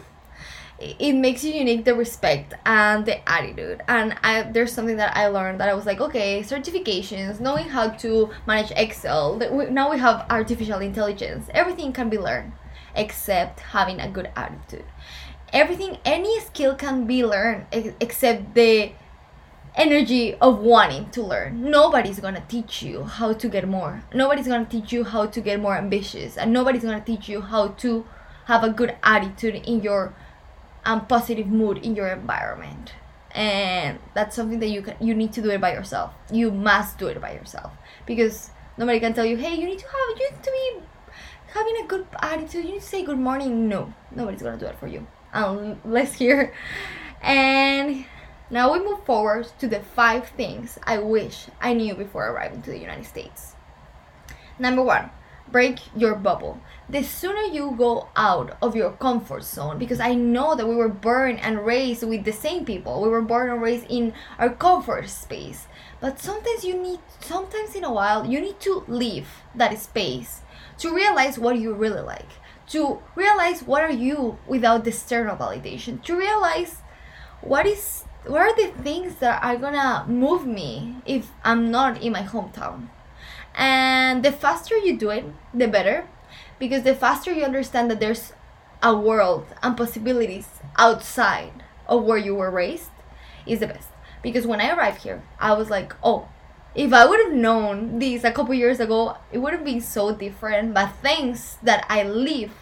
it 0.81 1.13
makes 1.13 1.43
you 1.43 1.53
unique 1.53 1.85
the 1.85 1.95
respect 1.95 2.55
and 2.65 3.05
the 3.05 3.29
attitude 3.29 3.83
and 3.89 4.17
I, 4.23 4.43
there's 4.43 4.73
something 4.73 4.97
that 4.99 5.17
i 5.17 5.27
learned 5.27 5.61
that 5.61 5.69
i 5.69 5.75
was 5.75 5.87
like 5.87 6.01
okay 6.01 6.41
certifications 6.43 7.41
knowing 7.41 7.69
how 7.69 7.89
to 7.89 8.31
manage 8.47 8.71
excel 8.77 9.35
now 9.37 9.91
we 9.91 9.99
have 9.99 10.25
artificial 10.31 10.79
intelligence 10.79 11.49
everything 11.53 11.93
can 11.93 12.09
be 12.09 12.17
learned 12.17 12.53
except 12.95 13.59
having 13.61 13.99
a 14.01 14.09
good 14.09 14.31
attitude 14.37 14.85
everything 15.53 15.99
any 16.05 16.41
skill 16.41 16.75
can 16.75 17.07
be 17.07 17.25
learned 17.25 17.67
except 18.01 18.55
the 18.55 18.93
energy 19.75 20.35
of 20.35 20.59
wanting 20.59 21.09
to 21.11 21.23
learn. 21.23 21.71
Nobody's 21.71 22.19
gonna 22.19 22.43
teach 22.49 22.83
you 22.83 23.05
how 23.05 23.33
to 23.33 23.49
get 23.49 23.67
more. 23.69 24.03
Nobody's 24.13 24.49
gonna 24.49 24.65
teach 24.65 24.93
you 24.93 25.05
how 25.05 25.27
to 25.27 25.41
get 25.41 25.61
more 25.61 25.77
ambitious 25.77 26.37
and 26.37 26.53
nobody's 26.53 26.83
gonna 26.83 27.01
teach 27.01 27.29
you 27.29 27.41
how 27.41 27.69
to 27.69 28.05
have 28.47 28.65
a 28.65 28.71
good 28.71 28.97
attitude 29.03 29.55
in 29.55 29.83
your 29.83 30.15
um, 30.85 31.07
positive 31.07 31.47
mood 31.47 31.79
in 31.79 31.95
your 31.95 32.09
environment. 32.09 32.95
And 33.33 33.99
that's 34.15 34.35
something 34.35 34.59
that 34.59 34.69
you 34.69 34.83
can 34.83 34.97
you 35.01 35.15
need 35.15 35.33
to 35.35 35.43
do 35.43 35.51
it 35.51 35.61
by 35.61 35.73
yourself. 35.73 36.13
You 36.33 36.51
must 36.51 36.99
do 36.99 37.07
it 37.07 37.21
by 37.21 37.33
yourself. 37.33 37.73
Because 38.05 38.51
nobody 38.77 38.99
can 38.99 39.15
tell 39.15 39.25
you 39.25 39.37
hey 39.37 39.55
you 39.55 39.67
need 39.67 39.79
to 39.79 39.87
have 39.87 40.19
you 40.19 40.31
need 40.31 40.43
to 40.43 40.51
be 40.51 40.83
having 41.53 41.77
a 41.85 41.87
good 41.87 42.07
attitude. 42.21 42.65
You 42.65 42.73
need 42.73 42.81
to 42.81 42.87
say 42.87 43.05
good 43.05 43.19
morning. 43.19 43.69
No. 43.69 43.93
Nobody's 44.11 44.43
gonna 44.43 44.59
do 44.59 44.67
it 44.67 44.79
for 44.79 44.89
you 44.89 45.07
um, 45.33 45.81
less 45.85 46.15
here. 46.15 46.53
And 47.23 48.05
now 48.51 48.73
we 48.73 48.79
move 48.79 49.05
forward 49.05 49.49
to 49.59 49.69
the 49.69 49.81
five 49.81 50.29
things 50.31 50.79
I 50.85 50.99
wish 50.99 51.47
I 51.61 51.75
knew 51.75 51.95
before 51.95 52.29
arriving 52.29 52.63
to 52.63 52.71
the 52.71 52.79
United 52.79 53.07
States. 53.07 53.55
Number 54.59 54.83
one, 54.83 55.11
break 55.51 55.79
your 55.97 56.15
bubble. 56.15 56.61
The 56.89 57.03
sooner 57.03 57.43
you 57.43 57.75
go 57.77 58.09
out 58.17 58.57
of 58.63 58.75
your 58.75 58.93
comfort 58.93 59.45
zone, 59.45 59.79
because 59.79 60.01
I 60.01 60.15
know 60.15 60.55
that 60.55 60.67
we 60.67 60.75
were 60.75 60.89
born 60.89 61.37
and 61.37 61.65
raised 61.65 62.03
with 62.03 62.25
the 62.25 62.33
same 62.33 62.65
people, 62.65 63.03
we 63.03 63.09
were 63.09 63.23
born 63.23 63.51
and 63.51 63.61
raised 63.61 63.87
in 63.91 64.15
our 64.39 64.51
comfort 64.51 65.09
space. 65.09 65.67
But 66.01 66.19
sometimes 66.19 66.65
you 66.65 66.81
need, 66.81 67.01
sometimes 67.21 67.75
in 67.75 67.85
a 67.85 67.93
while, 67.93 68.27
you 68.27 68.41
need 68.41 68.61
to 68.61 68.85
leave 68.89 69.29
that 69.55 69.79
space 69.79 70.43
to 70.79 70.95
realize 70.95 71.39
what 71.39 71.59
you 71.59 71.75
really 71.75 72.01
like 72.01 72.31
to 72.69 73.01
realize 73.15 73.63
what 73.63 73.83
are 73.83 73.91
you 73.91 74.39
without 74.47 74.85
the 74.85 74.91
external 74.91 75.37
validation 75.37 76.03
to 76.03 76.17
realize 76.17 76.83
what 77.41 77.67
is 77.67 78.05
what 78.27 78.43
are 78.43 78.55
the 78.57 78.69
things 78.83 79.17
that 79.17 79.43
are 79.43 79.57
gonna 79.57 80.05
move 80.09 80.47
me 80.47 80.97
if 81.07 81.31
i'm 81.45 81.71
not 81.71 82.03
in 82.03 82.13
my 82.13 82.23
hometown. 82.23 82.89
And 83.55 84.25
the 84.25 84.31
faster 84.31 84.77
you 84.77 84.97
do 84.97 85.11
it 85.11 85.25
the 85.53 85.67
better 85.67 86.07
because 86.59 86.85
the 86.85 86.95
faster 86.95 87.33
you 87.33 87.45
understand 87.45 87.91
that 87.91 88.01
there's 88.01 88.33
a 88.83 88.95
world 88.95 89.47
and 89.63 89.77
possibilities 89.77 90.47
outside 90.77 91.65
of 91.87 92.05
where 92.05 92.19
you 92.19 92.35
were 92.35 92.51
raised 92.51 92.91
is 93.47 93.61
the 93.61 93.67
best. 93.67 93.89
Because 94.23 94.47
when 94.47 94.61
i 94.61 94.71
arrived 94.71 95.03
here 95.03 95.23
i 95.41 95.53
was 95.55 95.71
like 95.71 95.95
oh 96.03 96.29
if 96.75 96.93
I 96.93 97.07
would 97.07 97.21
have 97.21 97.33
known 97.33 97.99
this 97.99 98.25
a 98.25 98.33
couple 98.33 98.55
years 98.55 98.81
ago, 98.81 99.17
it 99.33 99.39
would 99.39 99.53
have 99.53 99.65
been 99.65 99.81
so 99.81 100.15
different. 100.15 100.75
But 100.75 100.93
thanks 101.03 101.59
that 101.63 101.85
I 101.89 102.03
leave 102.03 102.53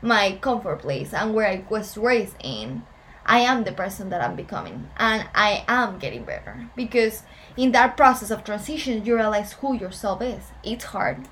my 0.00 0.38
comfort 0.40 0.80
place 0.80 1.12
and 1.14 1.34
where 1.34 1.46
I 1.46 1.64
was 1.68 1.96
raised 1.96 2.36
in, 2.42 2.82
I 3.24 3.40
am 3.40 3.64
the 3.64 3.72
person 3.72 4.10
that 4.10 4.22
I'm 4.22 4.34
becoming. 4.34 4.90
And 4.96 5.28
I 5.34 5.64
am 5.68 5.98
getting 5.98 6.24
better. 6.24 6.68
Because 6.74 7.22
in 7.56 7.72
that 7.72 7.96
process 7.96 8.30
of 8.30 8.44
transition, 8.44 9.04
you 9.04 9.14
realize 9.14 9.52
who 9.54 9.76
yourself 9.76 10.22
is. 10.22 10.42
It's 10.64 10.84
hard. 10.84 11.28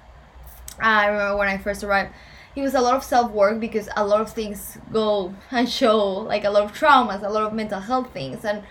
I 0.78 1.06
remember 1.06 1.36
when 1.36 1.48
I 1.48 1.58
first 1.58 1.82
arrived, 1.82 2.12
it 2.54 2.62
was 2.62 2.74
a 2.74 2.80
lot 2.80 2.94
of 2.94 3.04
self 3.04 3.30
work 3.32 3.60
because 3.60 3.88
a 3.96 4.04
lot 4.04 4.20
of 4.20 4.32
things 4.32 4.78
go 4.92 5.34
and 5.50 5.68
show, 5.68 6.06
like 6.06 6.44
a 6.44 6.50
lot 6.50 6.64
of 6.64 6.72
traumas, 6.72 7.22
a 7.22 7.28
lot 7.28 7.44
of 7.44 7.52
mental 7.52 7.80
health 7.80 8.12
things, 8.12 8.44
and, 8.44 8.62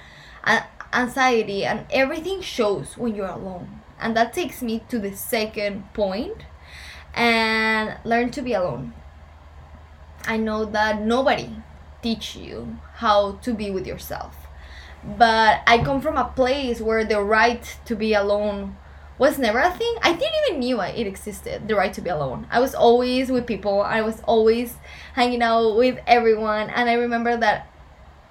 and 0.43 0.63
anxiety 0.93 1.65
and 1.65 1.85
everything 1.91 2.41
shows 2.41 2.97
when 2.97 3.15
you're 3.15 3.27
alone 3.27 3.81
and 3.99 4.15
that 4.15 4.33
takes 4.33 4.61
me 4.61 4.83
to 4.89 4.99
the 4.99 5.15
second 5.15 5.83
point 5.93 6.45
and 7.13 7.97
learn 8.03 8.29
to 8.29 8.41
be 8.41 8.53
alone 8.53 8.93
i 10.25 10.37
know 10.37 10.65
that 10.65 11.01
nobody 11.01 11.49
teach 12.01 12.35
you 12.35 12.77
how 12.95 13.33
to 13.41 13.53
be 13.53 13.69
with 13.69 13.85
yourself 13.85 14.35
but 15.17 15.61
i 15.67 15.77
come 15.77 16.01
from 16.01 16.17
a 16.17 16.31
place 16.35 16.81
where 16.81 17.05
the 17.05 17.21
right 17.21 17.77
to 17.85 17.95
be 17.95 18.13
alone 18.13 18.75
was 19.19 19.37
never 19.37 19.59
a 19.59 19.69
thing. 19.69 19.95
I 20.01 20.13
didn't 20.13 20.33
even 20.47 20.59
knew 20.61 20.81
it 20.81 21.05
existed, 21.05 21.67
the 21.67 21.75
right 21.75 21.93
to 21.93 22.01
be 22.01 22.09
alone. 22.09 22.47
I 22.49 22.61
was 22.61 22.73
always 22.73 23.29
with 23.29 23.45
people. 23.45 23.81
I 23.81 24.01
was 24.01 24.21
always 24.21 24.77
hanging 25.13 25.43
out 25.43 25.75
with 25.75 25.99
everyone. 26.07 26.69
And 26.69 26.89
I 26.89 26.93
remember 26.93 27.35
that 27.35 27.68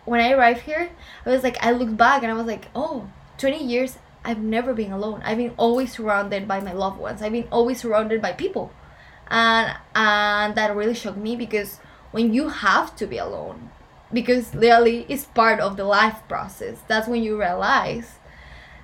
when 0.09 0.21
I 0.21 0.33
arrived 0.33 0.63
here, 0.63 0.91
I 1.27 1.31
was 1.31 1.43
like, 1.43 1.63
I 1.63 1.71
looked 1.71 1.97
back 1.97 2.23
and 2.23 2.33
I 2.33 2.35
was 2.35 2.47
like, 2.47 2.69
oh, 2.75 3.11
20 3.39 3.63
years, 3.63 3.99
I've 4.25 4.41
never 4.41 4.75
been 4.75 4.93
alone. 4.93 5.23
I've 5.25 5.39
been 5.39 5.55
always 5.57 5.93
surrounded 5.93 6.49
by 6.49 6.61
my 6.61 6.73
loved 6.73 6.99
ones. 6.99 7.23
I've 7.23 7.33
been 7.33 7.49
always 7.51 7.81
surrounded 7.81 8.21
by 8.21 8.33
people. 8.33 8.73
And, 9.31 9.77
and 9.95 10.55
that 10.55 10.75
really 10.75 10.95
shocked 10.95 11.19
me 11.19 11.37
because 11.37 11.81
when 12.11 12.33
you 12.33 12.49
have 12.49 12.97
to 12.97 13.07
be 13.07 13.19
alone, 13.19 13.71
because 14.13 14.55
literally 14.55 15.05
it's 15.09 15.27
part 15.27 15.61
of 15.61 15.77
the 15.77 15.85
life 15.85 16.21
process, 16.29 16.79
that's 16.89 17.07
when 17.07 17.23
you 17.23 17.39
realize 17.39 18.19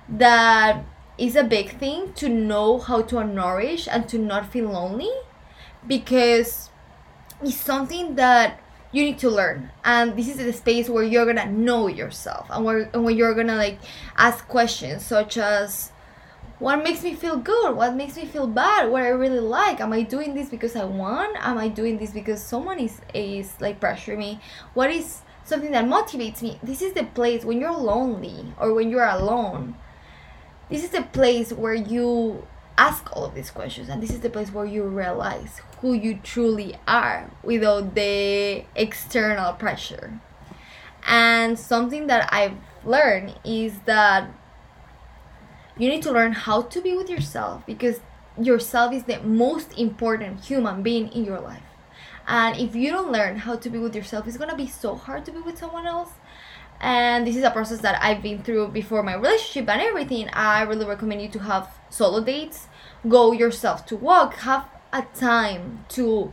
that 0.07 0.83
it's 1.17 1.35
a 1.35 1.43
big 1.43 1.77
thing 1.79 2.13
to 2.13 2.29
know 2.29 2.77
how 2.77 3.01
to 3.01 3.23
nourish 3.23 3.87
and 3.87 4.07
to 4.09 4.19
not 4.19 4.51
feel 4.51 4.69
lonely 4.69 5.11
because 5.87 6.69
it's 7.41 7.55
something 7.55 8.15
that 8.15 8.59
you 8.95 9.03
need 9.03 9.19
to 9.19 9.29
learn. 9.29 9.71
And 9.83 10.15
this 10.15 10.29
is 10.29 10.37
the 10.37 10.53
space 10.53 10.89
where 10.89 11.03
you're 11.03 11.25
gonna 11.25 11.51
know 11.51 11.87
yourself 11.87 12.47
and 12.49 12.63
where, 12.63 12.89
and 12.93 13.03
when 13.03 13.17
you're 13.17 13.33
gonna 13.33 13.57
like 13.57 13.79
ask 14.15 14.47
questions 14.47 15.05
such 15.05 15.37
as 15.37 15.91
what 16.59 16.81
makes 16.81 17.03
me 17.03 17.13
feel 17.13 17.35
good? 17.35 17.75
What 17.75 17.95
makes 17.95 18.15
me 18.15 18.25
feel 18.25 18.47
bad? 18.47 18.89
What 18.89 19.03
i 19.03 19.09
really 19.09 19.41
like? 19.41 19.81
Am 19.81 19.91
i 19.91 20.03
doing 20.03 20.33
this 20.33 20.49
because 20.49 20.77
i 20.77 20.85
want? 20.85 21.35
Am 21.45 21.57
i 21.57 21.67
doing 21.67 21.97
this 21.97 22.11
because 22.11 22.41
someone 22.41 22.79
is 22.79 23.01
is 23.13 23.51
like 23.59 23.81
pressuring 23.81 24.19
me? 24.19 24.39
What 24.73 24.89
is 24.89 25.23
something 25.43 25.71
that 25.71 25.83
motivates 25.83 26.41
me? 26.41 26.57
This 26.63 26.81
is 26.81 26.93
the 26.93 27.03
place 27.03 27.43
when 27.43 27.59
you're 27.59 27.75
lonely 27.75 28.53
or 28.57 28.73
when 28.73 28.89
you're 28.89 29.03
alone. 29.03 29.75
This 30.69 30.85
is 30.85 30.91
the 30.91 31.03
place 31.03 31.51
where 31.51 31.73
you 31.73 32.47
ask 32.77 33.13
all 33.15 33.25
of 33.25 33.35
these 33.35 33.51
questions 33.51 33.89
and 33.89 34.01
this 34.01 34.11
is 34.11 34.21
the 34.21 34.29
place 34.29 34.51
where 34.51 34.65
you 34.65 34.83
realize 34.83 35.61
who 35.85 35.93
you 35.93 36.19
truly 36.23 36.75
are 36.87 37.29
without 37.43 37.93
the 37.93 38.65
external 38.75 39.53
pressure. 39.53 40.19
And 41.05 41.59
something 41.59 42.07
that 42.07 42.27
i've 42.33 42.57
learned 42.83 43.35
is 43.45 43.73
that 43.85 44.27
you 45.77 45.87
need 45.87 46.01
to 46.01 46.11
learn 46.11 46.31
how 46.31 46.63
to 46.63 46.81
be 46.81 46.97
with 46.97 47.07
yourself 47.07 47.63
because 47.67 47.99
yourself 48.41 48.93
is 48.93 49.03
the 49.03 49.19
most 49.19 49.77
important 49.77 50.43
human 50.43 50.81
being 50.81 51.07
in 51.09 51.23
your 51.23 51.39
life. 51.39 51.69
And 52.27 52.57
if 52.59 52.75
you 52.75 52.89
don't 52.89 53.11
learn 53.11 53.37
how 53.37 53.55
to 53.55 53.69
be 53.69 53.77
with 53.77 53.95
yourself 53.95 54.27
it's 54.27 54.37
to 54.37 54.55
be 54.55 54.67
so 54.67 54.95
hard 54.95 55.23
to 55.25 55.31
be 55.31 55.41
with 55.41 55.59
someone 55.59 55.85
else. 55.85 56.13
And 56.81 57.27
this 57.27 57.35
is 57.35 57.43
a 57.43 57.51
process 57.51 57.81
that 57.81 58.01
I've 58.01 58.23
been 58.23 58.41
through 58.41 58.69
before 58.69 59.03
my 59.03 59.13
relationship 59.13 59.69
and 59.69 59.79
everything. 59.79 60.29
I 60.33 60.63
really 60.63 60.87
recommend 60.87 61.21
you 61.21 61.29
to 61.29 61.39
have 61.39 61.69
solo 61.91 62.23
dates, 62.23 62.67
go 63.07 63.33
yourself 63.33 63.85
to 63.85 63.95
walk, 63.95 64.33
have 64.49 64.65
a 64.95 65.05
time 65.13 65.85
to 65.89 66.31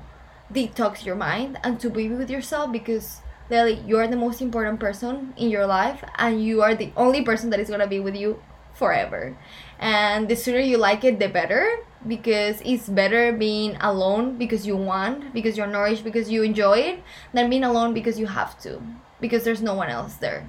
detox 0.54 1.04
your 1.04 1.16
mind 1.16 1.58
and 1.64 1.80
to 1.80 1.90
be 1.90 2.08
with 2.08 2.30
yourself 2.30 2.70
because 2.70 3.20
literally 3.50 3.82
you're 3.86 4.06
the 4.06 4.16
most 4.16 4.40
important 4.40 4.78
person 4.78 5.34
in 5.36 5.50
your 5.50 5.66
life 5.66 6.04
and 6.16 6.44
you 6.44 6.62
are 6.62 6.74
the 6.74 6.92
only 6.96 7.22
person 7.22 7.50
that 7.50 7.58
is 7.58 7.68
gonna 7.68 7.88
be 7.88 7.98
with 7.98 8.14
you 8.14 8.40
forever. 8.72 9.36
And 9.80 10.28
the 10.28 10.36
sooner 10.36 10.60
you 10.60 10.78
like 10.78 11.02
it, 11.02 11.18
the 11.18 11.28
better 11.28 11.84
because 12.06 12.62
it's 12.64 12.88
better 12.88 13.32
being 13.32 13.76
alone 13.80 14.38
because 14.38 14.66
you 14.66 14.76
want, 14.76 15.32
because 15.34 15.56
you're 15.56 15.66
nourished, 15.66 16.04
because 16.04 16.30
you 16.30 16.42
enjoy 16.42 16.78
it, 16.78 17.02
than 17.32 17.50
being 17.50 17.64
alone 17.64 17.92
because 17.94 18.18
you 18.18 18.26
have 18.26 18.58
to 18.62 18.80
because 19.20 19.44
there's 19.44 19.62
no 19.62 19.74
one 19.74 19.88
else 19.88 20.14
there. 20.14 20.48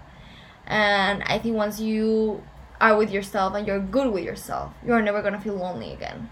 And 0.67 1.23
I 1.23 1.39
think 1.39 1.55
once 1.55 1.79
you 1.79 2.43
are 2.79 2.95
with 2.95 3.11
yourself 3.11 3.55
and 3.55 3.65
you're 3.65 3.79
good 3.79 4.13
with 4.13 4.23
yourself, 4.23 4.71
you're 4.85 5.01
never 5.01 5.21
gonna 5.23 5.41
feel 5.41 5.55
lonely 5.55 5.91
again. 5.93 6.29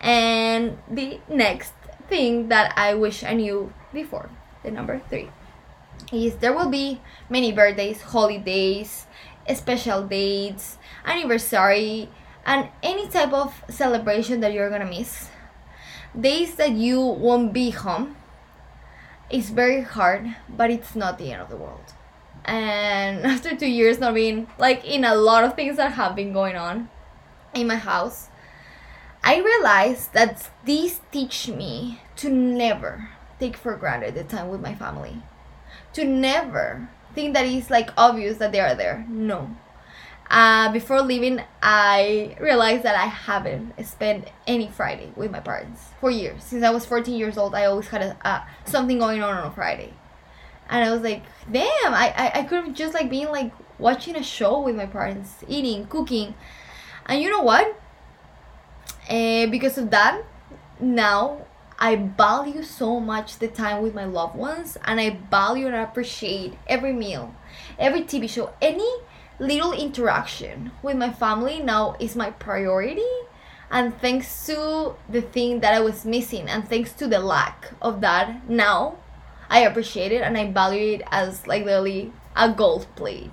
And 0.00 0.78
the 0.90 1.20
next 1.28 1.72
thing 2.08 2.48
that 2.48 2.72
I 2.76 2.94
wish 2.94 3.24
I 3.24 3.34
knew 3.34 3.72
before, 3.92 4.30
the 4.62 4.70
number 4.70 5.00
three, 5.08 5.30
is 6.12 6.36
there 6.36 6.52
will 6.52 6.70
be 6.70 7.00
many 7.28 7.52
birthdays, 7.52 8.00
holidays, 8.00 9.06
special 9.54 10.02
dates, 10.06 10.78
anniversary, 11.04 12.08
and 12.46 12.68
any 12.82 13.08
type 13.08 13.32
of 13.32 13.62
celebration 13.68 14.40
that 14.40 14.52
you're 14.52 14.70
gonna 14.70 14.86
miss. 14.86 15.28
Days 16.18 16.54
that 16.54 16.72
you 16.72 17.00
won't 17.00 17.52
be 17.52 17.70
home 17.70 18.16
it's 19.30 19.50
very 19.50 19.82
hard, 19.82 20.34
but 20.48 20.70
it's 20.70 20.94
not 20.94 21.18
the 21.18 21.32
end 21.32 21.42
of 21.42 21.50
the 21.50 21.56
world. 21.56 21.92
And 22.44 23.26
after 23.26 23.54
two 23.56 23.68
years 23.68 23.98
not 23.98 24.14
being 24.14 24.48
like 24.58 24.84
in 24.84 25.04
a 25.04 25.14
lot 25.14 25.44
of 25.44 25.54
things 25.54 25.76
that 25.76 25.92
have 25.92 26.16
been 26.16 26.32
going 26.32 26.56
on 26.56 26.88
in 27.54 27.66
my 27.66 27.76
house, 27.76 28.27
I 29.22 29.40
realized 29.40 30.12
that 30.14 30.50
these 30.64 31.00
teach 31.10 31.48
me 31.48 32.00
to 32.16 32.30
never 32.30 33.10
take 33.38 33.56
for 33.56 33.76
granted 33.76 34.14
the 34.14 34.24
time 34.24 34.48
with 34.48 34.60
my 34.60 34.74
family. 34.74 35.22
To 35.94 36.04
never 36.04 36.88
think 37.14 37.34
that 37.34 37.46
it's 37.46 37.70
like 37.70 37.90
obvious 37.96 38.38
that 38.38 38.52
they 38.52 38.60
are 38.60 38.74
there. 38.74 39.04
No. 39.08 39.56
Uh, 40.30 40.70
before 40.72 41.00
leaving, 41.00 41.42
I 41.62 42.36
realized 42.38 42.82
that 42.82 42.94
I 42.94 43.06
haven't 43.06 43.82
spent 43.86 44.28
any 44.46 44.68
Friday 44.68 45.10
with 45.16 45.30
my 45.30 45.40
parents 45.40 45.82
for 46.00 46.10
years. 46.10 46.44
Since 46.44 46.64
I 46.64 46.70
was 46.70 46.84
14 46.84 47.16
years 47.18 47.38
old, 47.38 47.54
I 47.54 47.64
always 47.64 47.88
had 47.88 48.02
a, 48.02 48.28
uh, 48.28 48.44
something 48.66 48.98
going 48.98 49.22
on 49.22 49.36
on 49.36 49.46
a 49.46 49.50
Friday. 49.50 49.94
And 50.68 50.84
I 50.84 50.92
was 50.92 51.00
like, 51.00 51.22
damn, 51.50 51.94
I, 51.94 52.12
I, 52.14 52.40
I 52.40 52.42
could 52.42 52.64
have 52.64 52.74
just 52.74 52.92
like 52.92 53.08
been 53.08 53.28
like 53.28 53.52
watching 53.78 54.16
a 54.16 54.22
show 54.22 54.60
with 54.60 54.76
my 54.76 54.84
parents, 54.84 55.44
eating, 55.48 55.86
cooking. 55.86 56.34
And 57.06 57.22
you 57.22 57.30
know 57.30 57.42
what? 57.42 57.80
Uh, 59.08 59.46
because 59.46 59.78
of 59.78 59.90
that, 59.90 60.22
now 60.80 61.46
I 61.78 61.96
value 61.96 62.62
so 62.62 63.00
much 63.00 63.38
the 63.38 63.48
time 63.48 63.82
with 63.82 63.94
my 63.94 64.04
loved 64.04 64.36
ones 64.36 64.76
and 64.84 65.00
I 65.00 65.18
value 65.30 65.66
and 65.66 65.76
appreciate 65.76 66.54
every 66.66 66.92
meal, 66.92 67.34
every 67.78 68.02
TV 68.02 68.28
show, 68.28 68.52
any 68.60 68.90
little 69.38 69.72
interaction 69.72 70.72
with 70.82 70.96
my 70.96 71.12
family 71.12 71.60
now 71.60 71.96
is 71.98 72.16
my 72.16 72.30
priority. 72.30 73.08
And 73.70 73.98
thanks 74.00 74.46
to 74.46 74.94
the 75.08 75.22
thing 75.22 75.60
that 75.60 75.74
I 75.74 75.80
was 75.80 76.04
missing 76.04 76.48
and 76.48 76.68
thanks 76.68 76.92
to 76.94 77.06
the 77.06 77.18
lack 77.18 77.72
of 77.80 78.00
that 78.00 78.48
now 78.48 78.96
I 79.50 79.60
appreciate 79.60 80.12
it 80.12 80.22
and 80.22 80.36
I 80.36 80.50
value 80.52 80.94
it 80.94 81.02
as 81.10 81.46
like 81.46 81.64
literally 81.64 82.12
a 82.36 82.52
gold 82.52 82.86
plate. 82.96 83.30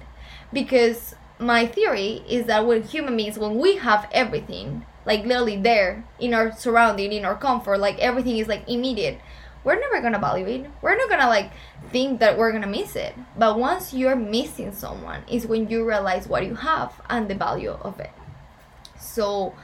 Because 0.53 1.15
my 1.39 1.65
theory 1.65 2.23
is 2.29 2.45
that 2.45 2.65
when 2.65 2.83
human 2.83 3.17
beings 3.17 3.37
when 3.37 3.59
we 3.59 3.75
have 3.77 4.07
everything 4.13 4.85
like 5.05 5.23
literally 5.25 5.57
there 5.57 6.03
in 6.19 6.33
our 6.33 6.51
surrounding 6.51 7.13
in 7.13 7.25
our 7.25 7.35
comfort 7.35 7.77
like 7.77 7.97
everything 7.99 8.37
is 8.37 8.47
like 8.47 8.67
immediate 8.67 9.19
we're 9.65 9.79
never 9.79 9.99
gonna 9.99 10.19
value 10.19 10.45
it. 10.45 10.69
We're 10.81 10.95
not 10.95 11.09
gonna 11.09 11.27
like 11.27 11.51
think 11.91 12.19
that 12.19 12.37
we're 12.37 12.51
gonna 12.51 12.67
miss 12.67 12.95
it. 12.95 13.15
But 13.35 13.57
once 13.57 13.93
you're 13.93 14.15
missing 14.15 14.71
someone, 14.71 15.23
is 15.27 15.47
when 15.47 15.67
you 15.67 15.83
realize 15.83 16.27
what 16.27 16.45
you 16.45 16.53
have 16.53 17.01
and 17.09 17.27
the 17.27 17.33
value 17.33 17.71
of 17.71 17.99
it. 17.99 18.11
So 18.99 19.55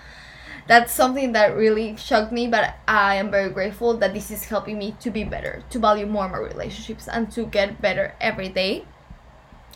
that's 0.68 0.92
something 0.92 1.34
that 1.34 1.56
really 1.56 1.96
shocked 1.98 2.32
me, 2.32 2.48
but 2.48 2.74
I 2.88 3.16
am 3.16 3.30
very 3.30 3.50
grateful 3.52 3.96
that 3.98 4.14
this 4.14 4.32
is 4.32 4.46
helping 4.46 4.80
me 4.80 4.96
to 5.02 5.12
be 5.12 5.24
better, 5.24 5.64
to 5.70 5.80
value 5.80 6.08
more 6.08 6.28
my 6.28 6.39
relationships, 6.39 7.08
and 7.08 7.32
to 7.34 7.46
get 7.46 7.80
better 7.80 8.16
every 8.20 8.50
day. 8.50 8.86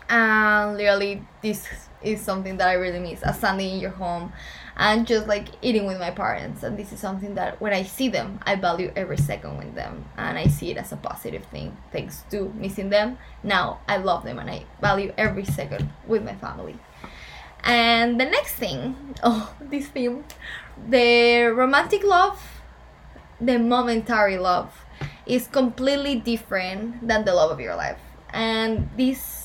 And 0.10 0.76
literally, 0.76 1.22
this 1.44 1.68
is 2.02 2.22
something 2.22 2.58
that 2.58 2.68
I 2.68 2.74
really 2.74 3.00
miss. 3.00 3.22
A 3.24 3.34
Sunday 3.34 3.74
in 3.74 3.80
your 3.80 3.92
home, 3.92 4.34
and 4.78 5.08
just 5.08 5.28
like 5.28 5.48
eating 5.62 5.86
with 5.86 6.00
my 6.00 6.12
parents 6.12 6.64
and 6.64 6.78
this 6.78 6.92
is 6.92 7.00
something 7.00 7.36
that 7.36 7.60
when 7.62 7.74
i 7.74 7.82
see 7.84 8.10
them 8.10 8.40
i 8.44 8.56
value 8.56 8.92
every 8.96 9.18
second 9.18 9.58
with 9.58 9.74
them 9.76 10.06
and 10.18 10.38
i 10.38 10.46
see 10.46 10.72
it 10.72 10.78
as 10.78 10.92
a 10.92 10.98
positive 10.98 11.44
thing 11.46 11.76
thanks 11.92 12.24
to 12.30 12.52
missing 12.56 12.90
them. 12.90 13.18
Now 13.44 13.80
i 13.88 13.98
love 13.98 14.24
them 14.24 14.40
and 14.40 14.50
i 14.50 14.66
value 14.82 15.14
every 15.18 15.46
second 15.46 15.92
with 16.08 16.24
my 16.24 16.36
family. 16.36 16.78
And 17.64 18.20
the 18.20 18.26
next 18.26 18.56
thing 18.56 19.16
oh 19.24 19.54
this 19.60 19.88
theme 19.88 20.24
the 20.90 21.52
romantic 21.56 22.04
love 22.04 22.42
the 23.40 23.60
momentary 23.60 24.38
love 24.38 24.86
is 25.26 25.48
completely 25.48 26.16
different 26.16 27.08
than 27.08 27.26
the 27.26 27.34
love 27.34 27.52
of 27.52 27.60
your 27.60 27.76
life. 27.76 28.00
And 28.30 28.90
this 28.98 29.45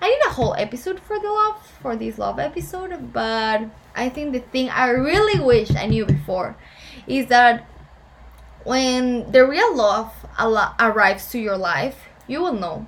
I 0.00 0.08
did 0.08 0.30
a 0.30 0.34
whole 0.34 0.54
episode 0.54 1.00
for 1.00 1.18
the 1.18 1.28
love 1.28 1.66
for 1.82 1.96
this 1.96 2.18
love 2.18 2.38
episode, 2.38 3.12
but 3.12 3.62
I 3.96 4.08
think 4.08 4.32
the 4.32 4.38
thing 4.38 4.70
I 4.70 4.90
really 4.90 5.40
wish 5.40 5.74
I 5.74 5.86
knew 5.86 6.06
before 6.06 6.56
is 7.06 7.26
that 7.26 7.66
when 8.64 9.32
the 9.32 9.46
real 9.46 9.74
love 9.74 10.12
arrives 10.38 11.30
to 11.32 11.38
your 11.38 11.56
life, 11.56 12.04
you 12.28 12.40
will 12.40 12.52
know. 12.52 12.86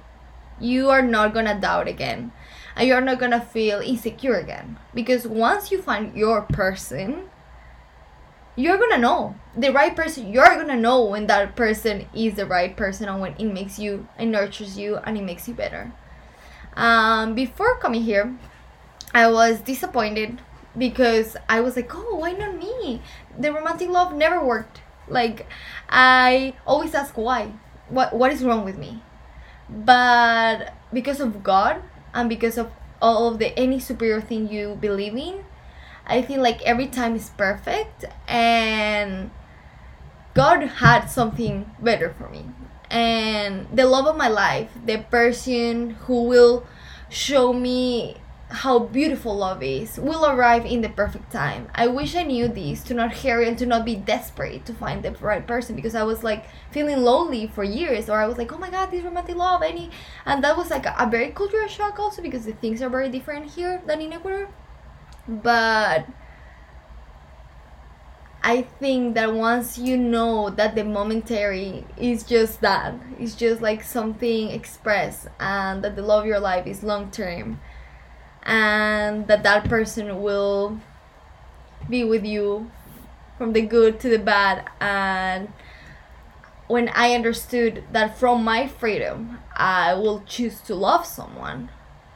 You 0.60 0.90
are 0.90 1.02
not 1.02 1.34
gonna 1.34 1.58
doubt 1.58 1.88
again, 1.88 2.32
and 2.76 2.86
you're 2.86 3.00
not 3.00 3.18
gonna 3.18 3.40
feel 3.40 3.80
insecure 3.80 4.36
again 4.36 4.78
because 4.94 5.26
once 5.26 5.72
you 5.72 5.80
find 5.80 6.14
your 6.14 6.42
person, 6.42 7.30
you're 8.56 8.78
gonna 8.78 8.98
know 8.98 9.34
the 9.56 9.70
right 9.70 9.96
person. 9.96 10.32
You're 10.32 10.54
gonna 10.54 10.76
know 10.76 11.02
when 11.04 11.26
that 11.28 11.56
person 11.56 12.06
is 12.14 12.34
the 12.34 12.46
right 12.46 12.76
person 12.76 13.08
and 13.08 13.20
when 13.20 13.34
it 13.38 13.46
makes 13.46 13.78
you 13.78 14.06
and 14.18 14.30
nurtures 14.30 14.78
you 14.78 14.98
and 14.98 15.16
it 15.16 15.22
makes 15.22 15.48
you 15.48 15.54
better. 15.54 15.92
Um, 16.76 17.34
before 17.34 17.78
coming 17.78 18.02
here, 18.02 18.36
I 19.12 19.28
was 19.30 19.60
disappointed 19.60 20.40
because 20.76 21.36
I 21.48 21.60
was 21.60 21.76
like, 21.76 21.94
oh, 21.94 22.16
why 22.16 22.32
not 22.32 22.56
me? 22.56 23.02
The 23.38 23.52
romantic 23.52 23.88
love 23.88 24.14
never 24.14 24.44
worked. 24.44 24.82
Like, 25.08 25.46
I 25.88 26.54
always 26.66 26.94
ask 26.94 27.16
why. 27.16 27.52
What 27.88 28.14
what 28.14 28.30
is 28.32 28.44
wrong 28.44 28.64
with 28.64 28.78
me? 28.78 29.02
But 29.68 30.74
because 30.92 31.20
of 31.20 31.42
God 31.42 31.82
and 32.14 32.28
because 32.28 32.56
of 32.56 32.70
all 33.02 33.28
of 33.28 33.38
the 33.38 33.56
any 33.58 33.80
superior 33.80 34.20
thing 34.20 34.48
you 34.48 34.76
believe 34.80 35.16
in, 35.16 35.44
I 36.06 36.22
feel 36.22 36.42
like 36.42 36.62
every 36.62 36.86
time 36.86 37.16
is 37.16 37.30
perfect 37.30 38.04
and 38.28 39.30
God 40.34 40.62
had 40.62 41.06
something 41.06 41.70
better 41.80 42.14
for 42.16 42.28
me. 42.28 42.46
And 42.90 43.66
the 43.72 43.86
love 43.86 44.06
of 44.06 44.16
my 44.16 44.28
life, 44.28 44.70
the 44.84 44.98
person 45.10 45.90
who 46.06 46.24
will 46.24 46.66
show 47.08 47.52
me 47.52 48.16
how 48.50 48.80
beautiful 48.80 49.36
love 49.36 49.62
is 49.62 49.96
will 49.98 50.26
arrive 50.26 50.66
in 50.66 50.80
the 50.80 50.88
perfect 50.88 51.30
time. 51.30 51.68
I 51.74 51.86
wish 51.86 52.16
I 52.16 52.24
knew 52.24 52.48
this 52.48 52.82
to 52.84 52.94
not 52.94 53.14
hurry 53.14 53.46
and 53.46 53.56
to 53.58 53.66
not 53.66 53.84
be 53.84 53.94
desperate 53.94 54.66
to 54.66 54.74
find 54.74 55.04
the 55.04 55.12
right 55.12 55.46
person 55.46 55.76
because 55.76 55.94
I 55.94 56.02
was 56.02 56.24
like 56.24 56.46
feeling 56.72 57.02
lonely 57.02 57.46
for 57.46 57.62
years 57.62 58.10
or 58.10 58.18
I 58.18 58.26
was 58.26 58.38
like, 58.38 58.52
oh 58.52 58.58
my 58.58 58.70
god, 58.70 58.90
this 58.90 59.04
romantic 59.04 59.36
love, 59.36 59.62
any 59.62 59.90
and 60.26 60.42
that 60.42 60.56
was 60.56 60.70
like 60.70 60.84
a, 60.84 60.96
a 60.98 61.08
very 61.08 61.30
cultural 61.30 61.68
shock 61.68 61.98
also 62.00 62.22
because 62.22 62.44
the 62.44 62.52
things 62.52 62.82
are 62.82 62.88
very 62.88 63.08
different 63.08 63.52
here 63.52 63.82
than 63.86 64.00
in 64.00 64.12
Ecuador. 64.12 64.48
But 65.28 66.06
I 68.42 68.62
think 68.62 69.14
that 69.16 69.34
once 69.34 69.76
you 69.76 69.98
know 69.98 70.48
that 70.50 70.74
the 70.74 70.82
momentary 70.82 71.84
is 71.98 72.22
just 72.22 72.62
that, 72.62 72.94
it's 73.18 73.34
just 73.34 73.60
like 73.60 73.82
something 73.82 74.48
expressed, 74.50 75.28
and 75.38 75.84
that 75.84 75.94
the 75.94 76.02
love 76.02 76.22
of 76.22 76.26
your 76.26 76.40
life 76.40 76.66
is 76.66 76.82
long 76.82 77.10
term, 77.10 77.60
and 78.42 79.26
that 79.26 79.42
that 79.42 79.68
person 79.68 80.22
will 80.22 80.80
be 81.88 82.02
with 82.02 82.24
you 82.24 82.70
from 83.36 83.52
the 83.52 83.60
good 83.60 84.00
to 84.00 84.08
the 84.08 84.18
bad. 84.18 84.68
And 84.80 85.52
when 86.66 86.88
I 86.94 87.14
understood 87.14 87.84
that 87.92 88.18
from 88.18 88.42
my 88.42 88.66
freedom, 88.66 89.38
I 89.54 89.92
will 89.92 90.22
choose 90.26 90.60
to 90.62 90.74
love 90.74 91.04
someone, 91.04 91.68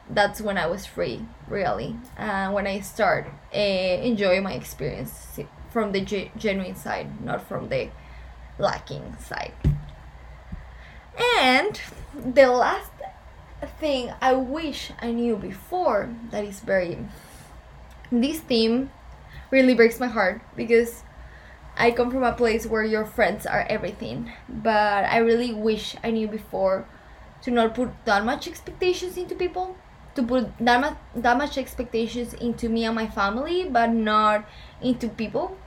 that's 0.09 0.41
when 0.41 0.57
I 0.57 0.65
was 0.65 0.87
free, 0.87 1.25
really, 1.47 1.97
and 2.17 2.53
when 2.53 2.65
I 2.65 2.79
start 2.79 3.27
uh, 3.53 3.57
enjoying 3.59 4.41
my 4.41 4.53
experience 4.53 5.39
from 5.75 5.91
the 5.91 5.99
ge- 5.99 6.31
genuine 6.37 6.73
side, 6.73 7.19
not 7.21 7.41
from 7.41 7.67
the 7.67 7.89
lacking 8.57 9.13
side. 9.19 9.51
And 11.37 11.81
the 12.15 12.47
last 12.47 12.91
thing 13.81 14.13
I 14.21 14.31
wish 14.35 14.93
I 15.01 15.11
knew 15.11 15.35
before 15.35 16.15
that 16.31 16.45
is 16.45 16.61
very. 16.61 16.97
This 18.09 18.39
theme 18.39 18.89
really 19.51 19.73
breaks 19.73 19.99
my 19.99 20.07
heart 20.07 20.39
because 20.55 21.03
I 21.75 21.91
come 21.91 22.09
from 22.09 22.23
a 22.23 22.31
place 22.31 22.65
where 22.65 22.85
your 22.85 23.03
friends 23.03 23.45
are 23.45 23.65
everything, 23.69 24.31
but 24.47 25.03
I 25.03 25.17
really 25.17 25.53
wish 25.53 25.97
I 26.05 26.11
knew 26.11 26.29
before 26.29 26.87
to 27.41 27.51
not 27.51 27.75
put 27.75 27.91
that 28.05 28.23
much 28.23 28.47
expectations 28.47 29.17
into 29.17 29.35
people 29.35 29.75
to 30.15 30.23
put 30.23 30.57
that 30.57 30.79
much, 30.79 30.95
that 31.15 31.37
much 31.37 31.57
expectations 31.57 32.33
into 32.33 32.69
me 32.69 32.85
and 32.85 32.95
my 32.95 33.07
family 33.07 33.67
but 33.69 33.89
not 33.91 34.47
into 34.81 35.09
people 35.09 35.57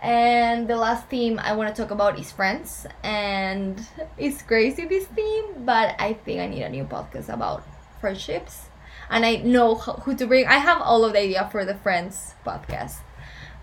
and 0.00 0.68
the 0.68 0.76
last 0.76 1.08
theme 1.08 1.40
I 1.42 1.54
want 1.54 1.74
to 1.74 1.82
talk 1.82 1.90
about 1.90 2.18
is 2.18 2.30
friends. 2.30 2.86
And 3.02 3.84
it's 4.16 4.42
crazy 4.42 4.86
this 4.86 5.06
theme, 5.06 5.64
but 5.64 5.96
I 5.98 6.12
think 6.12 6.40
I 6.40 6.46
need 6.46 6.62
a 6.62 6.68
new 6.68 6.84
podcast 6.84 7.28
about 7.28 7.64
friendships. 8.00 8.66
And 9.10 9.24
I 9.24 9.36
know 9.36 9.74
who 9.74 10.14
to 10.14 10.26
bring. 10.26 10.46
I 10.46 10.58
have 10.58 10.80
all 10.82 11.04
of 11.04 11.14
the 11.14 11.20
idea 11.20 11.48
for 11.50 11.64
the 11.64 11.74
friends 11.74 12.34
podcast. 12.46 12.96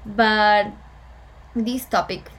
But 0.06 0.72
this 1.56 1.86
topic 1.86 2.30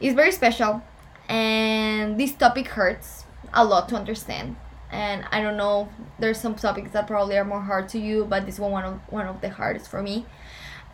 is 0.00 0.14
very 0.14 0.32
special. 0.32 0.82
And 1.28 2.20
this 2.20 2.32
topic 2.32 2.68
hurts 2.68 3.24
a 3.54 3.64
lot 3.64 3.88
to 3.90 3.96
understand. 3.96 4.56
And 4.90 5.24
I 5.32 5.40
don't 5.40 5.56
know, 5.56 5.88
there's 6.18 6.38
some 6.38 6.54
topics 6.54 6.92
that 6.92 7.06
probably 7.06 7.36
are 7.36 7.44
more 7.44 7.62
hard 7.62 7.88
to 7.90 7.98
you, 7.98 8.26
but 8.26 8.46
this 8.46 8.58
one 8.58 8.72
one 8.72 8.84
of 8.84 9.00
one 9.08 9.26
of 9.26 9.40
the 9.40 9.48
hardest 9.48 9.88
for 9.90 10.02
me. 10.02 10.26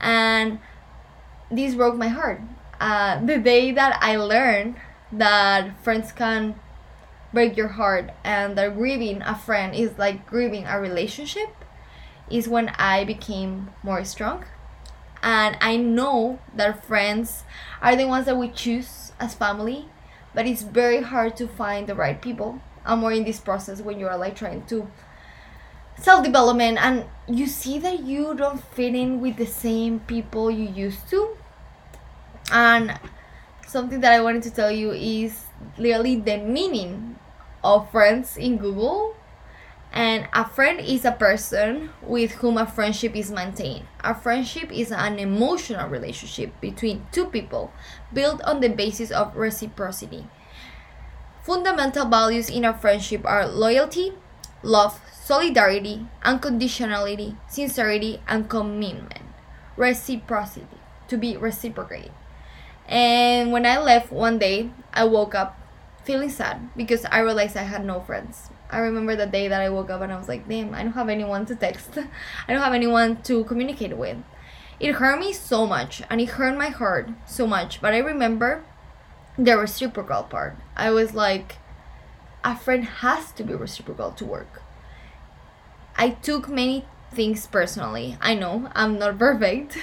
And 0.00 0.60
this 1.50 1.74
broke 1.74 1.96
my 1.96 2.08
heart. 2.08 2.40
Uh, 2.80 3.24
the 3.24 3.38
day 3.38 3.72
that 3.72 3.98
I 4.00 4.16
learned 4.16 4.76
that 5.12 5.82
friends 5.82 6.12
can 6.12 6.54
break 7.32 7.56
your 7.56 7.68
heart 7.68 8.10
and 8.24 8.56
that 8.56 8.76
grieving 8.76 9.22
a 9.22 9.36
friend 9.36 9.74
is 9.74 9.98
like 9.98 10.26
grieving 10.26 10.66
a 10.66 10.80
relationship 10.80 11.54
is 12.30 12.48
when 12.48 12.68
I 12.78 13.04
became 13.04 13.70
more 13.82 14.04
strong. 14.04 14.44
And 15.22 15.58
I 15.60 15.76
know 15.76 16.38
that 16.54 16.84
friends 16.84 17.44
are 17.82 17.94
the 17.94 18.06
ones 18.06 18.26
that 18.26 18.36
we 18.38 18.48
choose 18.48 19.12
as 19.20 19.34
family, 19.34 19.88
but 20.34 20.46
it's 20.46 20.62
very 20.62 21.02
hard 21.02 21.36
to 21.36 21.46
find 21.46 21.86
the 21.86 21.94
right 21.94 22.20
people. 22.20 22.60
I'm 22.86 23.00
more 23.00 23.12
in 23.12 23.24
this 23.24 23.40
process 23.40 23.82
when 23.82 24.00
you 24.00 24.08
are 24.08 24.16
like 24.16 24.36
trying 24.36 24.64
to 24.66 24.90
self 25.98 26.24
development 26.24 26.78
and 26.80 27.04
you 27.28 27.46
see 27.46 27.78
that 27.80 28.00
you 28.04 28.34
don't 28.34 28.62
fit 28.72 28.94
in 28.94 29.20
with 29.20 29.36
the 29.36 29.46
same 29.46 30.00
people 30.00 30.50
you 30.50 30.66
used 30.68 31.08
to 31.10 31.36
and 32.50 32.98
something 33.66 34.00
that 34.00 34.12
I 34.12 34.20
wanted 34.20 34.42
to 34.44 34.50
tell 34.50 34.70
you 34.70 34.92
is 34.92 35.44
literally 35.78 36.16
the 36.16 36.38
meaning 36.38 37.18
of 37.62 37.90
friends 37.90 38.36
in 38.36 38.58
Google. 38.58 39.14
And 39.92 40.28
a 40.32 40.48
friend 40.48 40.78
is 40.78 41.04
a 41.04 41.10
person 41.10 41.90
with 42.00 42.32
whom 42.32 42.56
a 42.56 42.66
friendship 42.66 43.16
is 43.16 43.32
maintained. 43.32 43.86
A 44.04 44.14
friendship 44.14 44.70
is 44.70 44.92
an 44.92 45.18
emotional 45.18 45.88
relationship 45.88 46.52
between 46.60 47.06
two 47.10 47.26
people 47.26 47.72
built 48.12 48.40
on 48.42 48.60
the 48.60 48.68
basis 48.68 49.10
of 49.10 49.34
reciprocity. 49.34 50.28
Fundamental 51.42 52.06
values 52.06 52.48
in 52.48 52.64
a 52.64 52.72
friendship 52.72 53.24
are 53.24 53.48
loyalty, 53.48 54.12
love, 54.62 55.00
solidarity, 55.12 56.06
unconditionality, 56.24 57.36
sincerity, 57.48 58.20
and 58.28 58.48
commitment. 58.48 59.22
Reciprocity, 59.76 60.78
to 61.08 61.16
be 61.16 61.36
reciprocated. 61.36 62.12
And 62.90 63.52
when 63.52 63.64
I 63.64 63.78
left 63.78 64.10
one 64.10 64.38
day, 64.38 64.70
I 64.92 65.04
woke 65.04 65.34
up 65.34 65.56
feeling 66.02 66.28
sad 66.28 66.70
because 66.76 67.04
I 67.04 67.20
realized 67.20 67.56
I 67.56 67.62
had 67.62 67.84
no 67.84 68.00
friends. 68.00 68.50
I 68.68 68.78
remember 68.78 69.14
the 69.14 69.26
day 69.26 69.46
that 69.46 69.60
I 69.60 69.68
woke 69.68 69.90
up 69.90 70.00
and 70.02 70.12
I 70.12 70.18
was 70.18 70.28
like, 70.28 70.48
damn, 70.48 70.74
I 70.74 70.82
don't 70.82 70.92
have 70.92 71.08
anyone 71.08 71.46
to 71.46 71.54
text. 71.54 71.96
I 72.48 72.52
don't 72.52 72.62
have 72.62 72.74
anyone 72.74 73.22
to 73.22 73.44
communicate 73.44 73.96
with. 73.96 74.16
It 74.80 74.92
hurt 74.94 75.20
me 75.20 75.32
so 75.32 75.66
much 75.66 76.02
and 76.10 76.20
it 76.20 76.30
hurt 76.30 76.58
my 76.58 76.68
heart 76.68 77.10
so 77.26 77.46
much. 77.46 77.80
But 77.80 77.94
I 77.94 77.98
remember 77.98 78.64
the 79.38 79.56
reciprocal 79.56 80.24
part. 80.24 80.56
I 80.76 80.90
was 80.90 81.14
like, 81.14 81.58
a 82.42 82.56
friend 82.56 82.84
has 82.84 83.30
to 83.32 83.44
be 83.44 83.54
reciprocal 83.54 84.10
to 84.12 84.24
work. 84.24 84.62
I 85.96 86.10
took 86.10 86.48
many 86.48 86.86
things 87.12 87.46
personally. 87.46 88.16
I 88.20 88.34
know 88.34 88.70
I'm 88.74 88.98
not 88.98 89.18
perfect. 89.26 89.78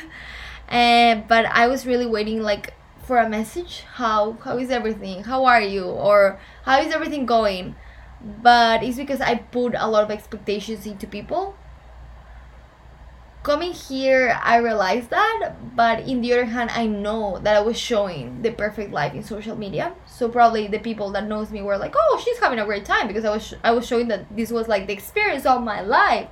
Uh, 0.70 1.16
but 1.28 1.46
I 1.46 1.68
was 1.68 1.86
really 1.86 2.06
waiting 2.06 2.42
like 2.42 2.74
for 3.08 3.18
a 3.18 3.30
message? 3.30 3.84
How 3.94 4.34
how 4.44 4.58
is 4.58 4.70
everything? 4.70 5.24
How 5.24 5.46
are 5.46 5.62
you? 5.62 5.86
Or 5.86 6.40
how 6.64 6.82
is 6.82 6.94
everything 6.94 7.26
going? 7.26 7.76
But 8.22 8.84
it's 8.84 8.98
because 8.98 9.22
i 9.22 9.36
put 9.36 9.74
a 9.78 9.88
lot 9.88 10.04
of 10.04 10.12
expectations 10.12 10.86
into 10.86 11.08
people. 11.08 11.56
Coming 13.44 13.72
here 13.72 14.38
i 14.44 14.58
realized 14.58 15.10
that 15.10 15.56
but 15.74 16.02
in 16.02 16.20
the 16.20 16.34
other 16.34 16.44
hand 16.44 16.70
i 16.74 16.86
know 16.86 17.40
that 17.44 17.56
i 17.56 17.62
was 17.62 17.80
showing 17.80 18.42
the 18.42 18.52
perfect 18.52 18.92
life 18.92 19.14
in 19.14 19.24
social 19.24 19.56
media. 19.56 19.94
So 20.06 20.28
probably 20.28 20.68
the 20.68 20.80
people 20.80 21.12
that 21.12 21.28
knows 21.28 21.50
me 21.50 21.62
were 21.62 21.78
like 21.78 21.96
oh 21.96 22.22
she's 22.24 22.40
having 22.40 22.60
a 22.60 22.66
great 22.66 22.84
time 22.84 23.08
because 23.08 23.24
i 23.24 23.30
was 23.30 23.54
i 23.64 23.72
was 23.72 23.88
showing 23.88 24.10
that 24.10 24.26
this 24.36 24.52
was 24.52 24.68
like 24.68 24.88
the 24.88 24.94
experience 24.94 25.46
of 25.46 25.64
my 25.64 25.80
life. 25.82 26.28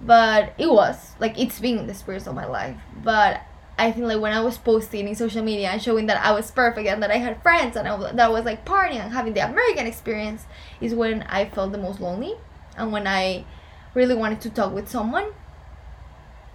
But 0.00 0.54
it 0.56 0.70
was 0.72 1.14
like 1.20 1.38
it's 1.38 1.60
been 1.60 1.84
the 1.86 1.92
experience 1.92 2.26
of 2.26 2.34
my 2.34 2.46
life. 2.46 2.78
But 3.04 3.42
I 3.80 3.92
think 3.92 4.04
like 4.04 4.20
when 4.20 4.34
I 4.34 4.40
was 4.42 4.58
posting 4.58 5.08
in 5.08 5.14
social 5.14 5.42
media 5.42 5.70
and 5.70 5.80
showing 5.80 6.04
that 6.06 6.22
I 6.22 6.32
was 6.32 6.50
perfect 6.50 6.86
and 6.86 7.02
that 7.02 7.10
I 7.10 7.16
had 7.16 7.42
friends 7.42 7.76
and 7.76 7.88
I, 7.88 7.96
that 8.12 8.20
I 8.20 8.28
was 8.28 8.44
like 8.44 8.66
partying 8.66 9.00
and 9.00 9.10
having 9.10 9.32
the 9.32 9.40
American 9.40 9.86
experience 9.86 10.44
is 10.82 10.94
when 10.94 11.22
I 11.22 11.46
felt 11.46 11.72
the 11.72 11.78
most 11.78 11.98
lonely 11.98 12.34
and 12.76 12.92
when 12.92 13.06
I 13.06 13.46
really 13.94 14.14
wanted 14.14 14.42
to 14.42 14.50
talk 14.50 14.74
with 14.74 14.90
someone. 14.90 15.32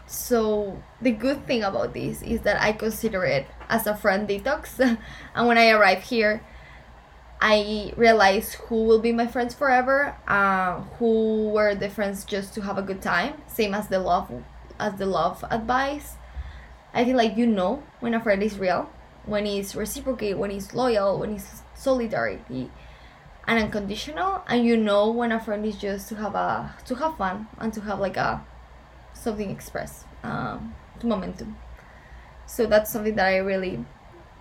So 0.05 0.83
the 1.01 1.09
good 1.09 1.47
thing 1.47 1.63
about 1.63 1.95
this 1.95 2.21
is 2.21 2.41
that 2.41 2.61
I 2.61 2.73
consider 2.73 3.25
it 3.25 3.47
as 3.69 3.87
a 3.87 3.97
friend 3.97 4.29
detox 4.29 4.79
and 5.35 5.47
when 5.47 5.57
I 5.57 5.71
arrive 5.71 6.03
here 6.03 6.43
I 7.41 7.91
realize 7.97 8.53
who 8.53 8.83
will 8.83 8.99
be 8.99 9.11
my 9.11 9.27
friends 9.27 9.53
forever, 9.53 10.15
uh, 10.27 10.81
who 10.99 11.49
were 11.49 11.75
the 11.75 11.89
friends 11.89 12.23
just 12.23 12.53
to 12.53 12.61
have 12.61 12.77
a 12.77 12.81
good 12.81 13.01
time, 13.01 13.41
same 13.47 13.73
as 13.73 13.87
the 13.87 13.99
love 13.99 14.31
as 14.79 14.93
the 14.99 15.05
love 15.05 15.43
advice 15.49 16.17
I 16.95 17.05
feel 17.05 17.17
like 17.17 17.37
you 17.37 17.45
know 17.45 17.83
when 17.99 18.13
a 18.13 18.21
friend 18.21 18.41
is 18.41 18.57
real, 18.57 18.89
when 19.25 19.45
he's 19.45 19.75
reciprocate, 19.75 20.37
when 20.37 20.49
he's 20.49 20.73
loyal, 20.73 21.19
when 21.19 21.33
he's 21.33 21.61
solidarity 21.75 22.71
and 23.47 23.59
unconditional, 23.59 24.41
and 24.47 24.65
you 24.65 24.77
know 24.77 25.11
when 25.11 25.31
a 25.31 25.39
friend 25.39 25.65
is 25.65 25.77
just 25.77 26.09
to 26.09 26.15
have 26.15 26.33
a 26.33 26.73
to 26.85 26.95
have 26.95 27.17
fun 27.17 27.47
and 27.59 27.73
to 27.73 27.81
have 27.81 27.99
like 27.99 28.17
a 28.17 28.43
something 29.13 29.51
express. 29.51 30.05
Um, 30.23 30.73
momentum. 31.03 31.57
So 32.47 32.65
that's 32.65 32.91
something 32.91 33.15
that 33.15 33.27
I 33.27 33.37
really 33.37 33.85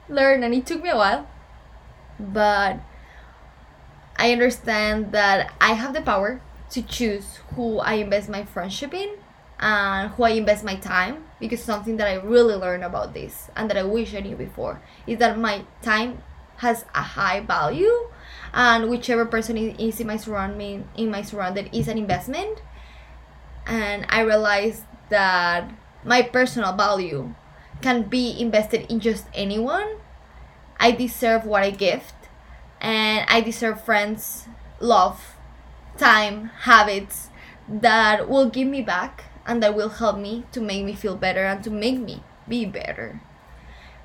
learned, 0.09 0.45
and 0.45 0.55
it 0.55 0.65
took 0.65 0.83
me 0.83 0.91
a 0.91 0.97
while, 0.97 1.29
but 2.19 2.79
I 4.17 4.33
understand 4.33 5.13
that 5.13 5.53
I 5.61 5.73
have 5.73 5.93
the 5.93 6.03
power 6.03 6.41
to 6.71 6.83
choose 6.83 7.41
who 7.55 7.79
I 7.79 7.95
invest 7.95 8.29
my 8.29 8.45
friendship 8.45 8.95
in 8.95 9.17
and 9.59 10.11
who 10.13 10.25
I 10.25 10.31
invest 10.31 10.65
my 10.65 10.77
time 10.77 11.25
because 11.45 11.63
something 11.63 11.99
that 11.99 12.09
I 12.09 12.15
really 12.15 12.55
learned 12.55 12.85
about 12.85 13.13
this 13.13 13.51
and 13.55 13.69
that 13.69 13.77
I 13.77 13.83
wish 13.83 14.15
I 14.15 14.21
knew 14.21 14.35
before 14.35 14.81
is 15.07 15.19
that 15.19 15.39
my 15.39 15.65
time 15.83 16.23
has 16.57 16.87
a 16.95 17.03
high 17.03 17.41
value 17.41 18.09
and 18.55 18.89
whichever 18.89 19.27
person 19.27 19.59
is 19.59 20.01
in 20.01 20.07
my 20.07 20.17
surrounding 20.17 20.89
in 20.97 21.11
my 21.11 21.21
surrounding 21.21 21.67
is 21.67 21.87
an 21.87 21.99
investment 21.99 22.63
and 23.67 24.07
I 24.09 24.21
realized 24.21 24.85
that 25.11 25.71
my 26.03 26.23
personal 26.23 26.73
value 26.73 27.35
can 27.83 28.05
be 28.05 28.41
invested 28.41 28.91
in 28.91 29.01
just 29.01 29.27
anyone. 29.35 30.01
I 30.81 30.93
deserve 30.93 31.45
what 31.45 31.63
I 31.63 31.71
gift 31.71 32.15
and 32.81 33.27
I 33.29 33.43
deserve 33.43 33.85
friends, 33.85 34.49
love, 34.81 35.37
time, 35.99 36.47
habits 36.65 37.29
that 37.69 38.31
will 38.31 38.49
give 38.49 38.69
me 38.69 38.81
back 38.81 39.25
and 39.47 39.63
that 39.63 39.75
will 39.75 39.89
help 39.89 40.19
me 40.19 40.45
to 40.53 40.61
make 40.61 40.85
me 40.85 40.95
feel 40.95 41.17
better 41.17 41.45
and 41.45 41.63
to 41.65 41.71
make 41.71 41.99
me 41.99 42.23
be 42.49 42.65
better. 42.65 43.21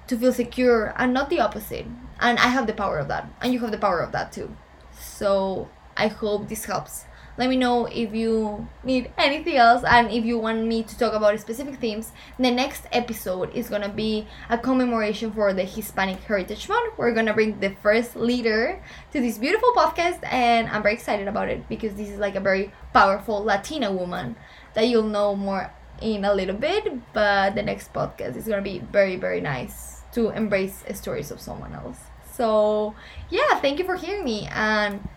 To 0.07 0.17
feel 0.17 0.33
secure 0.33 0.93
and 0.97 1.13
not 1.13 1.29
the 1.29 1.39
opposite. 1.39 1.85
And 2.19 2.39
I 2.39 2.47
have 2.47 2.67
the 2.67 2.73
power 2.73 2.97
of 2.99 3.07
that, 3.07 3.29
and 3.41 3.53
you 3.53 3.59
have 3.59 3.71
the 3.71 3.77
power 3.77 3.99
of 3.99 4.11
that 4.11 4.31
too. 4.31 4.55
So 4.99 5.69
I 5.95 6.07
hope 6.07 6.49
this 6.49 6.65
helps. 6.65 7.05
Let 7.37 7.49
me 7.49 7.55
know 7.55 7.85
if 7.85 8.13
you 8.13 8.67
need 8.83 9.11
anything 9.17 9.55
else 9.55 9.85
and 9.85 10.11
if 10.11 10.25
you 10.25 10.37
want 10.37 10.65
me 10.65 10.83
to 10.83 10.97
talk 10.97 11.13
about 11.13 11.39
specific 11.39 11.75
themes. 11.77 12.11
The 12.37 12.51
next 12.51 12.83
episode 12.91 13.55
is 13.55 13.69
gonna 13.69 13.87
be 13.87 14.27
a 14.49 14.57
commemoration 14.57 15.31
for 15.31 15.53
the 15.53 15.63
Hispanic 15.63 16.19
Heritage 16.19 16.67
Month. 16.67 16.97
We're 16.97 17.13
gonna 17.13 17.33
bring 17.33 17.61
the 17.61 17.77
first 17.81 18.17
leader 18.17 18.83
to 19.13 19.21
this 19.21 19.37
beautiful 19.37 19.71
podcast, 19.71 20.19
and 20.23 20.67
I'm 20.67 20.83
very 20.83 20.95
excited 20.95 21.29
about 21.29 21.47
it 21.47 21.69
because 21.69 21.95
this 21.95 22.09
is 22.09 22.19
like 22.19 22.35
a 22.35 22.41
very 22.41 22.73
powerful 22.91 23.41
Latina 23.41 23.89
woman 23.89 24.35
that 24.74 24.88
you'll 24.88 25.03
know 25.03 25.36
more 25.36 25.72
in 26.01 26.26
a 26.26 26.34
little 26.34 26.55
bit. 26.55 27.13
But 27.13 27.55
the 27.55 27.63
next 27.63 27.93
podcast 27.93 28.36
is 28.36 28.47
gonna 28.47 28.61
be 28.61 28.80
very, 28.80 29.15
very 29.15 29.41
nice 29.41 30.01
to 30.13 30.30
embrace 30.30 30.84
stories 30.93 31.32
of 31.32 31.39
someone 31.39 31.74
else. 31.74 31.97
So, 32.34 32.95
yeah, 33.30 33.59
thank 33.59 33.80
you 33.80 33.86
for 33.86 33.95
hearing 33.95 34.24
me 34.24 34.47
and 34.51 35.07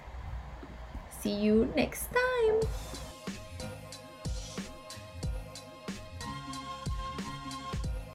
see 1.20 1.30
you 1.30 1.72
next 1.76 2.08
time. 2.12 2.60